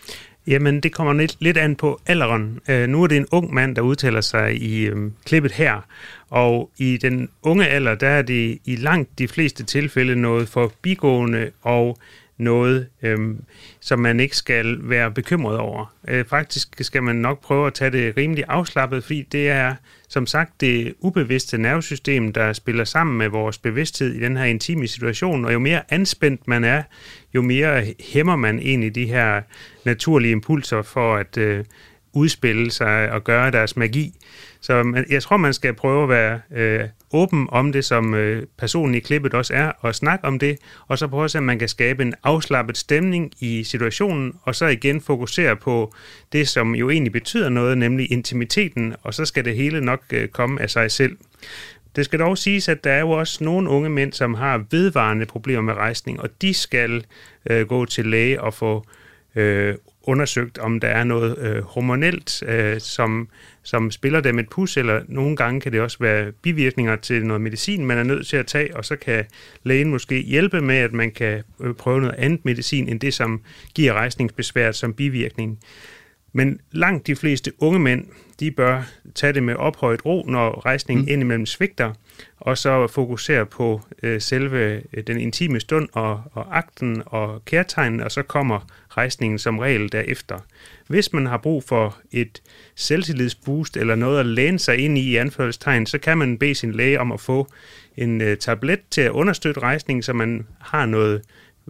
Jamen, 0.51 0.81
det 0.81 0.93
kommer 0.93 1.13
lidt, 1.13 1.37
lidt 1.41 1.57
an 1.57 1.77
på 1.77 2.01
alderen. 2.07 2.61
Øh, 2.69 2.89
nu 2.89 3.03
er 3.03 3.07
det 3.07 3.17
en 3.17 3.27
ung 3.31 3.55
mand, 3.55 3.77
der 3.77 3.83
udtaler 3.83 4.21
sig 4.21 4.63
i 4.63 4.85
øh, 4.85 5.11
klippet 5.25 5.53
her, 5.53 5.81
og 6.31 6.71
i 6.79 6.97
den 6.97 7.29
unge 7.43 7.67
alder, 7.67 7.95
der 7.95 8.09
er 8.09 8.23
det 8.23 8.59
i 8.65 8.77
langt 8.77 9.19
de 9.19 9.29
fleste 9.29 9.65
tilfælde 9.65 10.17
noget 10.17 10.49
forbigående 10.49 11.51
og 11.63 11.99
noget, 12.39 12.87
øhm, 13.03 13.45
som 13.81 13.99
man 13.99 14.21
ikke 14.21 14.37
skal 14.37 14.79
være 14.81 15.11
bekymret 15.11 15.59
over. 15.59 15.95
Øh, 16.09 16.25
faktisk 16.25 16.77
skal 16.81 17.03
man 17.03 17.17
nok 17.17 17.41
prøve 17.41 17.67
at 17.67 17.75
tage 17.75 17.91
det 17.91 18.17
rimelig 18.17 18.45
afslappet, 18.49 19.05
fordi 19.05 19.23
det 19.23 19.49
er 19.49 19.75
som 20.11 20.27
sagt 20.27 20.61
det 20.61 20.95
ubevidste 21.01 21.59
nervesystem, 21.59 22.33
der 22.33 22.53
spiller 22.53 22.85
sammen 22.85 23.19
med 23.19 23.29
vores 23.29 23.59
bevidsthed 23.59 24.15
i 24.15 24.21
den 24.21 24.37
her 24.37 24.45
intime 24.45 24.87
situation, 24.87 25.45
og 25.45 25.53
jo 25.53 25.59
mere 25.59 25.83
anspændt 25.89 26.49
man 26.49 26.65
er, 26.65 26.83
jo 27.35 27.43
mere 27.43 27.95
hæmmer 28.01 28.37
man 28.37 28.59
egentlig 28.59 28.95
de 28.95 29.07
her 29.07 29.43
naturlige 29.85 30.33
impulser 30.33 30.83
for 30.83 31.17
at 31.17 31.37
øh, 31.37 31.65
udspille 32.13 32.71
sig 32.71 33.13
og 33.13 33.25
gøre 33.25 33.51
deres 33.51 33.77
magi. 33.77 34.15
Så 34.61 35.05
jeg 35.11 35.23
tror, 35.23 35.37
man 35.37 35.53
skal 35.53 35.75
prøve 35.75 36.03
at 36.03 36.09
være 36.09 36.41
øh, 36.57 36.89
åben 37.13 37.49
om 37.51 37.73
det, 37.73 37.85
som 37.85 38.15
øh, 38.15 38.43
personen 38.59 38.95
i 38.95 38.99
klippet 38.99 39.35
også 39.35 39.55
er, 39.55 39.73
og 39.81 39.95
snakke 39.95 40.25
om 40.25 40.39
det, 40.39 40.59
og 40.89 40.99
så 40.99 41.09
prøve 41.09 41.25
at 41.25 41.31
se, 41.31 41.39
om 41.39 41.45
man 41.45 41.59
kan 41.59 41.69
skabe 41.69 42.03
en 42.03 42.15
afslappet 42.23 42.79
stemning 42.79 43.33
i 43.41 43.65
situationen, 43.65 44.35
og 44.43 44.55
så 44.55 44.67
igen 44.67 45.01
fokusere 45.01 45.57
på 45.57 45.95
det, 46.33 46.49
som 46.49 46.75
jo 46.75 46.91
egentlig 46.91 47.13
betyder 47.13 47.49
noget, 47.49 47.79
nemlig 47.79 48.13
intimiteten, 48.13 48.95
og 49.03 49.15
så 49.15 49.25
skal 49.25 49.45
det 49.45 49.57
hele 49.57 49.81
nok 49.81 50.03
øh, 50.13 50.29
komme 50.29 50.63
af 50.63 50.71
sig 50.71 50.91
selv. 50.91 51.17
Det 51.97 52.05
skal 52.05 52.19
dog 52.19 52.39
siges, 52.39 52.69
at 52.69 52.85
der 52.85 52.93
er 52.93 53.01
jo 53.01 53.11
også 53.11 53.45
nogle 53.45 53.71
unge 53.71 53.91
mænd, 53.91 54.13
som 54.13 54.35
har 54.35 54.65
vedvarende 54.71 55.27
problemer 55.27 55.63
med 55.63 55.75
rejsning, 55.75 56.21
og 56.21 56.29
de 56.43 56.55
skal 56.55 57.05
øh, 57.51 57.67
gå 57.67 57.85
til 57.85 58.07
læge 58.07 58.41
og 58.41 58.55
få 58.55 58.87
øh, 59.35 59.75
undersøgt, 60.03 60.59
om 60.59 60.81
der 60.81 60.89
er 60.89 61.05
noget 61.05 61.39
øh, 61.39 61.63
hormonelt, 61.63 62.43
øh, 62.43 62.81
som, 62.81 63.29
som 63.63 63.91
spiller 63.91 64.21
dem 64.21 64.39
et 64.39 64.49
pus, 64.49 64.77
eller 64.77 65.03
nogle 65.09 65.37
gange 65.37 65.61
kan 65.61 65.73
det 65.73 65.81
også 65.81 65.97
være 66.01 66.33
bivirkninger 66.33 66.97
til 66.97 67.27
noget 67.27 67.41
medicin, 67.41 67.87
man 67.87 67.99
er 67.99 68.03
nødt 68.03 68.27
til 68.27 68.37
at 68.37 68.47
tage, 68.47 68.77
og 68.77 68.85
så 68.85 68.97
kan 68.97 69.25
lægen 69.63 69.91
måske 69.91 70.23
hjælpe 70.23 70.61
med, 70.61 70.77
at 70.77 70.93
man 70.93 71.11
kan 71.11 71.43
øh, 71.61 71.75
prøve 71.75 72.01
noget 72.01 72.15
andet 72.19 72.45
medicin, 72.45 72.89
end 72.89 73.01
det, 73.01 73.15
som 73.15 73.41
giver 73.75 73.93
rejsningsbesvær 73.93 74.73
som 74.73 74.95
bivirkning. 74.95 75.59
Men 76.33 76.61
langt 76.73 77.07
de 77.07 77.17
fleste 77.17 77.53
unge 77.59 77.79
mænd, 77.79 78.05
de 78.41 78.51
bør 78.51 78.83
tage 79.15 79.33
det 79.33 79.43
med 79.43 79.55
ophøjet 79.55 80.07
ro, 80.07 80.25
når 80.29 80.67
rejsningen 80.67 81.05
mm. 81.05 81.13
indimellem 81.13 81.47
svigter, 81.47 81.93
og 82.39 82.59
så 82.59 82.87
fokusere 82.87 83.47
på 83.47 83.81
øh, 84.03 84.21
selve 84.21 84.83
øh, 84.93 85.03
den 85.07 85.21
intime 85.21 85.61
stund 85.61 85.89
og, 85.93 86.23
og 86.33 86.59
akten 86.59 87.03
og 87.07 87.45
kærtegnen, 87.45 88.01
og 88.01 88.13
så 88.13 88.23
kommer 88.23 88.67
rejsningen 88.89 89.39
som 89.39 89.59
regel 89.59 89.93
derefter. 89.93 90.39
Hvis 90.87 91.13
man 91.13 91.27
har 91.27 91.37
brug 91.37 91.65
for 91.65 91.97
et 92.13 92.43
selvtillidsboost 92.75 93.77
eller 93.77 93.95
noget 93.95 94.21
at 94.21 94.27
læne 94.27 94.59
sig 94.59 94.79
ind 94.79 94.99
i 94.99 95.01
i 95.01 95.17
anførselstegn, 95.17 95.87
så 95.87 95.99
kan 95.99 96.19
man 96.19 96.39
bede 96.39 96.55
sin 96.55 96.73
læge 96.73 97.01
om 97.01 97.13
at 97.13 97.21
få 97.21 97.49
en 97.97 98.21
øh, 98.21 98.37
tablet 98.37 98.81
til 98.91 99.01
at 99.01 99.11
understøtte 99.11 99.61
rejsningen, 99.61 100.03
så 100.03 100.13
man 100.13 100.47
har 100.61 100.87
noget 100.87 101.23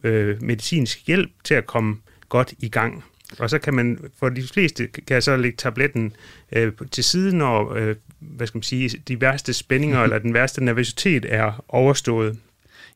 øh, 0.05 0.43
medicinsk 0.43 1.07
hjælp 1.07 1.31
til 1.45 1.55
at 1.55 1.67
komme 1.67 1.97
godt 2.29 2.55
i 2.59 2.69
gang. 2.69 3.05
Og 3.39 3.51
så 3.51 3.59
kan 3.59 3.75
man, 3.75 3.99
for 4.19 4.29
de 4.29 4.43
fleste, 4.43 4.87
kan 4.87 5.15
jeg 5.15 5.23
så 5.23 5.37
lægge 5.37 5.57
tabletten 5.57 6.13
øh, 6.53 6.73
til 6.91 7.05
siden, 7.05 7.39
når 7.39 7.75
øh, 7.75 7.97
hvad 8.21 8.47
skal 8.47 8.59
man 8.59 8.63
sige, 8.63 8.89
de 9.09 9.21
værste 9.21 9.53
spændinger 9.53 10.03
eller 10.05 10.19
den 10.19 10.35
værste 10.35 10.65
nervøsitet 10.65 11.27
er 11.29 11.65
overstået. 11.69 12.39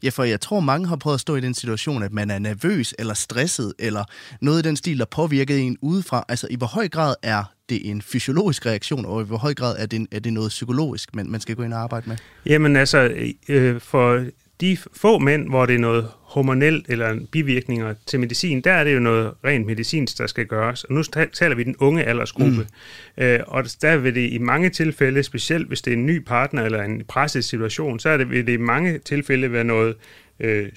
Ja, 0.03 0.09
for 0.09 0.25
jeg 0.25 0.41
tror, 0.41 0.61
mange 0.61 0.87
har 0.87 0.97
prøvet 0.97 1.15
at 1.15 1.21
stå 1.21 1.37
i 1.37 1.41
den 1.41 1.55
situation, 1.55 2.03
at 2.03 2.13
man 2.13 2.31
er 2.31 2.39
nervøs 2.39 2.95
eller 2.99 3.15
stresset, 3.15 3.73
eller 3.79 4.05
noget 4.41 4.65
i 4.65 4.69
den 4.69 4.77
stil, 4.77 4.99
der 4.99 5.05
påvirker 5.05 5.57
en 5.57 5.77
udefra. 5.81 6.25
Altså, 6.29 6.47
i 6.51 6.57
hvor 6.57 6.67
høj 6.67 6.89
grad 6.89 7.15
er 7.23 7.45
det 7.69 7.91
en 7.91 8.03
fysiologisk 8.03 8.67
reaktion, 8.67 9.07
og 9.07 9.23
i 9.23 9.25
hvor 9.25 9.37
høj 9.37 9.55
grad 9.55 9.77
er 9.79 9.87
det, 9.87 10.07
er 10.13 10.19
det 10.19 10.33
noget 10.33 10.49
psykologisk, 10.49 11.15
man, 11.15 11.31
man 11.31 11.41
skal 11.41 11.57
gå 11.57 11.63
ind 11.63 11.75
og 11.75 11.81
arbejde 11.81 12.09
med? 12.09 12.17
Jamen 12.47 12.77
altså, 12.77 13.31
øh, 13.49 13.81
for 13.81 14.25
de 14.65 14.77
få 14.93 15.19
mænd, 15.19 15.49
hvor 15.49 15.67
det 15.67 15.75
er 15.75 15.79
noget 15.79 16.09
hormonelt 16.23 16.87
eller 16.89 17.17
bivirkninger 17.33 17.95
til 18.07 18.21
medicin, 18.21 18.61
der 18.61 18.73
er 18.73 18.85
det 18.85 18.95
jo 18.95 19.01
noget 19.01 19.33
rent 19.45 19.67
medicinsk, 19.67 20.19
der 20.19 20.27
skal 20.27 20.47
gøres. 20.47 20.85
Og 20.85 20.95
nu 20.95 21.03
taler 21.33 21.55
vi 21.55 21.63
den 21.63 21.77
unge 21.79 22.05
aldersgruppe. 22.05 22.67
Mm. 23.17 23.23
Øh, 23.25 23.41
og 23.47 23.65
der 23.83 23.97
vil 23.97 24.15
det 24.15 24.33
i 24.33 24.39
mange 24.39 24.71
tilfælde, 24.71 25.23
specielt 25.23 25.69
hvis 25.69 25.83
det 25.83 25.93
er 25.93 25.97
en 25.97 26.07
ny 26.07 26.19
partner 26.19 26.65
eller 26.65 26.83
en 26.83 27.05
presset 27.09 27.45
situation, 27.45 27.99
så 27.99 28.09
er 28.09 28.17
det, 28.17 28.31
vil 28.31 28.47
det 28.47 28.53
i 28.53 28.57
mange 28.57 28.99
tilfælde 28.99 29.53
være 29.53 29.65
noget 29.65 29.97
øh, 30.41 30.69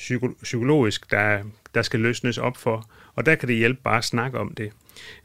psykologisk, 0.44 1.12
der, 1.12 1.40
der 1.76 1.82
skal 1.82 2.00
løsnes 2.00 2.38
op 2.38 2.58
for. 2.58 2.90
Og 3.16 3.26
der 3.26 3.36
kan 3.36 3.48
det 3.48 3.56
hjælpe 3.56 3.80
bare 3.84 3.98
at 3.98 4.04
snakke 4.04 4.40
om 4.40 4.54
det. 4.58 4.72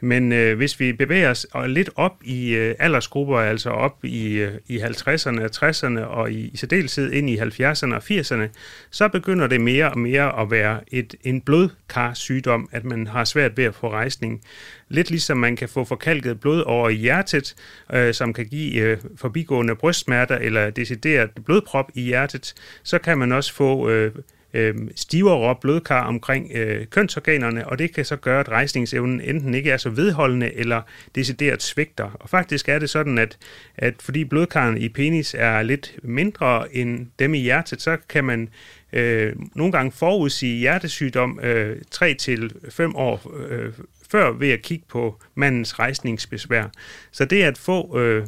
Men 0.01 0.33
øh, 0.33 0.57
hvis 0.57 0.81
vi 0.81 0.93
bevæger 0.93 1.31
os 1.31 1.47
øh, 1.57 1.65
lidt 1.65 1.91
op 1.95 2.17
i 2.25 2.55
øh, 2.55 2.75
aldersgrupper, 2.79 3.39
altså 3.39 3.71
op 3.71 4.05
i, 4.05 4.33
øh, 4.35 4.53
i 4.67 4.79
50'erne 4.79 5.43
og 5.43 5.51
60'erne 5.57 6.01
og 6.01 6.33
i, 6.33 6.51
i 6.53 6.57
særdeleshed 6.57 7.13
ind 7.13 7.31
i 7.31 7.39
70'erne 7.39 7.95
og 7.95 8.03
80'erne, 8.11 8.49
så 8.91 9.09
begynder 9.09 9.47
det 9.47 9.61
mere 9.61 9.91
og 9.91 9.99
mere 9.99 10.41
at 10.41 10.51
være 10.51 10.81
et, 10.89 11.15
en 11.25 11.41
blodkarsygdom, 11.41 12.69
at 12.73 12.85
man 12.85 13.07
har 13.07 13.25
svært 13.25 13.57
ved 13.57 13.65
at 13.65 13.75
få 13.75 13.91
rejsning. 13.91 14.43
Lidt 14.89 15.11
ligesom 15.11 15.37
man 15.37 15.57
kan 15.57 15.69
få 15.69 15.85
forkalket 15.85 16.41
blod 16.41 16.61
over 16.61 16.89
i 16.89 16.95
hjertet, 16.95 17.55
øh, 17.93 18.15
som 18.15 18.33
kan 18.33 18.47
give 18.47 18.83
øh, 18.83 18.99
forbigående 19.17 19.75
brystsmerter 19.75 20.37
eller 20.37 20.71
decideret 20.71 21.31
blodprop 21.45 21.91
i 21.95 22.03
hjertet, 22.03 22.55
så 22.83 22.99
kan 22.99 23.19
man 23.19 23.33
også 23.33 23.55
få 23.55 23.91
øh, 23.91 24.13
øh, 24.55 24.75
stivere 24.95 25.57
blodkar 25.61 26.05
omkring 26.05 26.51
øh, 26.55 26.87
kønsorganerne, 26.87 27.69
og 27.69 27.79
det 27.79 27.95
kan 27.95 28.05
så 28.05 28.17
gøre, 28.17 28.41
at 28.41 28.49
rejsningsevnen 28.49 29.21
enten 29.21 29.55
ikke 29.55 29.71
er 29.71 29.77
så 29.77 29.91
vedholdende 29.91 30.55
eller 30.55 30.83
decideret 31.15 31.63
svigter. 31.63 32.17
Og 32.21 32.29
faktisk 32.29 32.69
er 32.69 32.79
det 32.79 32.91
sådan, 32.91 33.19
at, 33.19 33.39
at 33.77 33.95
fordi 34.01 34.25
blodkarrene 34.25 34.81
i 34.81 34.89
penis 34.89 35.35
er 35.39 35.63
lidt 35.63 35.95
mindre 36.03 36.77
end 36.77 37.07
dem 37.19 37.35
i 37.35 37.39
hjertet, 37.39 37.83
så 37.83 37.97
kan 38.09 38.25
man 38.25 38.49
øh, 38.93 39.33
nogle 39.55 39.73
gange 39.73 39.93
forudsige 39.93 40.59
hjertesygdom 40.59 41.41
øh, 41.43 41.77
3-5 41.95 42.97
år 42.97 43.33
øh, 43.49 43.73
før 44.11 44.33
ved 44.33 44.51
at 44.51 44.63
kigge 44.63 44.85
på 44.89 45.21
mandens 45.35 45.79
rejsningsbesvær. 45.79 46.65
Så 47.13 47.25
det 47.25 47.43
at 47.43 47.59
få 47.59 47.99
øh, 47.99 48.27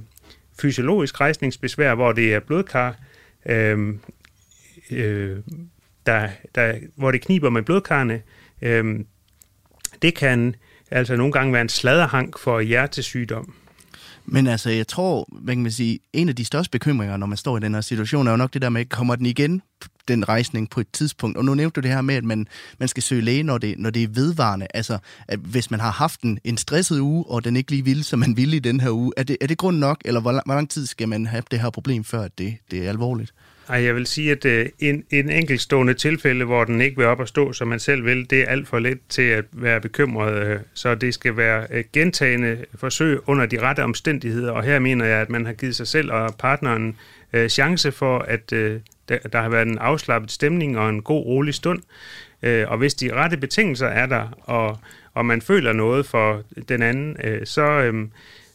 fysiologisk 0.60 1.20
rejsningsbesvær, 1.20 1.94
hvor 1.94 2.12
det 2.12 2.34
er 2.34 2.40
blodkar, 2.40 2.96
øh, 3.46 3.94
øh, 4.90 5.36
der, 6.06 6.28
der, 6.54 6.74
hvor 6.96 7.10
det 7.10 7.20
kniber 7.20 7.50
med 7.50 7.62
blodkarne, 7.62 8.22
øhm, 8.62 9.06
det 10.02 10.14
kan 10.14 10.54
altså 10.90 11.16
nogle 11.16 11.32
gange 11.32 11.52
være 11.52 11.62
en 11.62 11.68
sladerhang 11.68 12.34
for 12.38 12.60
hjertesygdom. 12.60 13.54
Men 14.26 14.46
altså, 14.46 14.70
jeg 14.70 14.88
tror, 14.88 15.28
man 15.32 15.62
kan 15.62 15.72
sige, 15.72 15.98
en 16.12 16.28
af 16.28 16.36
de 16.36 16.44
største 16.44 16.70
bekymringer, 16.70 17.16
når 17.16 17.26
man 17.26 17.36
står 17.36 17.56
i 17.56 17.60
den 17.60 17.74
her 17.74 17.80
situation, 17.80 18.26
er 18.26 18.30
jo 18.30 18.36
nok 18.36 18.54
det 18.54 18.62
der 18.62 18.68
med, 18.68 18.84
kommer 18.84 19.16
den 19.16 19.26
igen, 19.26 19.62
den 20.08 20.28
rejsning 20.28 20.70
på 20.70 20.80
et 20.80 20.86
tidspunkt? 20.92 21.38
Og 21.38 21.44
nu 21.44 21.54
nævnte 21.54 21.80
du 21.80 21.80
det 21.80 21.94
her 21.94 22.00
med, 22.00 22.14
at 22.14 22.24
man, 22.24 22.46
man 22.78 22.88
skal 22.88 23.02
søge 23.02 23.22
læge, 23.22 23.42
når 23.42 23.58
det, 23.58 23.78
når 23.78 23.90
det 23.90 24.02
er 24.02 24.08
vedvarende. 24.08 24.66
Altså, 24.74 24.98
at 25.28 25.38
hvis 25.38 25.70
man 25.70 25.80
har 25.80 25.90
haft 25.90 26.20
en, 26.20 26.38
en 26.44 26.56
stresset 26.56 26.98
uge, 26.98 27.24
og 27.26 27.44
den 27.44 27.56
ikke 27.56 27.70
lige 27.70 27.84
vil, 27.84 28.04
som 28.04 28.18
man 28.18 28.36
ville 28.36 28.56
i 28.56 28.60
den 28.60 28.80
her 28.80 28.90
uge, 28.90 29.12
er 29.16 29.22
det, 29.22 29.36
er 29.40 29.46
det 29.46 29.58
grund 29.58 29.78
nok, 29.78 30.00
eller 30.04 30.20
hvor 30.20 30.32
lang, 30.32 30.42
hvor 30.46 30.54
lang 30.54 30.70
tid 30.70 30.86
skal 30.86 31.08
man 31.08 31.26
have 31.26 31.42
det 31.50 31.60
her 31.60 31.70
problem, 31.70 32.04
før 32.04 32.28
det, 32.38 32.56
det 32.70 32.84
er 32.84 32.88
alvorligt? 32.88 33.34
Ej, 33.68 33.84
jeg 33.84 33.94
vil 33.94 34.06
sige, 34.06 34.32
at 34.32 34.44
øh, 34.44 34.66
en, 34.78 35.04
en 35.10 35.30
enkeltstående 35.30 35.94
tilfælde, 35.94 36.44
hvor 36.44 36.64
den 36.64 36.80
ikke 36.80 36.96
vil 36.96 37.06
op 37.06 37.20
og 37.20 37.28
stå, 37.28 37.52
som 37.52 37.68
man 37.68 37.78
selv 37.78 38.04
vil, 38.04 38.30
det 38.30 38.40
er 38.40 38.46
alt 38.46 38.68
for 38.68 38.78
let 38.78 38.98
til 39.08 39.22
at 39.22 39.44
være 39.52 39.80
bekymret. 39.80 40.46
Øh, 40.46 40.58
så 40.74 40.94
det 40.94 41.14
skal 41.14 41.36
være 41.36 41.66
øh, 41.70 41.84
gentagende 41.92 42.64
forsøg 42.74 43.28
under 43.28 43.46
de 43.46 43.60
rette 43.62 43.84
omstændigheder. 43.84 44.52
Og 44.52 44.62
her 44.62 44.78
mener 44.78 45.04
jeg, 45.04 45.20
at 45.20 45.30
man 45.30 45.46
har 45.46 45.52
givet 45.52 45.76
sig 45.76 45.86
selv 45.86 46.12
og 46.12 46.34
partneren 46.38 46.96
øh, 47.32 47.48
chance 47.48 47.92
for, 47.92 48.18
at 48.18 48.52
øh, 48.52 48.80
der, 49.08 49.18
der 49.18 49.42
har 49.42 49.48
været 49.48 49.68
en 49.68 49.78
afslappet 49.78 50.32
stemning 50.32 50.78
og 50.78 50.90
en 50.90 51.02
god, 51.02 51.26
rolig 51.26 51.54
stund. 51.54 51.82
Øh, 52.42 52.70
og 52.70 52.78
hvis 52.78 52.94
de 52.94 53.12
rette 53.12 53.36
betingelser 53.36 53.86
er 53.86 54.06
der, 54.06 54.28
og, 54.42 54.78
og 55.14 55.26
man 55.26 55.42
føler 55.42 55.72
noget 55.72 56.06
for 56.06 56.42
den 56.68 56.82
anden, 56.82 57.16
øh, 57.24 57.46
så... 57.46 57.62
Øh, 57.62 58.08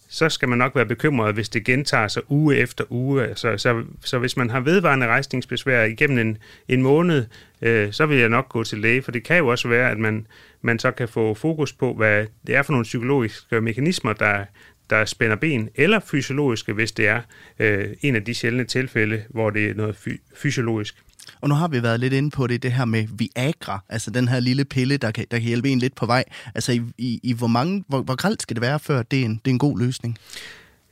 så 0.10 0.30
skal 0.30 0.50
man 0.50 0.58
nok 0.58 0.76
være 0.76 0.86
bekymret, 0.86 1.34
hvis 1.34 1.50
det 1.50 1.66
gentager 1.66 2.08
sig 2.08 2.32
uge 2.32 2.56
efter 2.56 2.84
uge. 2.90 3.28
Så, 3.36 3.58
så, 3.58 3.84
så 4.04 4.20
hvis 4.20 4.38
man 4.38 4.50
har 4.50 4.60
vedvarende 4.60 5.08
rejsningsbesvær 5.08 5.84
igennem 5.84 6.28
en, 6.28 6.38
en 6.68 6.82
måned, 6.82 7.26
øh, 7.62 7.92
så 7.92 8.06
vil 8.06 8.18
jeg 8.18 8.30
nok 8.30 8.50
gå 8.50 8.64
til 8.64 8.78
læge, 8.78 9.02
for 9.02 9.12
det 9.12 9.24
kan 9.24 9.38
jo 9.38 9.48
også 9.48 9.68
være, 9.68 9.92
at 9.92 9.98
man, 9.98 10.28
man 10.62 10.80
så 10.80 10.92
kan 10.92 11.08
få 11.08 11.34
fokus 11.34 11.74
på, 11.74 11.94
hvad 11.94 12.26
det 12.48 12.56
er 12.56 12.62
for 12.62 12.72
nogle 12.72 12.84
psykologiske 12.84 13.62
mekanismer, 13.62 14.14
der, 14.14 14.46
der 14.90 15.06
spænder 15.06 15.36
ben, 15.36 15.70
eller 15.76 16.00
fysiologiske, 16.00 16.74
hvis 16.74 16.92
det 16.92 17.08
er 17.08 17.22
øh, 17.60 17.88
en 18.02 18.16
af 18.16 18.26
de 18.26 18.34
sjældne 18.34 18.64
tilfælde, 18.64 19.24
hvor 19.30 19.50
det 19.50 19.70
er 19.70 19.74
noget 19.74 19.96
fy- 19.96 20.22
fysiologisk. 20.36 20.96
Og 21.42 21.50
nu 21.50 21.56
har 21.56 21.68
vi 21.68 21.84
været 21.84 22.00
lidt 22.00 22.14
inde 22.14 22.30
på 22.30 22.48
det, 22.48 22.64
det 22.64 22.72
her 22.72 22.86
med 22.86 23.08
Viagra, 23.18 23.84
altså 23.90 24.12
den 24.12 24.28
her 24.28 24.40
lille 24.40 24.66
pille, 24.66 24.98
der 24.98 25.12
kan, 25.12 25.26
der 25.32 25.38
kan 25.38 25.48
hjælpe 25.48 25.70
en 25.70 25.80
lidt 25.80 25.96
på 25.96 26.06
vej. 26.06 26.24
Altså 26.56 26.72
i, 26.72 26.82
i, 26.98 27.20
i 27.24 27.34
hvor, 27.34 27.48
mange, 27.48 27.84
hvor, 27.88 28.02
hvor 28.02 28.16
gralt 28.16 28.42
skal 28.42 28.56
det 28.56 28.62
være, 28.62 28.80
før 28.80 29.04
det 29.04 29.22
er 29.22 29.26
en, 29.26 29.42
det 29.46 29.52
er 29.52 29.54
en 29.54 29.60
god 29.60 29.80
løsning? 29.80 30.18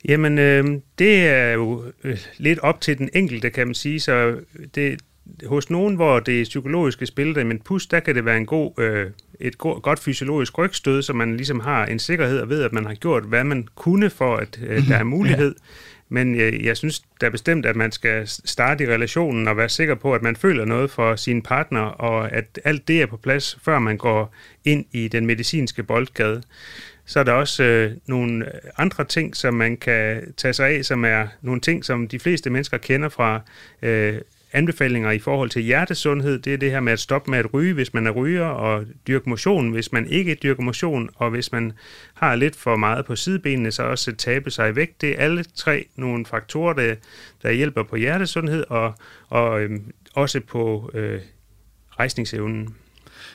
Jamen, 0.04 0.38
øh, 0.38 0.64
det 0.98 1.26
er 1.26 1.52
jo 1.52 1.84
øh, 2.04 2.18
lidt 2.38 2.58
op 2.58 2.80
til 2.80 2.98
den 2.98 3.08
enkelte, 3.14 3.50
kan 3.50 3.66
man 3.66 3.74
sige. 3.74 4.00
Så 4.00 4.36
det, 4.74 5.00
hos 5.46 5.70
nogen, 5.70 5.94
hvor 5.94 6.20
det 6.20 6.44
psykologiske 6.44 7.06
spiller 7.06 7.34
der 7.34 7.44
men 7.44 7.58
pus, 7.58 7.86
der 7.86 8.00
kan 8.00 8.14
det 8.14 8.24
være 8.24 8.36
en 8.36 8.46
god, 8.46 8.80
øh, 8.80 9.06
et 9.40 9.58
go- 9.58 9.80
godt 9.82 9.98
fysiologisk 9.98 10.58
rygstød, 10.58 11.02
så 11.02 11.12
man 11.12 11.36
ligesom 11.36 11.60
har 11.60 11.86
en 11.86 11.98
sikkerhed 11.98 12.40
og 12.40 12.48
ved, 12.48 12.62
at 12.62 12.72
man 12.72 12.86
har 12.86 12.94
gjort, 12.94 13.24
hvad 13.24 13.44
man 13.44 13.68
kunne 13.74 14.10
for, 14.10 14.36
at 14.36 14.60
øh, 14.66 14.88
der 14.88 14.96
er 14.96 15.04
mulighed. 15.04 15.54
ja. 15.58 15.64
Men 16.08 16.36
jeg, 16.36 16.60
jeg 16.62 16.76
synes 16.76 17.02
da 17.20 17.28
bestemt, 17.28 17.66
at 17.66 17.76
man 17.76 17.92
skal 17.92 18.22
starte 18.26 18.84
i 18.84 18.86
relationen 18.86 19.48
og 19.48 19.56
være 19.56 19.68
sikker 19.68 19.94
på, 19.94 20.14
at 20.14 20.22
man 20.22 20.36
føler 20.36 20.64
noget 20.64 20.90
for 20.90 21.16
sin 21.16 21.42
partner, 21.42 21.80
og 21.80 22.32
at 22.32 22.60
alt 22.64 22.88
det 22.88 23.02
er 23.02 23.06
på 23.06 23.16
plads, 23.16 23.58
før 23.62 23.78
man 23.78 23.96
går 23.96 24.34
ind 24.64 24.84
i 24.92 25.08
den 25.08 25.26
medicinske 25.26 25.82
boldgade. 25.82 26.42
Så 27.06 27.20
er 27.20 27.24
der 27.24 27.32
også 27.32 27.62
øh, 27.64 27.92
nogle 28.06 28.46
andre 28.78 29.04
ting, 29.04 29.36
som 29.36 29.54
man 29.54 29.76
kan 29.76 30.32
tage 30.36 30.54
sig 30.54 30.68
af, 30.68 30.84
som 30.84 31.04
er 31.04 31.26
nogle 31.42 31.60
ting, 31.60 31.84
som 31.84 32.08
de 32.08 32.18
fleste 32.18 32.50
mennesker 32.50 32.78
kender 32.78 33.08
fra 33.08 33.40
øh, 33.82 34.20
anbefalinger 34.52 35.10
i 35.10 35.18
forhold 35.18 35.50
til 35.50 35.62
hjertesundhed, 35.62 36.38
det 36.38 36.54
er 36.54 36.58
det 36.58 36.70
her 36.70 36.80
med 36.80 36.92
at 36.92 37.00
stoppe 37.00 37.30
med 37.30 37.38
at 37.38 37.54
ryge, 37.54 37.74
hvis 37.74 37.94
man 37.94 38.06
er 38.06 38.10
ryger, 38.10 38.44
og 38.44 38.84
dyrke 39.06 39.28
motion, 39.28 39.70
hvis 39.70 39.92
man 39.92 40.06
ikke 40.06 40.34
dyrker 40.34 40.62
motion, 40.62 41.10
og 41.14 41.30
hvis 41.30 41.52
man 41.52 41.72
har 42.14 42.34
lidt 42.34 42.56
for 42.56 42.76
meget 42.76 43.06
på 43.06 43.16
sidebenene, 43.16 43.72
så 43.72 43.82
også 43.82 44.12
tabe 44.12 44.50
sig 44.50 44.70
i 44.70 44.76
vægt. 44.76 45.00
Det 45.00 45.10
er 45.10 45.24
alle 45.24 45.44
tre 45.54 45.86
nogle 45.96 46.26
faktorer, 46.26 46.72
der, 46.72 46.94
der 47.42 47.52
hjælper 47.52 47.82
på 47.82 47.96
hjertesundhed 47.96 48.64
og, 48.68 48.94
og 49.28 49.60
øhm, 49.60 49.92
også 50.14 50.40
på 50.40 50.90
øh, 50.94 51.20
rejsningsevnen. 51.98 52.74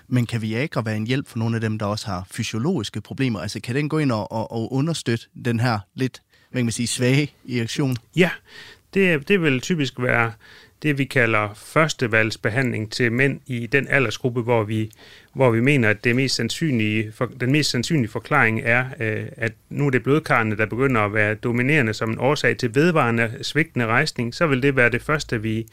Men 0.08 0.26
kan 0.26 0.42
Viagra 0.42 0.82
være 0.82 0.98
en 0.98 1.08
hjælp 1.08 1.28
for 1.28 1.40
nogle 1.40 1.56
af 1.56 1.62
dem, 1.62 1.80
der 1.80 1.86
også 1.86 2.08
har 2.08 2.28
fysiologiske 2.32 3.02
problemer? 3.02 3.40
Altså 3.40 3.60
kan 3.62 3.76
den 3.76 3.90
gå 3.90 3.98
ind 3.98 4.12
og, 4.12 4.32
og, 4.32 4.52
og 4.52 4.74
understøtte 4.74 5.26
den 5.46 5.60
her 5.60 5.80
lidt, 5.96 6.22
hvad 6.52 6.60
kan 6.60 6.66
man 6.66 6.72
sige, 6.72 6.88
svage 6.88 7.32
erektion? 7.50 7.96
Ja, 8.16 8.30
det, 8.94 9.28
det 9.28 9.42
vil 9.42 9.62
typisk 9.62 9.94
være 10.00 10.32
det, 10.84 10.98
vi 10.98 11.06
kalder 11.06 11.54
førstevalgsbehandling 11.54 12.92
til 12.92 13.12
mænd 13.12 13.40
i 13.46 13.68
den 13.68 13.88
aldersgruppe, 13.88 14.42
hvor 14.42 14.64
vi, 14.64 14.92
hvor 15.34 15.52
vi 15.52 15.62
mener, 15.62 15.90
at 15.90 16.04
det 16.04 16.16
mest 16.16 16.36
sandsynlige, 16.36 17.12
for, 17.12 17.26
den 17.26 17.52
mest 17.52 17.70
sandsynlige 17.70 18.12
forklaring 18.12 18.62
er, 18.64 18.86
øh, 19.00 19.26
at 19.38 19.54
nu 19.70 19.86
er 19.86 19.90
det 19.90 20.04
blodkarrene, 20.04 20.58
der 20.58 20.66
begynder 20.66 21.02
at 21.02 21.14
være 21.14 21.36
dominerende 21.36 21.94
som 21.94 22.12
en 22.12 22.20
årsag 22.20 22.58
til 22.58 22.76
vedvarende 22.76 23.32
svigtende 23.42 23.86
rejsning, 23.86 24.36
så 24.36 24.48
vil 24.48 24.64
det 24.64 24.76
være 24.76 24.90
det 24.90 25.02
første, 25.02 25.42
vi, 25.42 25.66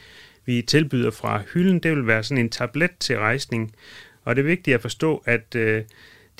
vi 0.47 0.63
tilbyder 0.63 1.11
fra 1.11 1.43
hylden. 1.55 1.79
Det 1.79 1.97
vil 1.97 2.07
være 2.07 2.23
sådan 2.23 2.45
en 2.45 2.51
tablet 2.51 2.91
til 3.01 3.19
rejsning. 3.19 3.75
Og 4.25 4.37
det 4.37 4.43
er 4.43 4.47
vigtigt 4.47 4.75
at 4.75 4.81
forstå, 4.81 5.23
at 5.27 5.55
øh, 5.57 5.83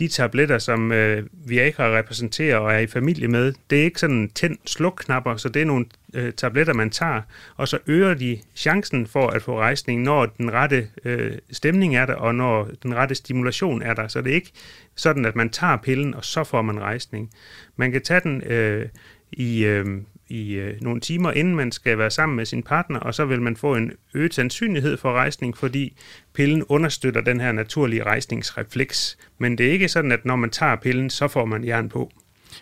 de 0.01 0.09
tabletter, 0.09 0.59
som 0.59 0.93
øh, 0.93 1.27
Viagra 1.47 1.99
repræsenterer 1.99 2.57
og 2.57 2.73
er 2.73 2.79
i 2.79 2.87
familie 2.87 3.29
med, 3.29 3.55
det 3.71 3.81
er 3.81 3.85
ikke 3.85 4.01
sådan 4.01 4.31
tænd-sluk-knapper, 4.35 5.37
så 5.37 5.49
det 5.49 5.63
er 5.63 5.67
nogle 5.67 5.87
øh, 6.15 6.33
tabletter, 6.33 6.75
man 6.75 6.91
tager, 6.91 7.23
og 7.57 7.69
så 7.69 7.79
øger 7.87 8.15
de 8.15 8.39
chancen 8.57 9.07
for 9.07 9.27
at 9.27 9.43
få 9.43 9.59
rejsning, 9.59 10.03
når 10.03 10.27
den 10.27 10.53
rette 10.53 10.89
øh, 11.05 11.39
stemning 11.51 11.97
er 11.97 12.07
der, 12.07 12.15
og 12.15 12.35
når 12.35 12.69
den 12.83 12.95
rette 12.95 13.15
stimulation 13.15 13.83
er 13.83 13.95
der. 13.95 14.09
Så 14.09 14.21
det 14.21 14.31
er 14.31 14.35
ikke 14.35 14.53
sådan, 14.95 15.25
at 15.25 15.37
man 15.37 15.51
tager 15.51 15.77
pillen, 15.77 16.15
og 16.15 16.25
så 16.25 16.45
får 16.45 16.63
man 16.63 16.81
rejsning. 16.81 17.31
Man 17.77 17.93
kan 17.93 18.03
tage 18.03 18.21
den 18.21 18.43
øh, 18.43 18.89
i, 19.33 19.65
øh, 19.65 19.87
i 20.31 20.53
øh, 20.53 20.75
nogle 20.81 21.01
timer, 21.01 21.33
inden 21.33 21.57
man 21.57 21.73
skal 21.73 21.99
være 21.99 22.11
sammen 22.11 22.37
med 22.37 22.47
sin 22.47 22.63
partner, 22.63 23.01
og 23.01 23.15
så 23.15 23.25
vil 23.25 23.43
man 23.43 23.57
få 23.57 23.75
en 23.75 23.93
øget 24.15 24.35
sandsynlighed 24.35 24.97
for 24.97 25.13
rejsning, 25.13 25.57
fordi 25.57 25.97
pillen 26.35 26.63
understøtter 26.69 27.21
den 27.21 27.41
her 27.41 27.53
naturlige 27.53 28.03
rejsningsrefleks. 28.03 29.19
Men 29.39 29.59
det 29.59 29.67
er 29.67 29.73
ikke 29.73 29.89
sådan, 29.89 30.13
at 30.13 30.25
når 30.25 30.37
man 30.37 30.51
tager 30.51 30.77
pillen, 30.77 31.11
så 31.11 31.29
får 31.29 31.45
man 31.45 31.65
jern 31.65 31.89
på. 31.89 32.13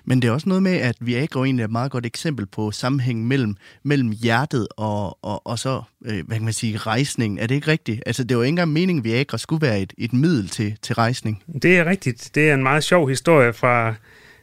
Men 0.04 0.22
det 0.22 0.28
er 0.28 0.32
også 0.32 0.48
noget 0.48 0.62
med, 0.62 0.76
at 0.76 0.96
Viagra 1.00 1.44
egentlig 1.44 1.62
er 1.62 1.66
et 1.66 1.72
meget 1.72 1.90
godt 1.90 2.06
eksempel 2.06 2.46
på 2.46 2.70
sammenhæng 2.70 3.26
mellem, 3.26 3.54
mellem 3.82 4.10
hjertet 4.10 4.68
og, 4.76 5.24
og, 5.24 5.46
og 5.46 5.58
så, 5.58 5.82
øh, 6.04 6.26
hvad 6.26 6.36
kan 6.36 6.44
man 6.44 6.52
sige, 6.52 6.76
rejsning. 6.76 7.40
Er 7.40 7.46
det 7.46 7.54
ikke 7.54 7.68
rigtigt? 7.68 8.02
Altså, 8.06 8.24
det 8.24 8.36
var 8.36 8.42
ikke 8.42 8.48
engang 8.48 8.72
meningen, 8.72 9.00
at 9.00 9.04
Viagra 9.04 9.38
skulle 9.38 9.66
være 9.66 9.80
et, 9.80 9.92
et 9.98 10.12
middel 10.12 10.48
til, 10.48 10.78
til 10.82 10.94
rejsning. 10.94 11.42
Det 11.62 11.78
er 11.78 11.84
rigtigt. 11.84 12.30
Det 12.34 12.50
er 12.50 12.54
en 12.54 12.62
meget 12.62 12.84
sjov 12.84 13.08
historie 13.08 13.52
fra, 13.52 13.94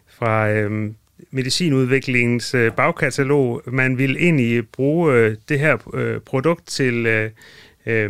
fra 0.08 0.50
øh, 0.50 0.92
medicinudviklingens 1.32 2.54
øh, 2.54 2.72
bagkatalog. 2.72 3.62
Man 3.68 3.98
ville 3.98 4.20
egentlig 4.20 4.68
bruge 4.68 5.14
øh, 5.14 5.36
det 5.50 5.60
her 5.60 5.78
øh, 5.94 6.20
produkt 6.20 6.68
til 6.68 7.06
øh, 7.06 7.30
øh, 7.86 8.10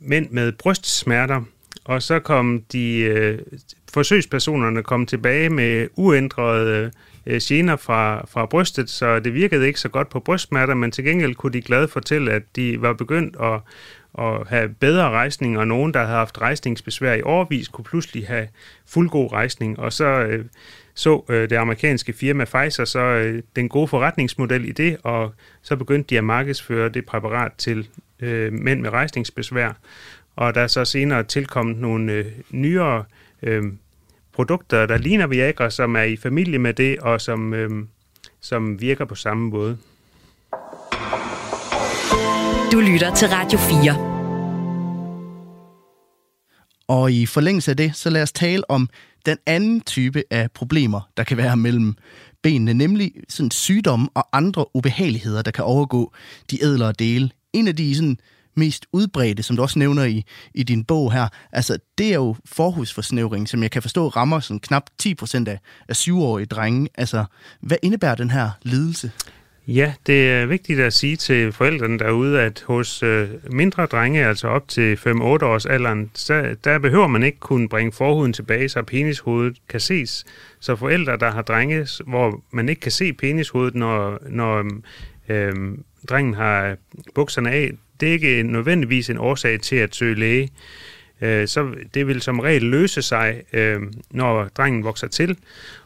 mænd 0.00 0.30
med 0.30 0.52
brystsmerter, 0.52 1.42
og 1.84 2.02
så 2.02 2.18
kom 2.18 2.62
de 2.72 2.96
øh, 2.96 3.38
forsøgspersonerne 3.92 4.82
kom 4.82 5.06
tilbage 5.06 5.50
med 5.50 5.88
uændrede 5.96 6.90
øh, 7.26 7.40
gener 7.42 7.76
fra, 7.76 8.26
fra 8.26 8.46
brystet, 8.46 8.90
så 8.90 9.20
det 9.20 9.34
virkede 9.34 9.66
ikke 9.66 9.80
så 9.80 9.88
godt 9.88 10.08
på 10.08 10.20
brystsmerter, 10.20 10.74
men 10.74 10.90
til 10.90 11.04
gengæld 11.04 11.34
kunne 11.34 11.52
de 11.52 11.62
glade 11.62 11.88
fortælle, 11.88 12.32
at 12.32 12.42
de 12.56 12.82
var 12.82 12.92
begyndt 12.92 13.36
at, 13.42 13.60
at 14.18 14.48
have 14.48 14.68
bedre 14.68 15.10
rejsning, 15.10 15.58
og 15.58 15.66
nogen, 15.66 15.94
der 15.94 16.00
havde 16.00 16.18
haft 16.18 16.40
rejsningsbesvær 16.40 17.14
i 17.14 17.22
årvis, 17.22 17.68
kunne 17.68 17.84
pludselig 17.84 18.26
have 18.26 18.48
fuldgod 18.86 19.32
rejsning, 19.32 19.78
og 19.78 19.92
så 19.92 20.04
øh, 20.04 20.44
så 21.00 21.24
øh, 21.28 21.50
det 21.50 21.56
amerikanske 21.56 22.12
firma 22.12 22.44
Pfizer 22.44 22.84
så 22.84 23.00
øh, 23.00 23.42
den 23.56 23.68
gode 23.68 23.88
forretningsmodel 23.88 24.68
i 24.68 24.72
det, 24.72 24.96
og 25.02 25.34
så 25.62 25.76
begyndte 25.76 26.10
de 26.10 26.18
at 26.18 26.24
markedsføre 26.24 26.88
det 26.88 27.06
præparat 27.06 27.52
til 27.58 27.88
øh, 28.20 28.52
mænd 28.52 28.80
med 28.80 28.90
rejsningsbesvær. 28.90 29.72
Og 30.36 30.54
der 30.54 30.60
er 30.60 30.66
så 30.66 30.84
senere 30.84 31.22
tilkommet 31.22 31.76
nogle 31.76 32.12
øh, 32.12 32.26
nyere 32.50 33.04
øh, 33.42 33.62
produkter, 34.32 34.86
der 34.86 34.98
ligner 34.98 35.26
Viagra, 35.26 35.70
som 35.70 35.96
er 35.96 36.02
i 36.02 36.16
familie 36.16 36.58
med 36.58 36.74
det, 36.74 36.98
og 36.98 37.20
som, 37.20 37.54
øh, 37.54 37.70
som 38.40 38.80
virker 38.80 39.04
på 39.04 39.14
samme 39.14 39.50
måde. 39.50 39.78
Du 42.72 42.80
lytter 42.80 43.14
til 43.14 43.28
Radio 43.28 43.58
4. 43.58 44.10
Og 46.88 47.12
i 47.12 47.26
forlængelse 47.26 47.70
af 47.70 47.76
det, 47.76 47.96
så 47.96 48.10
lad 48.10 48.22
os 48.22 48.32
tale 48.32 48.70
om 48.70 48.88
den 49.26 49.38
anden 49.46 49.80
type 49.80 50.22
af 50.30 50.50
problemer, 50.50 51.00
der 51.16 51.24
kan 51.24 51.36
være 51.36 51.56
mellem 51.56 51.94
benene, 52.42 52.74
nemlig 52.74 53.12
sådan 53.28 53.50
sygdomme 53.50 54.08
og 54.14 54.28
andre 54.32 54.76
ubehageligheder, 54.76 55.42
der 55.42 55.50
kan 55.50 55.64
overgå 55.64 56.12
de 56.50 56.64
ædlere 56.64 56.92
dele. 56.92 57.30
En 57.52 57.68
af 57.68 57.76
de 57.76 57.94
sådan, 57.94 58.18
mest 58.56 58.86
udbredte, 58.92 59.42
som 59.42 59.56
du 59.56 59.62
også 59.62 59.78
nævner 59.78 60.04
i, 60.04 60.24
i 60.54 60.62
din 60.62 60.84
bog 60.84 61.12
her, 61.12 61.28
altså 61.52 61.78
det 61.98 62.10
er 62.10 62.14
jo 62.14 62.36
forhusforsnævring, 62.44 63.48
som 63.48 63.62
jeg 63.62 63.70
kan 63.70 63.82
forstå 63.82 64.08
rammer 64.08 64.40
sådan 64.40 64.60
knap 64.60 64.82
10% 65.02 65.44
af, 65.46 65.60
af 65.88 65.96
syvårige 65.96 66.46
drenge. 66.46 66.88
Altså, 66.94 67.24
hvad 67.60 67.76
indebærer 67.82 68.14
den 68.14 68.30
her 68.30 68.50
lidelse? 68.62 69.10
Ja, 69.66 69.94
det 70.06 70.30
er 70.30 70.46
vigtigt 70.46 70.80
at 70.80 70.92
sige 70.92 71.16
til 71.16 71.52
forældrene 71.52 71.98
derude, 71.98 72.40
at 72.40 72.64
hos 72.66 73.02
øh, 73.02 73.28
mindre 73.52 73.86
drenge, 73.86 74.26
altså 74.26 74.48
op 74.48 74.68
til 74.68 74.94
5-8 74.94 75.00
års 75.22 75.66
alderen, 75.66 76.10
så, 76.14 76.56
der 76.64 76.78
behøver 76.78 77.06
man 77.06 77.22
ikke 77.22 77.38
kunne 77.38 77.68
bringe 77.68 77.92
forhuden 77.92 78.32
tilbage, 78.32 78.68
så 78.68 78.82
penishovedet 78.82 79.56
kan 79.68 79.80
ses. 79.80 80.24
Så 80.60 80.76
forældre, 80.76 81.16
der 81.16 81.30
har 81.30 81.42
drenge, 81.42 81.86
hvor 82.06 82.42
man 82.50 82.68
ikke 82.68 82.80
kan 82.80 82.92
se 82.92 83.12
penishovedet, 83.12 83.74
når, 83.74 84.18
når 84.28 84.70
øh, 85.28 85.54
drengen 86.08 86.34
har 86.34 86.76
bukserne 87.14 87.50
af, 87.50 87.72
det 88.00 88.08
er 88.08 88.12
ikke 88.12 88.42
nødvendigvis 88.42 89.10
en 89.10 89.18
årsag 89.18 89.60
til 89.60 89.76
at 89.76 89.94
søge 89.94 90.14
læge. 90.14 90.50
Øh, 91.20 91.48
så 91.48 91.74
det 91.94 92.06
vil 92.06 92.22
som 92.22 92.40
regel 92.40 92.62
løse 92.62 93.02
sig, 93.02 93.42
øh, 93.52 93.80
når 94.10 94.44
drengen 94.44 94.84
vokser 94.84 95.08
til. 95.08 95.36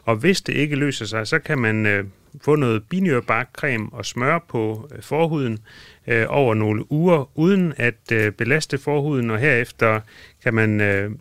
Og 0.03 0.15
hvis 0.15 0.41
det 0.41 0.53
ikke 0.53 0.75
løser 0.75 1.05
sig, 1.05 1.27
så 1.27 1.39
kan 1.39 1.59
man 1.59 1.85
øh, 1.85 2.03
få 2.41 2.55
noget 2.55 2.83
binyrbarkcreme 2.83 3.89
og 3.91 4.05
smør 4.05 4.39
på 4.39 4.89
øh, 4.95 5.01
forhuden 5.01 5.59
øh, 6.07 6.25
over 6.29 6.53
nogle 6.53 6.91
uger, 6.91 7.29
uden 7.35 7.73
at 7.77 8.11
øh, 8.11 8.31
belaste 8.31 8.77
forhuden, 8.77 9.31
og 9.31 9.39
herefter 9.39 9.99
kan 10.43 10.53
man 10.53 11.19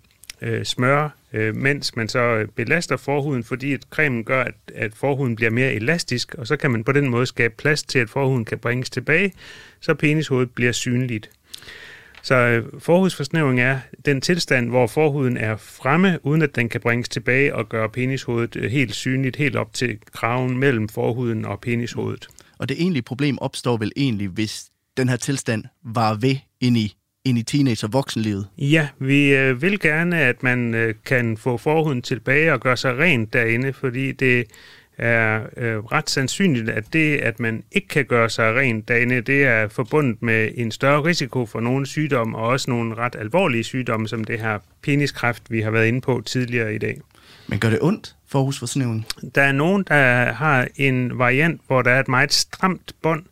smøre, 0.64 1.10
mens 1.54 1.96
man 1.96 2.08
så 2.08 2.46
belaster 2.54 2.96
forhuden, 2.96 3.44
fordi 3.44 3.72
at 3.72 3.82
cremen 3.90 4.24
gør, 4.24 4.42
at, 4.42 4.54
at 4.74 4.94
forhuden 4.94 5.36
bliver 5.36 5.50
mere 5.50 5.72
elastisk, 5.72 6.34
og 6.34 6.46
så 6.46 6.56
kan 6.56 6.70
man 6.70 6.84
på 6.84 6.92
den 6.92 7.08
måde 7.08 7.26
skabe 7.26 7.54
plads 7.58 7.82
til, 7.82 7.98
at 7.98 8.10
forhuden 8.10 8.44
kan 8.44 8.58
bringes 8.58 8.90
tilbage, 8.90 9.32
så 9.80 9.94
penishovedet 9.94 10.50
bliver 10.50 10.72
synligt. 10.72 11.30
Så 12.24 12.34
øh, 12.34 12.64
forhudsforsnævring 12.78 13.60
er 13.60 13.78
den 14.04 14.20
tilstand, 14.20 14.68
hvor 14.68 14.86
forhuden 14.86 15.36
er 15.36 15.56
fremme, 15.56 16.18
uden 16.22 16.42
at 16.42 16.56
den 16.56 16.68
kan 16.68 16.80
bringes 16.80 17.08
tilbage 17.08 17.54
og 17.54 17.68
gøre 17.68 17.88
penishovedet 17.88 18.56
øh, 18.56 18.70
helt 18.70 18.94
synligt, 18.94 19.36
helt 19.36 19.56
op 19.56 19.72
til 19.72 19.98
kraven 20.12 20.58
mellem 20.58 20.88
forhuden 20.88 21.44
og 21.44 21.60
penishovedet. 21.60 22.28
Og 22.58 22.68
det 22.68 22.80
egentlige 22.80 23.02
problem 23.02 23.38
opstår 23.38 23.76
vel 23.76 23.92
egentlig, 23.96 24.28
hvis 24.28 24.64
den 24.96 25.08
her 25.08 25.16
tilstand 25.16 25.64
var 25.84 26.14
ved 26.14 26.36
ind 26.60 26.76
i 26.76 26.94
ind 27.24 27.38
i 27.38 27.42
teenage- 27.42 27.86
og 27.86 27.92
voksenlivet? 27.92 28.46
Ja, 28.58 28.88
vi 28.98 29.34
øh, 29.34 29.62
vil 29.62 29.80
gerne, 29.80 30.20
at 30.20 30.42
man 30.42 30.74
øh, 30.74 30.94
kan 31.04 31.36
få 31.36 31.56
forhuden 31.56 32.02
tilbage 32.02 32.52
og 32.52 32.60
gøre 32.60 32.76
sig 32.76 32.98
rent 32.98 33.32
derinde, 33.32 33.72
fordi 33.72 34.12
det 34.12 34.46
er 34.98 35.40
øh, 35.56 35.78
ret 35.84 36.10
sandsynligt, 36.10 36.68
at 36.68 36.84
det, 36.92 37.16
at 37.16 37.40
man 37.40 37.64
ikke 37.72 37.88
kan 37.88 38.04
gøre 38.04 38.30
sig 38.30 38.54
rent 38.54 38.88
derinde, 38.88 39.20
det 39.20 39.44
er 39.44 39.68
forbundet 39.68 40.22
med 40.22 40.50
en 40.54 40.70
større 40.70 41.04
risiko 41.04 41.46
for 41.46 41.60
nogle 41.60 41.86
sygdomme, 41.86 42.38
og 42.38 42.48
også 42.48 42.70
nogle 42.70 42.94
ret 42.94 43.16
alvorlige 43.18 43.64
sygdomme, 43.64 44.08
som 44.08 44.24
det 44.24 44.40
her 44.40 44.58
peniskræft, 44.82 45.42
vi 45.48 45.60
har 45.60 45.70
været 45.70 45.86
inde 45.86 46.00
på 46.00 46.22
tidligere 46.26 46.74
i 46.74 46.78
dag. 46.78 47.00
Men 47.46 47.58
gør 47.58 47.70
det 47.70 47.78
ondt 47.82 48.16
for 48.28 48.42
husforsnævning? 48.42 49.06
Der 49.34 49.42
er 49.42 49.52
nogen, 49.52 49.84
der 49.88 50.32
har 50.32 50.68
en 50.76 51.18
variant, 51.18 51.60
hvor 51.66 51.82
der 51.82 51.90
er 51.90 52.00
et 52.00 52.08
meget 52.08 52.32
stramt 52.32 52.92
bånd, 53.02 53.24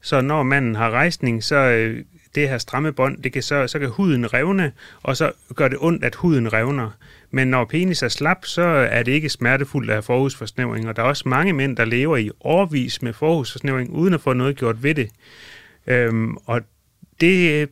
så 0.00 0.20
når 0.20 0.42
manden 0.42 0.74
har 0.74 0.90
rejsning, 0.90 1.44
så 1.44 1.56
øh, 1.56 2.04
det 2.34 2.48
her 2.48 2.58
stramme 2.58 2.92
bånd, 2.92 3.22
det 3.22 3.32
kan 3.32 3.42
så, 3.42 3.66
så 3.66 3.78
kan 3.78 3.88
huden 3.88 4.34
revne, 4.34 4.72
og 5.02 5.16
så 5.16 5.32
gør 5.54 5.68
det 5.68 5.78
ondt, 5.80 6.04
at 6.04 6.14
huden 6.14 6.52
revner. 6.52 6.90
Men 7.34 7.48
når 7.48 7.64
penis 7.64 8.02
er 8.02 8.08
slap, 8.08 8.44
så 8.44 8.62
er 8.62 9.02
det 9.02 9.12
ikke 9.12 9.28
smertefuldt 9.28 9.90
at 9.90 9.94
have 9.94 10.02
forhusforsnævring, 10.02 10.88
og 10.88 10.96
der 10.96 11.02
er 11.02 11.06
også 11.06 11.28
mange 11.28 11.52
mænd, 11.52 11.76
der 11.76 11.84
lever 11.84 12.16
i 12.16 12.30
årvis 12.40 13.02
med 13.02 13.12
forhusforsnævring, 13.12 13.90
uden 13.90 14.14
at 14.14 14.20
få 14.20 14.32
noget 14.32 14.56
gjort 14.56 14.82
ved 14.82 14.94
det. 14.94 15.10
Øhm, 15.86 16.36
og 16.36 16.60
det 17.20 17.68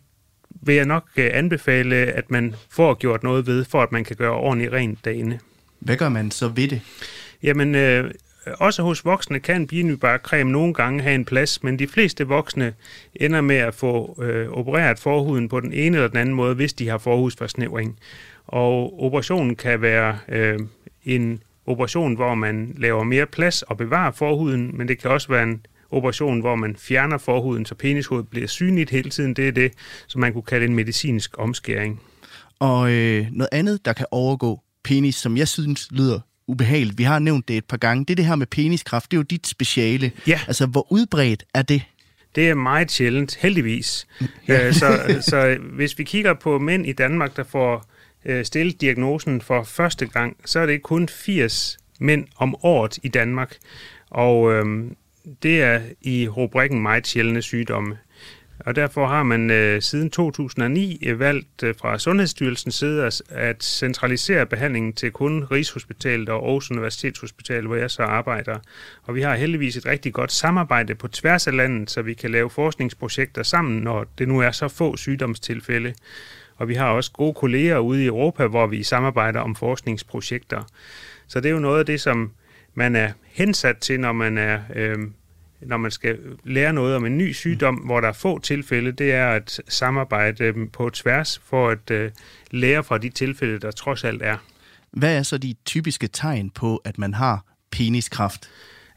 vil 0.62 0.74
jeg 0.74 0.84
nok 0.84 1.08
øh, 1.16 1.30
anbefale, 1.32 1.96
at 1.96 2.30
man 2.30 2.54
får 2.70 2.94
gjort 2.94 3.22
noget 3.22 3.46
ved, 3.46 3.64
for 3.64 3.82
at 3.82 3.92
man 3.92 4.04
kan 4.04 4.16
gøre 4.16 4.32
ordentligt 4.32 4.72
rent 4.72 5.04
derinde. 5.04 5.38
Hvad 5.80 5.96
gør 5.96 6.08
man 6.08 6.30
så 6.30 6.48
ved 6.48 6.68
det? 6.68 6.80
Jamen, 7.42 7.74
øh, 7.74 8.10
også 8.46 8.82
hos 8.82 9.04
voksne 9.04 9.40
kan 9.40 9.66
binybarkrem 9.66 10.46
nogle 10.46 10.74
gange 10.74 11.02
have 11.02 11.14
en 11.14 11.24
plads, 11.24 11.62
men 11.62 11.78
de 11.78 11.88
fleste 11.88 12.26
voksne 12.26 12.74
ender 13.14 13.40
med 13.40 13.56
at 13.56 13.74
få 13.74 14.22
øh, 14.22 14.48
opereret 14.48 14.98
forhuden 14.98 15.48
på 15.48 15.60
den 15.60 15.72
ene 15.72 15.96
eller 15.96 16.08
den 16.08 16.18
anden 16.18 16.34
måde, 16.34 16.54
hvis 16.54 16.72
de 16.72 16.88
har 16.88 16.98
forhusforsnævring. 16.98 17.98
Og 18.50 19.02
operationen 19.02 19.56
kan 19.56 19.82
være 19.82 20.18
øh, 20.28 20.58
en 21.04 21.42
operation, 21.66 22.14
hvor 22.14 22.34
man 22.34 22.74
laver 22.78 23.04
mere 23.04 23.26
plads 23.26 23.62
og 23.62 23.76
bevarer 23.76 24.10
forhuden, 24.10 24.70
men 24.78 24.88
det 24.88 24.98
kan 24.98 25.10
også 25.10 25.28
være 25.28 25.42
en 25.42 25.66
operation, 25.90 26.40
hvor 26.40 26.56
man 26.56 26.76
fjerner 26.76 27.18
forhuden, 27.18 27.66
så 27.66 27.74
penishovedet 27.74 28.28
bliver 28.28 28.46
synligt 28.46 28.90
hele 28.90 29.10
tiden. 29.10 29.34
Det 29.34 29.48
er 29.48 29.52
det, 29.52 29.72
som 30.06 30.20
man 30.20 30.32
kunne 30.32 30.42
kalde 30.42 30.66
en 30.66 30.74
medicinsk 30.74 31.34
omskæring. 31.38 32.00
Og 32.58 32.92
øh, 32.92 33.26
noget 33.30 33.48
andet, 33.52 33.84
der 33.84 33.92
kan 33.92 34.06
overgå 34.10 34.60
penis, 34.84 35.14
som 35.14 35.36
jeg 35.36 35.48
synes 35.48 35.88
lyder 35.90 36.20
ubehageligt, 36.46 36.98
vi 36.98 37.02
har 37.02 37.18
nævnt 37.18 37.48
det 37.48 37.56
et 37.56 37.64
par 37.64 37.76
gange, 37.76 38.04
det 38.04 38.10
er 38.10 38.16
det 38.16 38.24
her 38.24 38.34
med 38.34 38.46
peniskraft. 38.46 39.10
Det 39.10 39.16
er 39.16 39.18
jo 39.18 39.22
dit 39.22 39.46
speciale. 39.46 40.12
Ja. 40.26 40.40
Altså, 40.46 40.66
hvor 40.66 40.92
udbredt 40.92 41.44
er 41.54 41.62
det? 41.62 41.82
Det 42.34 42.50
er 42.50 42.54
meget 42.54 42.90
sjældent, 42.90 43.36
heldigvis. 43.36 44.06
Ja. 44.48 44.66
Øh, 44.66 44.74
så, 44.74 44.86
så 45.30 45.56
hvis 45.72 45.98
vi 45.98 46.04
kigger 46.04 46.34
på 46.34 46.58
mænd 46.58 46.86
i 46.86 46.92
Danmark, 46.92 47.36
der 47.36 47.44
får 47.44 47.89
øh, 48.24 48.44
diagnosen 48.80 49.40
for 49.40 49.62
første 49.62 50.06
gang, 50.06 50.36
så 50.44 50.60
er 50.60 50.66
det 50.66 50.82
kun 50.82 51.08
80 51.08 51.78
mænd 52.00 52.26
om 52.36 52.64
året 52.64 52.98
i 53.02 53.08
Danmark. 53.08 53.56
Og 54.10 54.52
øh, 54.52 54.90
det 55.42 55.62
er 55.62 55.80
i 56.00 56.28
rubrikken 56.28 56.82
meget 56.82 57.06
sjældne 57.06 57.42
sygdomme. 57.42 57.98
og 58.66 58.76
derfor 58.76 59.06
har 59.06 59.22
man 59.22 59.50
øh, 59.50 59.82
siden 59.82 60.10
2009 60.10 61.06
øh, 61.06 61.20
valgt 61.20 61.62
øh, 61.62 61.74
fra 61.80 61.98
Sundhedsstyrelsens 61.98 62.74
side 62.74 63.06
at, 63.06 63.22
at 63.28 63.64
centralisere 63.64 64.46
behandlingen 64.46 64.92
til 64.92 65.10
kun 65.10 65.44
Rigshospitalet 65.44 66.28
og 66.28 66.44
Aarhus 66.46 66.70
Universitetshospital, 66.70 67.66
hvor 67.66 67.76
jeg 67.76 67.90
så 67.90 68.02
arbejder. 68.02 68.58
Og 69.02 69.14
vi 69.14 69.22
har 69.22 69.34
heldigvis 69.34 69.76
et 69.76 69.86
rigtig 69.86 70.12
godt 70.12 70.32
samarbejde 70.32 70.94
på 70.94 71.08
tværs 71.08 71.46
af 71.46 71.56
landet, 71.56 71.90
så 71.90 72.02
vi 72.02 72.14
kan 72.14 72.30
lave 72.30 72.50
forskningsprojekter 72.50 73.42
sammen, 73.42 73.80
når 73.80 74.06
det 74.18 74.28
nu 74.28 74.38
er 74.38 74.50
så 74.50 74.68
få 74.68 74.96
sygdomstilfælde. 74.96 75.94
Og 76.60 76.68
vi 76.68 76.74
har 76.74 76.88
også 76.90 77.12
gode 77.12 77.34
kolleger 77.34 77.78
ude 77.78 78.02
i 78.02 78.06
Europa, 78.06 78.46
hvor 78.46 78.66
vi 78.66 78.82
samarbejder 78.82 79.40
om 79.40 79.54
forskningsprojekter. 79.56 80.62
Så 81.26 81.40
det 81.40 81.48
er 81.48 81.52
jo 81.52 81.58
noget 81.58 81.78
af 81.78 81.86
det, 81.86 82.00
som 82.00 82.32
man 82.74 82.96
er 82.96 83.12
hensat 83.22 83.76
til, 83.78 84.00
når 84.00 84.12
man 84.12 84.38
er... 84.38 84.60
Øh, 84.74 84.98
når 85.60 85.76
man 85.76 85.90
skal 85.90 86.18
lære 86.44 86.72
noget 86.72 86.96
om 86.96 87.06
en 87.06 87.18
ny 87.18 87.32
sygdom, 87.32 87.74
mm. 87.74 87.84
hvor 87.84 88.00
der 88.00 88.08
er 88.08 88.12
få 88.12 88.38
tilfælde, 88.38 88.92
det 88.92 89.12
er 89.12 89.28
at 89.28 89.60
samarbejde 89.68 90.44
øh, 90.44 90.54
på 90.72 90.90
tværs 90.90 91.42
for 91.44 91.68
at 91.68 91.90
øh, 91.90 92.10
lære 92.50 92.84
fra 92.84 92.98
de 92.98 93.08
tilfælde, 93.08 93.58
der 93.58 93.70
trods 93.70 94.04
alt 94.04 94.22
er. 94.22 94.36
Hvad 94.90 95.18
er 95.18 95.22
så 95.22 95.38
de 95.38 95.54
typiske 95.64 96.08
tegn 96.08 96.50
på, 96.50 96.76
at 96.76 96.98
man 96.98 97.14
har 97.14 97.44
peniskræft? 97.70 98.50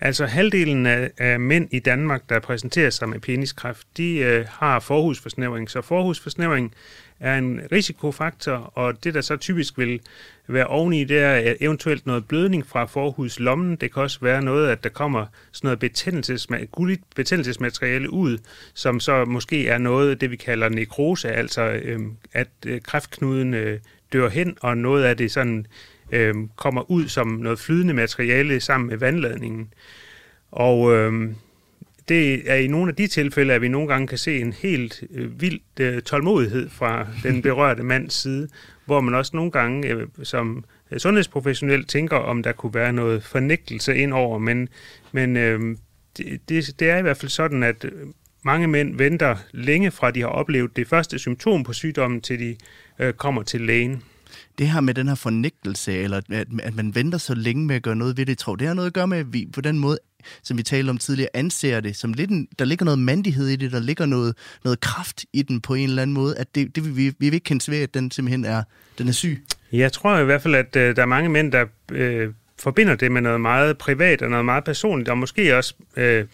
Altså 0.06 0.26
halvdelen 0.26 0.86
af, 0.86 1.12
af 1.18 1.40
mænd 1.40 1.68
i 1.72 1.80
Danmark, 1.80 2.30
der 2.30 2.40
præsenterer 2.40 2.90
sig 2.90 3.10
med 3.10 3.20
peniskræft, 3.20 3.88
de 3.98 4.18
øh, 4.18 4.46
har 4.50 4.80
forhusforsnævring. 4.80 5.70
Så 5.70 5.82
forhusforsnævring 5.82 6.74
er 7.20 7.38
en 7.38 7.62
risikofaktor, 7.72 8.54
og 8.54 9.04
det, 9.04 9.14
der 9.14 9.22
så 9.22 9.38
typisk 9.38 9.78
vil 9.78 10.00
være 10.48 10.68
oveni, 10.68 11.04
det 11.04 11.20
er 11.20 11.50
øh, 11.50 11.56
eventuelt 11.62 12.06
noget 12.06 12.28
blødning 12.28 12.68
fra 12.68 12.86
forhudslommen. 12.86 13.76
Det 13.76 13.94
kan 13.94 14.02
også 14.02 14.20
være 14.22 14.42
noget, 14.42 14.70
at 14.70 14.84
der 14.84 14.90
kommer 14.90 15.26
sådan 15.52 15.68
noget 15.68 15.84
betændelsesma- 15.84 16.66
gulligt 16.66 17.02
betændelsesmateriale 17.16 18.14
ud, 18.14 18.38
som 18.74 19.00
så 19.00 19.26
måske 19.26 19.68
er 19.68 19.78
noget, 19.78 20.22
det 20.22 20.32
vi 20.32 20.36
kalder 20.36 20.70
nekrose, 20.70 21.30
altså 21.30 21.62
øh, 21.62 22.00
at 22.34 22.50
øh, 22.66 22.82
kræftknuden 22.82 23.54
øh, 23.54 23.80
dør 24.14 24.30
hen, 24.30 24.58
og 24.62 24.78
noget 24.78 25.04
af 25.04 25.18
det 25.18 25.32
sådan 25.32 25.66
øh, 26.14 26.36
kommer 26.56 26.92
ud 26.92 27.08
som 27.08 27.28
noget 27.28 27.60
flydende 27.60 27.94
materiale 27.94 28.60
sammen 28.60 28.90
med 28.90 28.98
vandladningen. 28.98 29.74
Og 30.52 30.94
øh, 30.94 31.30
det 32.10 32.52
er 32.52 32.56
i 32.56 32.68
nogle 32.68 32.90
af 32.90 32.96
de 32.96 33.08
tilfælde, 33.08 33.54
at 33.54 33.62
vi 33.62 33.68
nogle 33.68 33.88
gange 33.88 34.08
kan 34.08 34.18
se 34.18 34.40
en 34.40 34.54
helt 34.54 35.04
øh, 35.12 35.42
vild 35.42 35.60
øh, 35.80 36.02
tålmodighed 36.02 36.70
fra 36.70 37.08
den 37.24 37.42
berørte 37.42 37.84
mands 37.84 38.14
side, 38.14 38.48
hvor 38.86 39.02
man 39.02 39.16
også 39.16 39.36
nogle 39.36 39.52
gange 39.52 39.88
øh, 39.88 40.08
som 40.24 40.66
sundhedsprofessionel 40.98 41.86
tænker, 41.86 42.18
om 42.18 42.44
der 42.44 42.52
kunne 42.52 42.74
være 42.74 42.94
noget 42.94 43.24
fornægtelse 43.24 43.98
ind 43.98 44.14
over, 44.14 44.38
men, 44.38 44.70
men 45.12 45.38
øh, 45.38 45.78
det, 46.18 46.50
det, 46.50 46.80
det 46.80 46.90
er 46.90 46.98
i 46.98 47.02
hvert 47.02 47.18
fald 47.18 47.30
sådan, 47.30 47.64
at 47.64 47.86
mange 48.46 48.68
mænd 48.68 48.98
venter 48.98 49.36
længe 49.52 49.92
fra, 49.92 50.12
de 50.12 50.22
har 50.22 50.28
oplevet 50.28 50.76
det 50.76 50.88
første 50.88 51.20
symptom 51.20 51.64
på 51.64 51.74
sygdommen, 51.74 52.22
til 52.22 52.40
de 52.40 52.56
øh, 53.00 53.14
kommer 53.14 53.44
til 53.44 53.62
lægen 53.62 54.04
det 54.58 54.70
her 54.70 54.82
med 54.82 54.94
den 54.94 55.08
her 55.08 55.16
fornægtelse, 55.16 55.98
eller 55.98 56.18
at, 56.18 56.48
at 56.64 56.76
man 56.76 56.96
venter 56.96 57.18
så 57.18 57.36
længe 57.36 57.66
med 57.66 57.76
at 57.76 57.82
gøre 57.84 57.96
noget 57.96 58.18
ved 58.18 58.26
det, 58.26 58.38
tror 58.38 58.56
det 58.56 58.68
har 58.68 58.74
noget 58.74 58.88
at 58.88 58.94
gøre 58.94 59.08
med, 59.08 59.18
at 59.18 59.34
vi 59.34 59.48
på 59.54 59.62
den 59.62 59.80
måde, 59.80 59.98
som 60.44 60.58
vi 60.58 60.64
talte 60.64 60.90
om 60.90 60.98
tidligere, 60.98 61.30
anser 61.34 61.80
det 61.80 61.96
som 61.96 62.14
lidt 62.14 62.30
en, 62.30 62.48
der 62.60 62.66
ligger 62.66 62.86
noget 62.86 63.00
mandighed 63.00 63.48
i 63.48 63.56
det, 63.56 63.72
der 63.72 63.80
ligger 63.80 64.06
noget, 64.06 64.36
noget 64.64 64.80
kraft 64.80 65.26
i 65.34 65.42
den 65.42 65.62
på 65.62 65.74
en 65.74 65.90
eller 65.90 66.02
anden 66.02 66.14
måde, 66.14 66.38
at 66.38 66.56
det, 66.56 66.76
det 66.76 66.98
vi, 66.98 67.04
vi 67.04 67.14
vil 67.20 67.34
ikke 67.34 67.44
kende 67.44 67.72
ved, 67.72 67.80
at 67.80 67.94
den 67.94 68.12
simpelthen 68.12 68.46
er, 68.46 68.64
den 68.98 69.08
er 69.08 69.12
syg. 69.12 69.44
Jeg 69.72 69.92
tror 69.92 70.18
i 70.18 70.26
hvert 70.26 70.42
fald, 70.42 70.56
at 70.56 70.76
øh, 70.76 70.96
der 70.96 71.02
er 71.02 71.06
mange 71.06 71.30
mænd, 71.30 71.52
der 71.52 71.66
øh, 71.92 72.30
forbinder 72.60 72.96
det 72.96 73.12
med 73.12 73.22
noget 73.22 73.42
meget 73.42 73.78
privat 73.78 74.22
og 74.22 74.30
noget 74.30 74.46
meget 74.46 74.64
personligt, 74.64 75.10
og 75.10 75.18
måske 75.18 75.58
også 75.58 75.74
øh, 75.98 76.26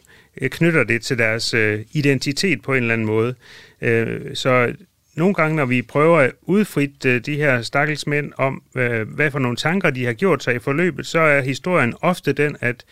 knytter 0.42 0.84
det 0.84 1.02
til 1.02 1.18
deres 1.18 1.54
øh, 1.54 1.80
identitet 1.92 2.62
på 2.62 2.74
en 2.74 2.84
eller 2.84 2.94
anden 2.94 3.08
måde. 3.08 3.36
Øh, 3.82 4.36
så 4.36 4.74
nogle 5.16 5.34
gange, 5.34 5.56
når 5.56 5.66
vi 5.66 5.82
prøver 5.82 6.18
at 6.20 6.32
udfritte 6.42 7.10
øh, 7.10 7.26
de 7.26 7.36
her 7.36 7.62
stakkels 7.62 8.08
mænd 8.08 8.32
om, 8.38 8.62
hvad 9.08 9.32
for 9.32 9.40
nogle 9.40 9.58
tanker 9.58 9.90
de 9.90 10.06
har 10.06 10.14
gjort 10.14 10.44
sig 10.44 10.56
i 10.56 10.60
forløbet, 10.60 11.06
så 11.06 11.20
er 11.20 11.42
historien 11.42 11.94
ofte 12.02 12.34
den, 12.34 12.58
at 12.62 12.86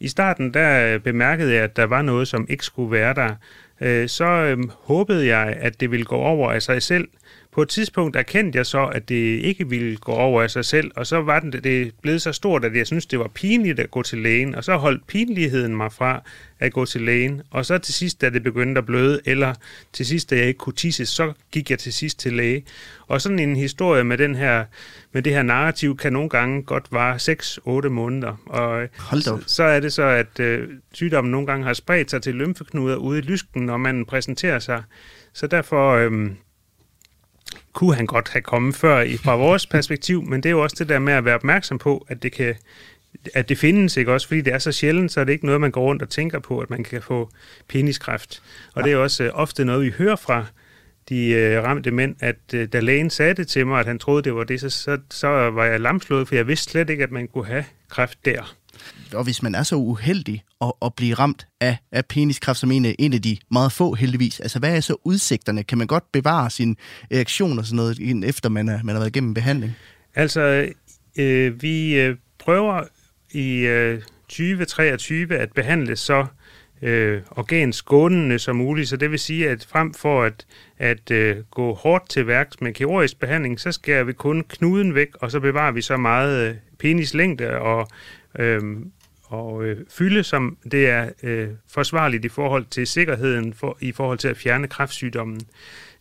i 0.00 0.08
starten 0.08 0.54
der 0.54 0.94
øh, 0.94 1.00
bemærkede 1.00 1.54
jeg, 1.54 1.62
at 1.62 1.76
der 1.76 1.84
var 1.84 2.02
noget, 2.02 2.28
som 2.28 2.46
ikke 2.48 2.64
skulle 2.64 2.90
være 2.90 3.14
der. 3.14 3.34
Øh, 3.80 4.08
så 4.08 4.24
øhm, 4.24 4.70
håbede 4.82 5.26
jeg, 5.26 5.56
at 5.60 5.80
det 5.80 5.90
ville 5.90 6.04
gå 6.04 6.16
over 6.16 6.52
af 6.52 6.62
sig 6.62 6.82
selv, 6.82 7.08
på 7.54 7.62
et 7.62 7.68
tidspunkt 7.68 8.16
erkendte 8.16 8.56
jeg 8.56 8.66
så, 8.66 8.86
at 8.86 9.08
det 9.08 9.40
ikke 9.40 9.68
ville 9.68 9.96
gå 9.96 10.12
over 10.12 10.42
af 10.42 10.50
sig 10.50 10.64
selv, 10.64 10.90
og 10.96 11.06
så 11.06 11.20
var 11.20 11.40
det, 11.40 11.64
det 11.64 11.92
blevet 12.02 12.22
så 12.22 12.32
stort, 12.32 12.64
at 12.64 12.76
jeg 12.76 12.86
synes 12.86 13.06
det 13.06 13.18
var 13.18 13.28
pinligt 13.34 13.80
at 13.80 13.90
gå 13.90 14.02
til 14.02 14.18
lægen, 14.18 14.54
og 14.54 14.64
så 14.64 14.76
holdt 14.76 15.06
pinligheden 15.06 15.76
mig 15.76 15.92
fra 15.92 16.22
at 16.58 16.72
gå 16.72 16.84
til 16.84 17.00
lægen. 17.00 17.42
Og 17.50 17.66
så 17.66 17.78
til 17.78 17.94
sidst, 17.94 18.20
da 18.20 18.30
det 18.30 18.42
begyndte 18.42 18.78
at 18.78 18.86
bløde, 18.86 19.20
eller 19.24 19.54
til 19.92 20.06
sidst, 20.06 20.30
da 20.30 20.36
jeg 20.36 20.46
ikke 20.46 20.58
kunne 20.58 20.72
tisse, 20.72 21.06
så 21.06 21.32
gik 21.52 21.70
jeg 21.70 21.78
til 21.78 21.92
sidst 21.92 22.18
til 22.18 22.32
læge. 22.32 22.64
Og 23.06 23.20
sådan 23.20 23.38
en 23.38 23.56
historie 23.56 24.04
med, 24.04 24.18
den 24.18 24.34
her, 24.34 24.64
med 25.12 25.22
det 25.22 25.32
her 25.32 25.42
narrativ 25.42 25.96
kan 25.96 26.12
nogle 26.12 26.28
gange 26.28 26.62
godt 26.62 26.86
vare 26.90 27.16
6-8 27.86 27.88
måneder. 27.88 28.36
Og 28.46 28.88
så, 29.20 29.42
så 29.46 29.62
er 29.62 29.80
det 29.80 29.92
så, 29.92 30.02
at 30.02 30.40
øh, 30.40 30.68
sygdommen 30.92 31.30
nogle 31.30 31.46
gange 31.46 31.66
har 31.66 31.72
spredt 31.72 32.10
sig 32.10 32.22
til 32.22 32.34
lymfeknuder 32.34 32.96
ude 32.96 33.18
i 33.18 33.22
lysken, 33.22 33.62
når 33.62 33.76
man 33.76 34.04
præsenterer 34.04 34.58
sig. 34.58 34.82
Så 35.32 35.46
derfor... 35.46 35.94
Øh, 35.94 36.30
kunne 37.74 37.94
han 37.94 38.06
godt 38.06 38.28
have 38.28 38.42
kommet 38.42 38.74
før 38.74 39.00
i, 39.00 39.16
fra 39.16 39.36
vores 39.36 39.66
perspektiv, 39.66 40.22
men 40.22 40.42
det 40.42 40.48
er 40.48 40.50
jo 40.50 40.62
også 40.62 40.76
det 40.78 40.88
der 40.88 40.98
med 40.98 41.12
at 41.12 41.24
være 41.24 41.34
opmærksom 41.34 41.78
på, 41.78 42.06
at 42.08 42.22
det 42.22 42.32
kan 42.32 42.54
at 43.34 43.48
det 43.48 43.58
findes, 43.58 43.96
ikke 43.96 44.12
også? 44.12 44.26
Fordi 44.26 44.40
det 44.40 44.52
er 44.52 44.58
så 44.58 44.72
sjældent, 44.72 45.12
så 45.12 45.20
er 45.20 45.24
det 45.24 45.32
ikke 45.32 45.46
noget, 45.46 45.60
man 45.60 45.70
går 45.70 45.82
rundt 45.82 46.02
og 46.02 46.08
tænker 46.08 46.38
på, 46.38 46.58
at 46.58 46.70
man 46.70 46.84
kan 46.84 47.02
få 47.02 47.30
peniskræft. 47.68 48.42
Og 48.74 48.82
ja. 48.82 48.86
det 48.86 48.92
er 48.92 48.98
også 48.98 49.24
øh, 49.24 49.30
ofte 49.34 49.64
noget, 49.64 49.86
vi 49.86 49.90
hører 49.98 50.16
fra 50.16 50.46
de 51.08 51.28
øh, 51.28 51.62
ramte 51.62 51.90
mænd, 51.90 52.16
at 52.20 52.36
øh, 52.54 52.68
da 52.72 52.80
lægen 52.80 53.10
sagde 53.10 53.34
det 53.34 53.48
til 53.48 53.66
mig, 53.66 53.80
at 53.80 53.86
han 53.86 53.98
troede, 53.98 54.22
det 54.22 54.34
var 54.34 54.44
det, 54.44 54.60
så, 54.60 54.70
så, 54.70 54.98
så 55.10 55.28
var 55.28 55.64
jeg 55.64 55.80
lamslået, 55.80 56.28
for 56.28 56.34
jeg 56.34 56.46
vidste 56.46 56.70
slet 56.70 56.90
ikke, 56.90 57.04
at 57.04 57.10
man 57.10 57.28
kunne 57.28 57.46
have 57.46 57.64
kræft 57.88 58.24
der 58.24 58.56
og 59.14 59.24
hvis 59.24 59.42
man 59.42 59.54
er 59.54 59.62
så 59.62 59.76
uheldig 59.76 60.44
at, 60.60 60.72
at 60.82 60.94
blive 60.94 61.14
ramt 61.14 61.46
af, 61.60 61.76
af 61.92 62.06
peniskræft 62.06 62.58
som 62.58 62.70
en 62.70 62.94
en 62.98 63.12
af 63.12 63.22
de 63.22 63.36
meget 63.50 63.72
få 63.72 63.94
heldigvis, 63.94 64.40
altså 64.40 64.58
hvad 64.58 64.76
er 64.76 64.80
så 64.80 64.96
udsigterne? 65.04 65.64
Kan 65.64 65.78
man 65.78 65.86
godt 65.86 66.12
bevare 66.12 66.50
sin 66.50 66.76
erektion 67.10 67.58
og 67.58 67.64
sådan 67.64 67.76
noget, 67.76 68.24
efter 68.28 68.48
man, 68.48 68.68
er, 68.68 68.82
man 68.82 68.94
har 68.94 69.00
været 69.00 69.16
igennem 69.16 69.34
behandling? 69.34 69.72
Altså, 70.14 70.68
øh, 71.18 71.62
vi 71.62 72.00
øh, 72.00 72.16
prøver 72.38 72.82
i 73.30 73.58
øh, 73.58 74.02
2023 74.28 75.34
at 75.34 75.52
behandle 75.52 75.96
så 75.96 76.26
øh, 76.82 77.20
organskånende 77.30 78.38
som 78.38 78.56
muligt, 78.56 78.88
så 78.88 78.96
det 78.96 79.10
vil 79.10 79.18
sige, 79.18 79.48
at 79.48 79.66
frem 79.70 79.94
for 79.94 80.22
at, 80.22 80.46
at 80.78 81.10
øh, 81.10 81.36
gå 81.50 81.74
hårdt 81.74 82.10
til 82.10 82.26
værks 82.26 82.60
med 82.60 82.72
kirurgisk 82.72 83.20
behandling, 83.20 83.60
så 83.60 83.72
skærer 83.72 84.04
vi 84.04 84.12
kun 84.12 84.44
knuden 84.48 84.94
væk, 84.94 85.08
og 85.20 85.30
så 85.30 85.40
bevarer 85.40 85.72
vi 85.72 85.82
så 85.82 85.96
meget 85.96 86.48
øh, 86.48 86.54
penislængde 86.78 87.58
og 87.58 87.88
øh, 88.38 88.62
og 89.24 89.64
øh, 89.64 89.76
fylde, 89.90 90.24
som 90.24 90.56
det 90.70 90.88
er 90.88 91.10
øh, 91.22 91.48
forsvarligt 91.70 92.24
i 92.24 92.28
forhold 92.28 92.64
til 92.70 92.86
sikkerheden 92.86 93.54
for, 93.54 93.78
i 93.80 93.92
forhold 93.92 94.18
til 94.18 94.28
at 94.28 94.36
fjerne 94.36 94.68
kræftsygdommen. 94.68 95.40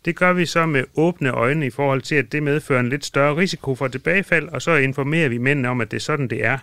Det 0.05 0.15
gør 0.15 0.34
vi 0.34 0.45
så 0.45 0.65
med 0.65 0.84
åbne 0.95 1.31
øjne 1.31 1.65
i 1.65 1.69
forhold 1.69 2.01
til, 2.01 2.15
at 2.15 2.31
det 2.31 2.43
medfører 2.43 2.79
en 2.79 2.89
lidt 2.89 3.05
større 3.05 3.38
risiko 3.38 3.75
for 3.75 3.88
tilbagefald, 3.88 4.49
og 4.49 4.61
så 4.61 4.75
informerer 4.75 5.29
vi 5.29 5.38
mændene 5.38 5.69
om, 5.69 5.81
at 5.81 5.91
det 5.91 5.97
er 5.97 6.01
sådan, 6.01 6.27
det 6.27 6.45
er. 6.45 6.57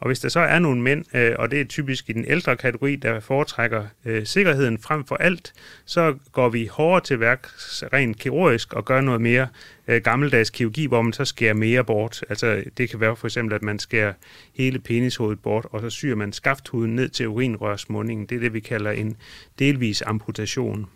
Og 0.00 0.06
hvis 0.06 0.20
der 0.20 0.28
så 0.28 0.40
er 0.40 0.58
nogle 0.58 0.82
mænd, 0.82 1.16
øh, 1.16 1.34
og 1.38 1.50
det 1.50 1.60
er 1.60 1.64
typisk 1.64 2.10
i 2.10 2.12
den 2.12 2.24
ældre 2.28 2.56
kategori, 2.56 2.96
der 2.96 3.20
foretrækker 3.20 3.84
øh, 4.04 4.26
sikkerheden 4.26 4.78
frem 4.78 5.04
for 5.04 5.16
alt, 5.16 5.52
så 5.84 6.14
går 6.32 6.48
vi 6.48 6.66
hårdere 6.66 7.00
til 7.00 7.20
værk 7.20 7.46
rent 7.92 8.18
kirurgisk 8.18 8.72
og 8.72 8.84
gør 8.84 9.00
noget 9.00 9.20
mere 9.20 9.48
øh, 9.88 10.02
gammeldags 10.02 10.50
kirurgi, 10.50 10.86
hvor 10.86 11.02
man 11.02 11.12
så 11.12 11.24
skærer 11.24 11.54
mere 11.54 11.84
bort. 11.84 12.24
Altså 12.28 12.62
det 12.76 12.90
kan 12.90 13.00
være 13.00 13.16
for 13.16 13.26
eksempel, 13.26 13.54
at 13.54 13.62
man 13.62 13.78
skærer 13.78 14.12
hele 14.54 14.78
penishovedet 14.78 15.40
bort, 15.40 15.66
og 15.70 15.80
så 15.80 15.90
syr 15.90 16.14
man 16.14 16.32
skafthuden 16.32 16.96
ned 16.96 17.08
til 17.08 17.28
urinrørsmundingen. 17.28 18.26
Det 18.26 18.36
er 18.36 18.40
det, 18.40 18.54
vi 18.54 18.60
kalder 18.60 18.90
en 18.90 19.16
delvis 19.58 20.02
amputation. 20.02 20.86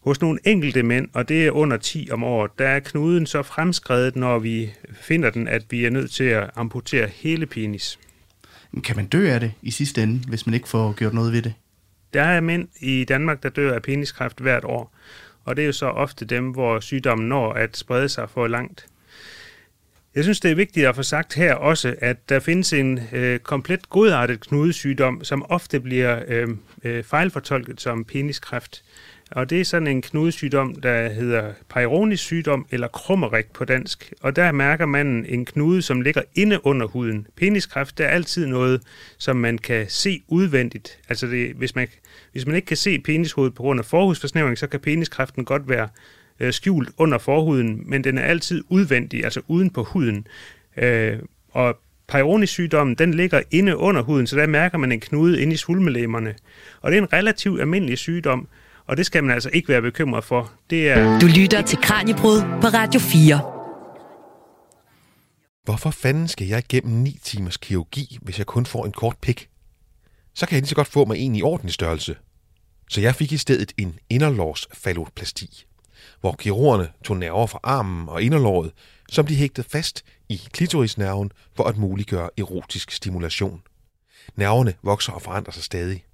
Hos 0.00 0.20
nogle 0.20 0.38
enkelte 0.44 0.82
mænd, 0.82 1.08
og 1.12 1.28
det 1.28 1.46
er 1.46 1.50
under 1.50 1.76
10 1.76 2.08
om 2.12 2.24
året, 2.24 2.50
der 2.58 2.68
er 2.68 2.80
knuden 2.80 3.26
så 3.26 3.42
fremskredet, 3.42 4.16
når 4.16 4.38
vi 4.38 4.70
finder 4.92 5.30
den, 5.30 5.48
at 5.48 5.62
vi 5.70 5.84
er 5.84 5.90
nødt 5.90 6.10
til 6.10 6.24
at 6.24 6.50
amputere 6.54 7.08
hele 7.08 7.46
penis. 7.46 7.98
Kan 8.84 8.96
man 8.96 9.06
dø 9.06 9.30
af 9.30 9.40
det 9.40 9.52
i 9.62 9.70
sidste 9.70 10.02
ende, 10.02 10.28
hvis 10.28 10.46
man 10.46 10.54
ikke 10.54 10.68
får 10.68 10.92
gjort 10.92 11.14
noget 11.14 11.32
ved 11.32 11.42
det? 11.42 11.54
Der 12.12 12.22
er 12.22 12.40
mænd 12.40 12.68
i 12.80 13.04
Danmark, 13.04 13.42
der 13.42 13.48
dør 13.48 13.74
af 13.74 13.82
peniskræft 13.82 14.40
hvert 14.40 14.64
år, 14.64 14.94
og 15.44 15.56
det 15.56 15.62
er 15.62 15.66
jo 15.66 15.72
så 15.72 15.86
ofte 15.86 16.24
dem, 16.24 16.50
hvor 16.50 16.80
sygdommen 16.80 17.28
når 17.28 17.52
at 17.52 17.76
sprede 17.76 18.08
sig 18.08 18.30
for 18.30 18.46
langt. 18.46 18.86
Jeg 20.14 20.24
synes, 20.24 20.40
det 20.40 20.50
er 20.50 20.54
vigtigt 20.54 20.86
at 20.86 20.96
få 20.96 21.02
sagt 21.02 21.34
her 21.34 21.54
også, 21.54 21.94
at 21.98 22.28
der 22.28 22.40
findes 22.40 22.72
en 22.72 23.00
øh, 23.12 23.38
komplet 23.40 23.88
godartet 23.88 24.40
knudesygdom, 24.40 25.24
som 25.24 25.46
ofte 25.48 25.80
bliver 25.80 26.22
øh, 26.28 26.48
øh, 26.84 27.04
fejlfortolket 27.04 27.80
som 27.80 28.04
peniskræft 28.04 28.84
og 29.32 29.50
det 29.50 29.60
er 29.60 29.64
sådan 29.64 29.88
en 29.88 30.02
knudesygdom, 30.02 30.74
der 30.74 31.08
hedder 31.08 31.52
Peyronie's 31.74 32.16
sygdom, 32.16 32.66
eller 32.70 32.88
krummerik 32.88 33.52
på 33.52 33.64
dansk. 33.64 34.12
Og 34.20 34.36
der 34.36 34.52
mærker 34.52 34.86
man 34.86 35.26
en 35.28 35.44
knude, 35.44 35.82
som 35.82 36.00
ligger 36.00 36.22
inde 36.34 36.66
under 36.66 36.86
huden. 36.86 37.26
Peniskræft, 37.36 37.98
det 37.98 38.06
er 38.06 38.10
altid 38.10 38.46
noget, 38.46 38.82
som 39.18 39.36
man 39.36 39.58
kan 39.58 39.86
se 39.88 40.22
udvendigt. 40.28 40.98
Altså 41.08 41.26
det, 41.26 41.52
hvis, 41.54 41.74
man, 41.74 41.88
hvis 42.32 42.46
man 42.46 42.56
ikke 42.56 42.66
kan 42.66 42.76
se 42.76 42.98
penishovedet 42.98 43.54
på 43.54 43.62
grund 43.62 43.80
af 43.80 43.84
forhudsforsnævring, 43.84 44.58
så 44.58 44.66
kan 44.66 44.80
peniskræften 44.80 45.44
godt 45.44 45.68
være 45.68 45.88
øh, 46.40 46.52
skjult 46.52 46.90
under 46.96 47.18
forhuden, 47.18 47.82
men 47.86 48.04
den 48.04 48.18
er 48.18 48.22
altid 48.22 48.64
udvendig, 48.68 49.24
altså 49.24 49.40
uden 49.48 49.70
på 49.70 49.82
huden. 49.82 50.26
Øh, 50.76 51.18
og 51.50 51.78
Peyronie-sygdommen, 52.08 52.94
den 52.94 53.14
ligger 53.14 53.42
inde 53.50 53.76
under 53.76 54.02
huden, 54.02 54.26
så 54.26 54.36
der 54.36 54.46
mærker 54.46 54.78
man 54.78 54.92
en 54.92 55.00
knude 55.00 55.42
inde 55.42 55.52
i 55.52 55.56
svulmelæmerne. 55.56 56.34
Og 56.80 56.90
det 56.90 56.98
er 56.98 57.02
en 57.02 57.12
relativt 57.12 57.60
almindelig 57.60 57.98
sygdom, 57.98 58.48
og 58.88 58.96
det 58.96 59.06
skal 59.06 59.24
man 59.24 59.34
altså 59.34 59.50
ikke 59.52 59.68
være 59.68 59.82
bekymret 59.82 60.24
for. 60.24 60.52
Det 60.70 60.90
er... 60.90 61.20
Du 61.20 61.26
lytter 61.26 61.62
til 61.62 61.78
Kranjebrud 61.82 62.40
på 62.40 62.66
Radio 62.66 63.00
4. 63.00 63.40
Hvorfor 65.64 65.90
fanden 65.90 66.28
skal 66.28 66.46
jeg 66.46 66.58
igennem 66.58 67.02
9 67.02 67.18
timers 67.22 67.56
kirurgi, 67.56 68.18
hvis 68.22 68.38
jeg 68.38 68.46
kun 68.46 68.66
får 68.66 68.84
en 68.86 68.92
kort 68.92 69.16
pik? 69.20 69.48
Så 70.34 70.46
kan 70.46 70.54
jeg 70.54 70.60
lige 70.62 70.68
så 70.68 70.74
godt 70.74 70.88
få 70.88 71.04
mig 71.04 71.18
en 71.18 71.36
i 71.36 71.42
ordentlig 71.42 71.74
størrelse. 71.74 72.16
Så 72.90 73.00
jeg 73.00 73.14
fik 73.14 73.32
i 73.32 73.36
stedet 73.36 73.72
en 73.78 73.98
inderlårsfalloplasti, 74.10 75.66
hvor 76.20 76.32
kirurgerne 76.32 76.88
tog 77.04 77.16
nerver 77.16 77.46
fra 77.46 77.60
armen 77.62 78.08
og 78.08 78.22
inderlåret, 78.22 78.72
som 79.08 79.26
de 79.26 79.34
hægtede 79.34 79.68
fast 79.70 80.04
i 80.28 80.40
klitorisnerven 80.52 81.32
for 81.56 81.64
at 81.64 81.76
muliggøre 81.76 82.30
erotisk 82.38 82.90
stimulation. 82.90 83.62
Nerverne 84.36 84.74
vokser 84.82 85.12
og 85.12 85.22
forandrer 85.22 85.52
sig 85.52 85.62
stadig. 85.62 86.04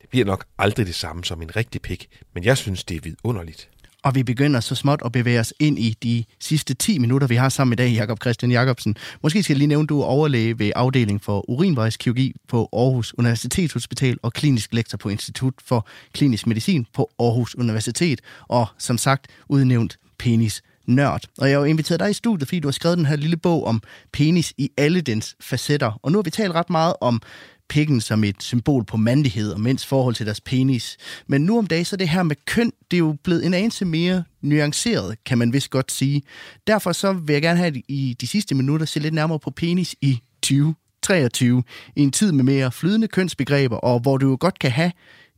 Det 0.00 0.08
bliver 0.10 0.24
nok 0.24 0.44
aldrig 0.58 0.86
det 0.86 0.94
samme 0.94 1.24
som 1.24 1.42
en 1.42 1.56
rigtig 1.56 1.82
pik, 1.82 2.08
men 2.34 2.44
jeg 2.44 2.56
synes, 2.56 2.84
det 2.84 2.96
er 2.96 3.00
vidunderligt. 3.00 3.68
Og 4.06 4.14
vi 4.14 4.22
begynder 4.22 4.60
så 4.60 4.74
småt 4.74 5.02
at 5.04 5.12
bevæge 5.12 5.40
os 5.40 5.54
ind 5.58 5.78
i 5.78 5.96
de 6.02 6.24
sidste 6.40 6.74
10 6.74 6.98
minutter, 6.98 7.26
vi 7.26 7.34
har 7.34 7.48
sammen 7.48 7.72
i 7.72 7.76
dag, 7.76 7.88
Jakob 7.90 8.20
Christian 8.22 8.52
Jacobsen. 8.52 8.96
Måske 9.22 9.42
skal 9.42 9.54
jeg 9.54 9.58
lige 9.58 9.68
nævne, 9.68 9.82
at 9.82 9.88
du 9.88 10.00
er 10.00 10.04
overlæge 10.04 10.58
ved 10.58 10.72
afdeling 10.76 11.24
for 11.24 11.50
urinvejskirurgi 11.50 12.34
på 12.48 12.68
Aarhus 12.72 13.14
Universitetshospital 13.18 14.18
og 14.22 14.32
klinisk 14.32 14.74
lektor 14.74 14.98
på 14.98 15.08
Institut 15.08 15.54
for 15.64 15.88
Klinisk 16.12 16.46
Medicin 16.46 16.86
på 16.94 17.10
Aarhus 17.18 17.54
Universitet. 17.54 18.20
Og 18.48 18.66
som 18.78 18.98
sagt, 18.98 19.26
udnævnt 19.48 19.98
penis 20.18 20.62
nørd. 20.86 21.22
Og 21.38 21.48
jeg 21.48 21.56
har 21.56 21.60
jo 21.60 21.70
inviteret 21.70 22.00
dig 22.00 22.10
i 22.10 22.12
studiet, 22.12 22.48
fordi 22.48 22.60
du 22.60 22.68
har 22.68 22.72
skrevet 22.72 22.98
den 22.98 23.06
her 23.06 23.16
lille 23.16 23.36
bog 23.36 23.66
om 23.66 23.82
penis 24.12 24.52
i 24.58 24.70
alle 24.76 25.00
dens 25.00 25.36
facetter. 25.40 26.00
Og 26.02 26.12
nu 26.12 26.18
har 26.18 26.22
vi 26.22 26.30
talt 26.30 26.54
ret 26.54 26.70
meget 26.70 26.94
om 27.00 27.22
pikken 27.68 28.00
som 28.00 28.24
et 28.24 28.42
symbol 28.42 28.84
på 28.84 28.96
mandighed 28.96 29.52
og 29.52 29.60
mænds 29.60 29.86
forhold 29.86 30.14
til 30.14 30.26
deres 30.26 30.40
penis. 30.40 30.96
Men 31.26 31.40
nu 31.42 31.58
om 31.58 31.66
dagen, 31.66 31.84
så 31.84 31.96
det 31.96 32.08
her 32.08 32.22
med 32.22 32.36
køn, 32.46 32.72
det 32.90 32.96
er 32.96 32.98
jo 32.98 33.16
blevet 33.24 33.46
en 33.46 33.54
anelse 33.54 33.84
mere 33.84 34.24
nuanceret, 34.42 35.16
kan 35.26 35.38
man 35.38 35.52
vist 35.52 35.70
godt 35.70 35.92
sige. 35.92 36.22
Derfor 36.66 36.92
så 36.92 37.12
vil 37.12 37.32
jeg 37.32 37.42
gerne 37.42 37.58
have 37.58 37.82
i 37.88 38.16
de 38.20 38.26
sidste 38.26 38.54
minutter 38.54 38.86
se 38.86 39.00
lidt 39.00 39.14
nærmere 39.14 39.38
på 39.38 39.50
penis 39.50 39.96
i 40.00 40.20
2023, 40.42 41.62
i 41.96 42.02
en 42.02 42.10
tid 42.10 42.32
med 42.32 42.44
mere 42.44 42.72
flydende 42.72 43.08
kønsbegreber, 43.08 43.76
og 43.76 44.00
hvor 44.00 44.16
du 44.16 44.30
jo 44.30 44.36
godt 44.40 44.58
kan 44.58 44.70
have 44.70 44.92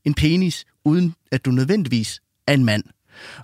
en 0.05 0.15
penis, 0.15 0.65
uden 0.85 1.15
at 1.33 1.45
du 1.45 1.51
nødvendigvis 1.51 2.21
er 2.47 2.55
en 2.55 2.65
mand. 2.65 2.85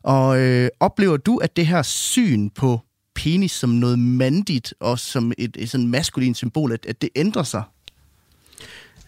Og 0.03 0.41
øh, 0.41 0.69
oplever 0.81 1.17
du, 1.17 1.37
at 1.37 1.57
det 1.57 1.67
her 1.67 1.83
syn 1.83 2.51
på 2.51 2.81
penis 3.15 3.53
som 3.53 3.71
noget 3.71 3.99
mandigt 3.99 4.75
og 4.81 4.99
som 4.99 5.33
et, 5.39 5.57
et 5.59 5.71
sådan 5.71 5.89
maskulin 5.89 6.35
symbol, 6.35 6.73
at, 6.73 6.87
at 6.87 7.03
det 7.03 7.09
ændrer 7.17 7.43
sig? 7.43 7.63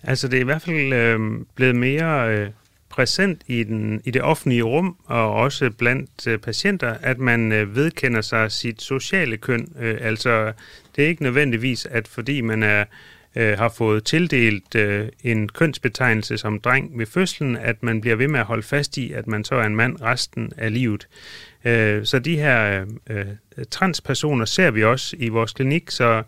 Altså 0.07 0.29
det 0.29 0.37
er 0.37 0.41
i 0.41 0.45
hvert 0.45 0.63
fald 0.63 0.93
øh, 0.93 1.21
blevet 1.55 1.77
mere 1.77 2.35
øh, 2.35 2.51
præsent 2.89 3.43
i, 3.47 3.63
den, 3.63 4.01
i 4.05 4.11
det 4.11 4.23
offentlige 4.23 4.63
rum, 4.63 4.97
og 5.05 5.35
også 5.35 5.71
blandt 5.71 6.27
øh, 6.27 6.39
patienter, 6.39 6.95
at 7.03 7.19
man 7.19 7.53
øh, 7.53 7.77
vedkender 7.77 8.21
sig 8.21 8.53
sit 8.53 8.83
sociale 8.83 9.37
køn. 9.37 9.73
Øh, 9.81 9.99
altså 10.01 10.53
det 10.97 11.05
er 11.05 11.09
ikke 11.09 11.23
nødvendigvis, 11.23 11.87
at 11.87 12.09
fordi 12.09 12.41
man 12.41 12.63
er 12.63 12.85
øh, 13.37 13.59
har 13.59 13.69
fået 13.69 14.05
tildelt 14.05 14.75
øh, 14.75 15.09
en 15.25 15.49
kønsbetegnelse 15.49 16.39
som 16.39 16.61
dreng 16.61 16.99
ved 16.99 17.07
fødslen, 17.07 17.57
at 17.57 17.83
man 17.83 18.01
bliver 18.01 18.17
ved 18.17 18.29
med 18.29 18.41
at 18.41 18.47
holde 18.47 18.63
fast 18.63 18.97
i, 18.97 19.13
at 19.13 19.27
man 19.27 19.45
så 19.45 19.55
er 19.55 19.65
en 19.65 19.77
mand 19.77 20.03
resten 20.03 20.53
af 20.57 20.73
livet. 20.73 21.09
Øh, 21.65 22.05
så 22.05 22.19
de 22.19 22.37
her 22.37 22.85
øh, 23.11 23.27
transpersoner 23.71 24.45
ser 24.45 24.71
vi 24.71 24.85
også 24.85 25.17
i 25.19 25.29
vores 25.29 25.53
klinik, 25.53 25.91
så 25.91 26.23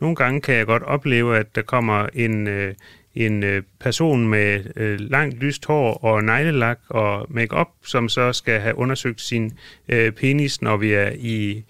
nogle 0.00 0.16
gange 0.16 0.40
kan 0.40 0.54
jeg 0.54 0.66
godt 0.66 0.82
opleve, 0.82 1.38
at 1.38 1.54
der 1.54 1.62
kommer 1.62 2.06
en, 2.14 2.48
øh, 2.48 2.74
en 3.14 3.42
øh, 3.42 3.62
person 3.80 4.28
med 4.28 4.64
øh, 4.76 5.00
langt 5.00 5.38
lyst 5.38 5.64
hår 5.64 6.04
og 6.04 6.24
neglelak 6.24 6.78
og 6.88 7.26
makeup, 7.30 7.68
som 7.84 8.08
så 8.08 8.32
skal 8.32 8.60
have 8.60 8.78
undersøgt 8.78 9.20
sin 9.20 9.52
øh, 9.88 10.12
penis, 10.12 10.62
når 10.62 10.76
vi 10.76 10.92
er 10.92 11.10
i, 11.18 11.64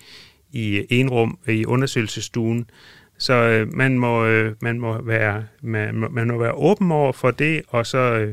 i 0.53 0.87
enrum 0.91 1.39
i 1.49 1.67
undersøgelsesstuen. 1.67 2.71
Så 3.19 3.33
øh, 3.33 3.75
man, 3.75 3.99
må, 3.99 4.25
øh, 4.25 4.55
man, 4.61 4.81
må 4.81 5.03
være, 5.03 5.45
man, 5.63 5.95
må, 5.95 6.09
man 6.09 6.27
må 6.27 6.39
være 6.39 6.53
åben 6.53 6.93
over 6.93 7.13
for 7.13 7.31
det, 7.31 7.63
og 7.69 7.87
så 7.87 8.29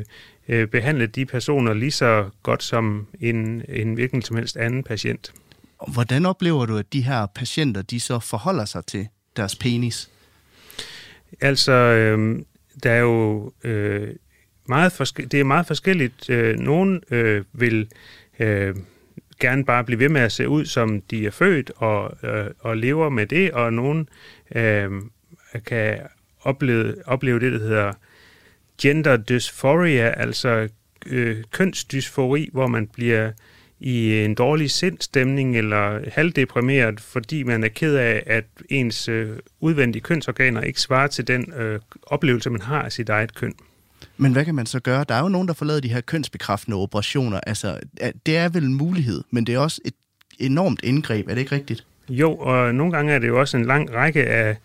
øh, 0.47 0.67
behandle 0.67 1.07
de 1.07 1.25
personer 1.25 1.73
lige 1.73 1.91
så 1.91 2.29
godt 2.43 2.63
som 2.63 3.07
en, 3.21 3.63
en 3.69 3.93
hvilken 3.93 4.21
som 4.21 4.35
helst 4.35 4.57
anden 4.57 4.83
patient. 4.83 5.33
Hvordan 5.87 6.25
oplever 6.25 6.65
du, 6.65 6.77
at 6.77 6.93
de 6.93 7.01
her 7.01 7.25
patienter, 7.25 7.81
de 7.81 7.99
så 7.99 8.19
forholder 8.19 8.65
sig 8.65 8.85
til 8.85 9.07
deres 9.35 9.55
penis? 9.55 10.09
Altså, 11.41 11.71
øh, 11.71 12.39
der 12.83 12.91
er 12.91 12.99
jo 12.99 13.51
øh, 13.63 14.07
meget 14.65 14.91
forske- 14.91 15.25
det 15.25 15.39
er 15.39 15.43
meget 15.43 15.67
forskelligt. 15.67 16.29
Øh, 16.29 16.59
nogen 16.59 17.03
øh, 17.11 17.43
vil 17.53 17.87
øh, 18.39 18.75
gerne 19.39 19.65
bare 19.65 19.83
blive 19.83 19.99
ved 19.99 20.09
med 20.09 20.21
at 20.21 20.31
se 20.31 20.49
ud, 20.49 20.65
som 20.65 21.01
de 21.01 21.25
er 21.25 21.31
født, 21.31 21.71
og, 21.75 22.17
øh, 22.23 22.45
og 22.59 22.77
lever 22.77 23.09
med 23.09 23.25
det, 23.25 23.51
og 23.51 23.73
nogen 23.73 24.09
øh, 24.55 24.91
kan 25.65 25.99
opleve, 26.41 26.95
opleve 27.05 27.39
det, 27.39 27.51
der 27.51 27.59
hedder 27.59 27.93
gender 28.81 29.17
dysphoria, 29.17 30.13
altså 30.21 30.67
øh, 31.05 31.43
kønsdysfori, 31.51 32.49
hvor 32.51 32.67
man 32.67 32.87
bliver 32.87 33.31
i 33.79 34.23
en 34.23 34.35
dårlig 34.35 34.71
sindstemning 34.71 35.57
eller 35.57 35.99
halvdeprimeret, 36.11 36.99
fordi 36.99 37.43
man 37.43 37.63
er 37.63 37.67
ked 37.67 37.95
af, 37.95 38.23
at 38.25 38.45
ens 38.69 39.07
øh, 39.07 39.29
udvendige 39.59 40.01
kønsorganer 40.01 40.61
ikke 40.61 40.81
svarer 40.81 41.07
til 41.07 41.27
den 41.27 41.53
øh, 41.53 41.79
oplevelse, 42.03 42.49
man 42.49 42.61
har 42.61 42.81
af 42.81 42.91
sit 42.91 43.09
eget 43.09 43.35
køn. 43.35 43.53
Men 44.17 44.31
hvad 44.31 44.45
kan 44.45 44.55
man 44.55 44.65
så 44.65 44.79
gøre? 44.79 45.05
Der 45.09 45.15
er 45.15 45.21
jo 45.21 45.29
nogen, 45.29 45.47
der 45.47 45.53
får 45.53 45.65
lavet 45.65 45.83
de 45.83 45.89
her 45.89 46.01
kønsbekræftende 46.01 46.77
operationer. 46.77 47.39
Altså, 47.47 47.79
det 48.25 48.37
er 48.37 48.49
vel 48.49 48.63
en 48.63 48.73
mulighed, 48.73 49.23
men 49.31 49.47
det 49.47 49.55
er 49.55 49.59
også 49.59 49.81
et 49.85 49.93
enormt 50.39 50.79
indgreb. 50.83 51.27
Er 51.27 51.33
det 51.33 51.41
ikke 51.41 51.55
rigtigt? 51.55 51.85
Jo, 52.09 52.35
og 52.35 52.75
nogle 52.75 52.93
gange 52.93 53.13
er 53.13 53.19
det 53.19 53.27
jo 53.27 53.39
også 53.39 53.57
en 53.57 53.65
lang 53.65 53.93
række 53.93 54.25
af, 54.25 54.57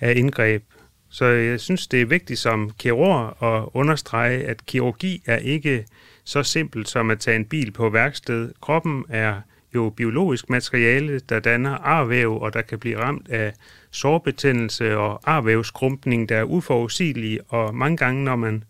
af 0.00 0.14
indgreb. 0.16 0.62
Så 1.10 1.24
jeg 1.24 1.60
synes, 1.60 1.86
det 1.86 2.00
er 2.00 2.06
vigtigt 2.06 2.38
som 2.38 2.70
kirurg 2.78 3.42
at 3.42 3.68
understrege, 3.74 4.44
at 4.44 4.66
kirurgi 4.66 5.22
er 5.26 5.36
ikke 5.36 5.84
så 6.24 6.42
simpelt 6.42 6.88
som 6.88 7.10
at 7.10 7.20
tage 7.20 7.36
en 7.36 7.44
bil 7.44 7.70
på 7.70 7.88
værksted. 7.88 8.52
Kroppen 8.60 9.04
er 9.08 9.40
jo 9.74 9.92
biologisk 9.96 10.50
materiale, 10.50 11.18
der 11.18 11.40
danner 11.40 11.70
arvæv, 11.70 12.40
og 12.40 12.54
der 12.54 12.62
kan 12.62 12.78
blive 12.78 12.98
ramt 12.98 13.28
af 13.28 13.52
sårbetændelse 13.90 14.96
og 14.96 15.20
arvævskrumpning, 15.24 16.28
der 16.28 16.36
er 16.36 16.44
uforudsigelige, 16.44 17.40
og 17.48 17.74
mange 17.74 17.96
gange, 17.96 18.24
når 18.24 18.36
man 18.36 18.64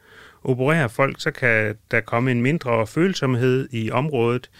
opererer 0.45 0.89
folk, 0.89 1.21
så 1.21 1.31
kan 1.31 1.75
der 1.91 2.01
komme 2.01 2.31
en 2.31 2.43
mindre 2.43 2.87
følsomhed 2.87 3.69
i 3.73 3.91
området. 3.91 4.51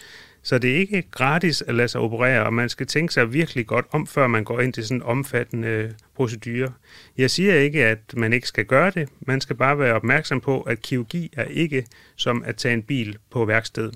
Så 0.43 0.57
det 0.57 0.71
er 0.71 0.77
ikke 0.77 1.03
gratis 1.11 1.61
at 1.61 1.75
lade 1.75 1.87
sig 1.87 2.01
operere, 2.01 2.45
og 2.45 2.53
man 2.53 2.69
skal 2.69 2.87
tænke 2.87 3.13
sig 3.13 3.33
virkelig 3.33 3.67
godt 3.67 3.85
om, 3.91 4.07
før 4.07 4.27
man 4.27 4.43
går 4.43 4.59
ind 4.59 4.73
til 4.73 4.83
sådan 4.83 4.97
en 4.97 5.03
omfattende 5.03 5.67
øh, 5.67 5.91
procedure. 6.15 6.71
Jeg 7.17 7.31
siger 7.31 7.55
ikke, 7.55 7.85
at 7.85 7.99
man 8.17 8.33
ikke 8.33 8.47
skal 8.47 8.65
gøre 8.65 8.91
det. 8.91 9.09
Man 9.21 9.41
skal 9.41 9.55
bare 9.55 9.79
være 9.79 9.93
opmærksom 9.93 10.41
på, 10.41 10.61
at 10.61 10.81
kirurgi 10.81 11.29
er 11.37 11.43
ikke 11.43 11.85
som 12.15 12.43
at 12.45 12.55
tage 12.55 12.73
en 12.73 12.83
bil 12.83 13.17
på 13.31 13.45
værksted. 13.45 13.91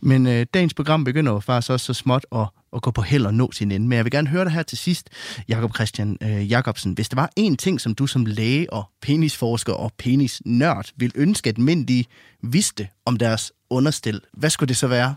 Men 0.00 0.26
øh, 0.26 0.46
dagens 0.54 0.74
program 0.74 1.04
begynder 1.04 1.32
jo 1.32 1.40
faktisk 1.40 1.70
også 1.70 1.86
så 1.86 1.94
småt 1.94 2.26
at, 2.32 2.46
at 2.76 2.82
gå 2.82 2.90
på 2.90 3.02
held 3.02 3.26
og 3.26 3.34
nå 3.34 3.52
sin 3.52 3.72
ende. 3.72 3.88
Men 3.88 3.96
jeg 3.96 4.04
vil 4.04 4.10
gerne 4.10 4.28
høre 4.28 4.44
dig 4.44 4.52
her 4.52 4.62
til 4.62 4.78
sidst, 4.78 5.10
Jakob 5.48 5.74
Christian 5.74 6.18
øh, 6.22 6.50
Jacobsen. 6.50 6.92
Hvis 6.92 7.08
der 7.08 7.16
var 7.16 7.30
en 7.36 7.56
ting, 7.56 7.80
som 7.80 7.94
du 7.94 8.06
som 8.06 8.26
læge 8.26 8.72
og 8.72 8.84
penisforsker 9.02 9.72
og 9.72 9.92
penisnørd 9.98 10.90
vil 10.96 11.12
ønske, 11.14 11.50
at 11.50 11.58
mænd 11.58 11.86
de 11.86 12.04
vidste 12.42 12.88
om 13.04 13.16
deres 13.16 13.52
understil, 13.70 14.20
hvad 14.32 14.50
skulle 14.50 14.68
det 14.68 14.76
så 14.76 14.86
være? 14.86 15.14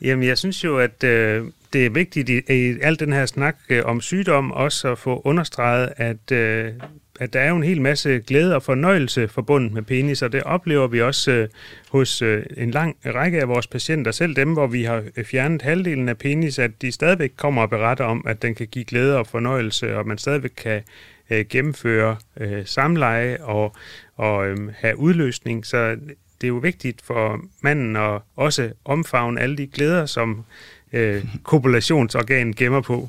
Jamen, 0.00 0.28
jeg 0.28 0.38
synes 0.38 0.64
jo, 0.64 0.78
at 0.78 1.04
øh, 1.04 1.44
det 1.72 1.86
er 1.86 1.90
vigtigt 1.90 2.28
i, 2.28 2.40
i 2.48 2.78
al 2.82 2.98
den 2.98 3.12
her 3.12 3.26
snak 3.26 3.56
øh, 3.68 3.84
om 3.84 4.00
sygdom 4.00 4.52
også 4.52 4.92
at 4.92 4.98
få 4.98 5.22
understreget, 5.24 5.92
at, 5.96 6.32
øh, 6.32 6.72
at 7.20 7.32
der 7.32 7.40
er 7.40 7.48
jo 7.48 7.56
en 7.56 7.62
hel 7.62 7.80
masse 7.80 8.18
glæde 8.26 8.54
og 8.54 8.62
fornøjelse 8.62 9.28
forbundet 9.28 9.72
med 9.72 9.82
penis, 9.82 10.22
og 10.22 10.32
det 10.32 10.42
oplever 10.42 10.86
vi 10.86 11.00
også 11.00 11.30
øh, 11.30 11.48
hos 11.88 12.22
øh, 12.22 12.42
en 12.56 12.70
lang 12.70 12.96
række 13.04 13.40
af 13.40 13.48
vores 13.48 13.66
patienter, 13.66 14.10
selv 14.10 14.36
dem, 14.36 14.52
hvor 14.52 14.66
vi 14.66 14.82
har 14.84 15.02
øh, 15.16 15.24
fjernet 15.24 15.62
halvdelen 15.62 16.08
af 16.08 16.18
penis, 16.18 16.58
at 16.58 16.82
de 16.82 16.92
stadigvæk 16.92 17.32
kommer 17.36 17.62
og 17.62 17.70
beretter 17.70 18.04
om, 18.04 18.24
at 18.26 18.42
den 18.42 18.54
kan 18.54 18.66
give 18.66 18.84
glæde 18.84 19.18
og 19.18 19.26
fornøjelse, 19.26 19.96
og 19.96 20.06
man 20.06 20.18
stadigvæk 20.18 20.52
kan 20.56 20.82
øh, 21.30 21.44
gennemføre 21.50 22.16
øh, 22.40 22.66
samleje 22.66 23.38
og, 23.42 23.76
og 24.16 24.48
øh, 24.48 24.56
have 24.78 24.98
udløsning. 24.98 25.66
Så 25.66 25.96
det 26.40 26.44
er 26.44 26.48
jo 26.48 26.56
vigtigt 26.56 27.02
for 27.04 27.40
manden 27.60 27.96
at 27.96 28.20
også 28.36 28.70
omfavne 28.84 29.40
alle 29.40 29.56
de 29.56 29.66
glæder, 29.66 30.06
som 30.06 30.44
øh, 30.92 31.24
kopulationsorganet 31.42 32.56
gemmer 32.56 32.80
på. 32.80 33.08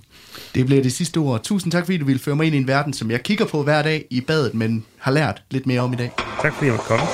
Det 0.55 0.65
bliver 0.65 0.81
det 0.81 0.93
sidste 0.93 1.17
ord. 1.17 1.43
Tusind 1.43 1.71
tak, 1.71 1.85
fordi 1.85 1.97
du 1.97 2.05
ville 2.05 2.19
føre 2.19 2.35
mig 2.35 2.45
ind 2.45 2.55
i 2.55 2.57
en 2.57 2.67
verden, 2.67 2.93
som 2.93 3.11
jeg 3.11 3.23
kigger 3.23 3.45
på 3.45 3.63
hver 3.63 3.81
dag 3.81 4.05
i 4.09 4.21
badet, 4.21 4.53
men 4.53 4.85
har 4.97 5.11
lært 5.11 5.43
lidt 5.51 5.67
mere 5.67 5.81
om 5.81 5.93
i 5.93 5.95
dag. 5.95 6.11
Tak 6.41 6.53
fordi 6.53 6.65
jeg 6.65 6.73
måtte 6.73 6.87
komme. 6.87 7.05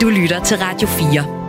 Du 0.00 0.08
lytter 0.08 0.44
til 0.44 0.56
Radio 0.56 0.88
4. 0.88 1.39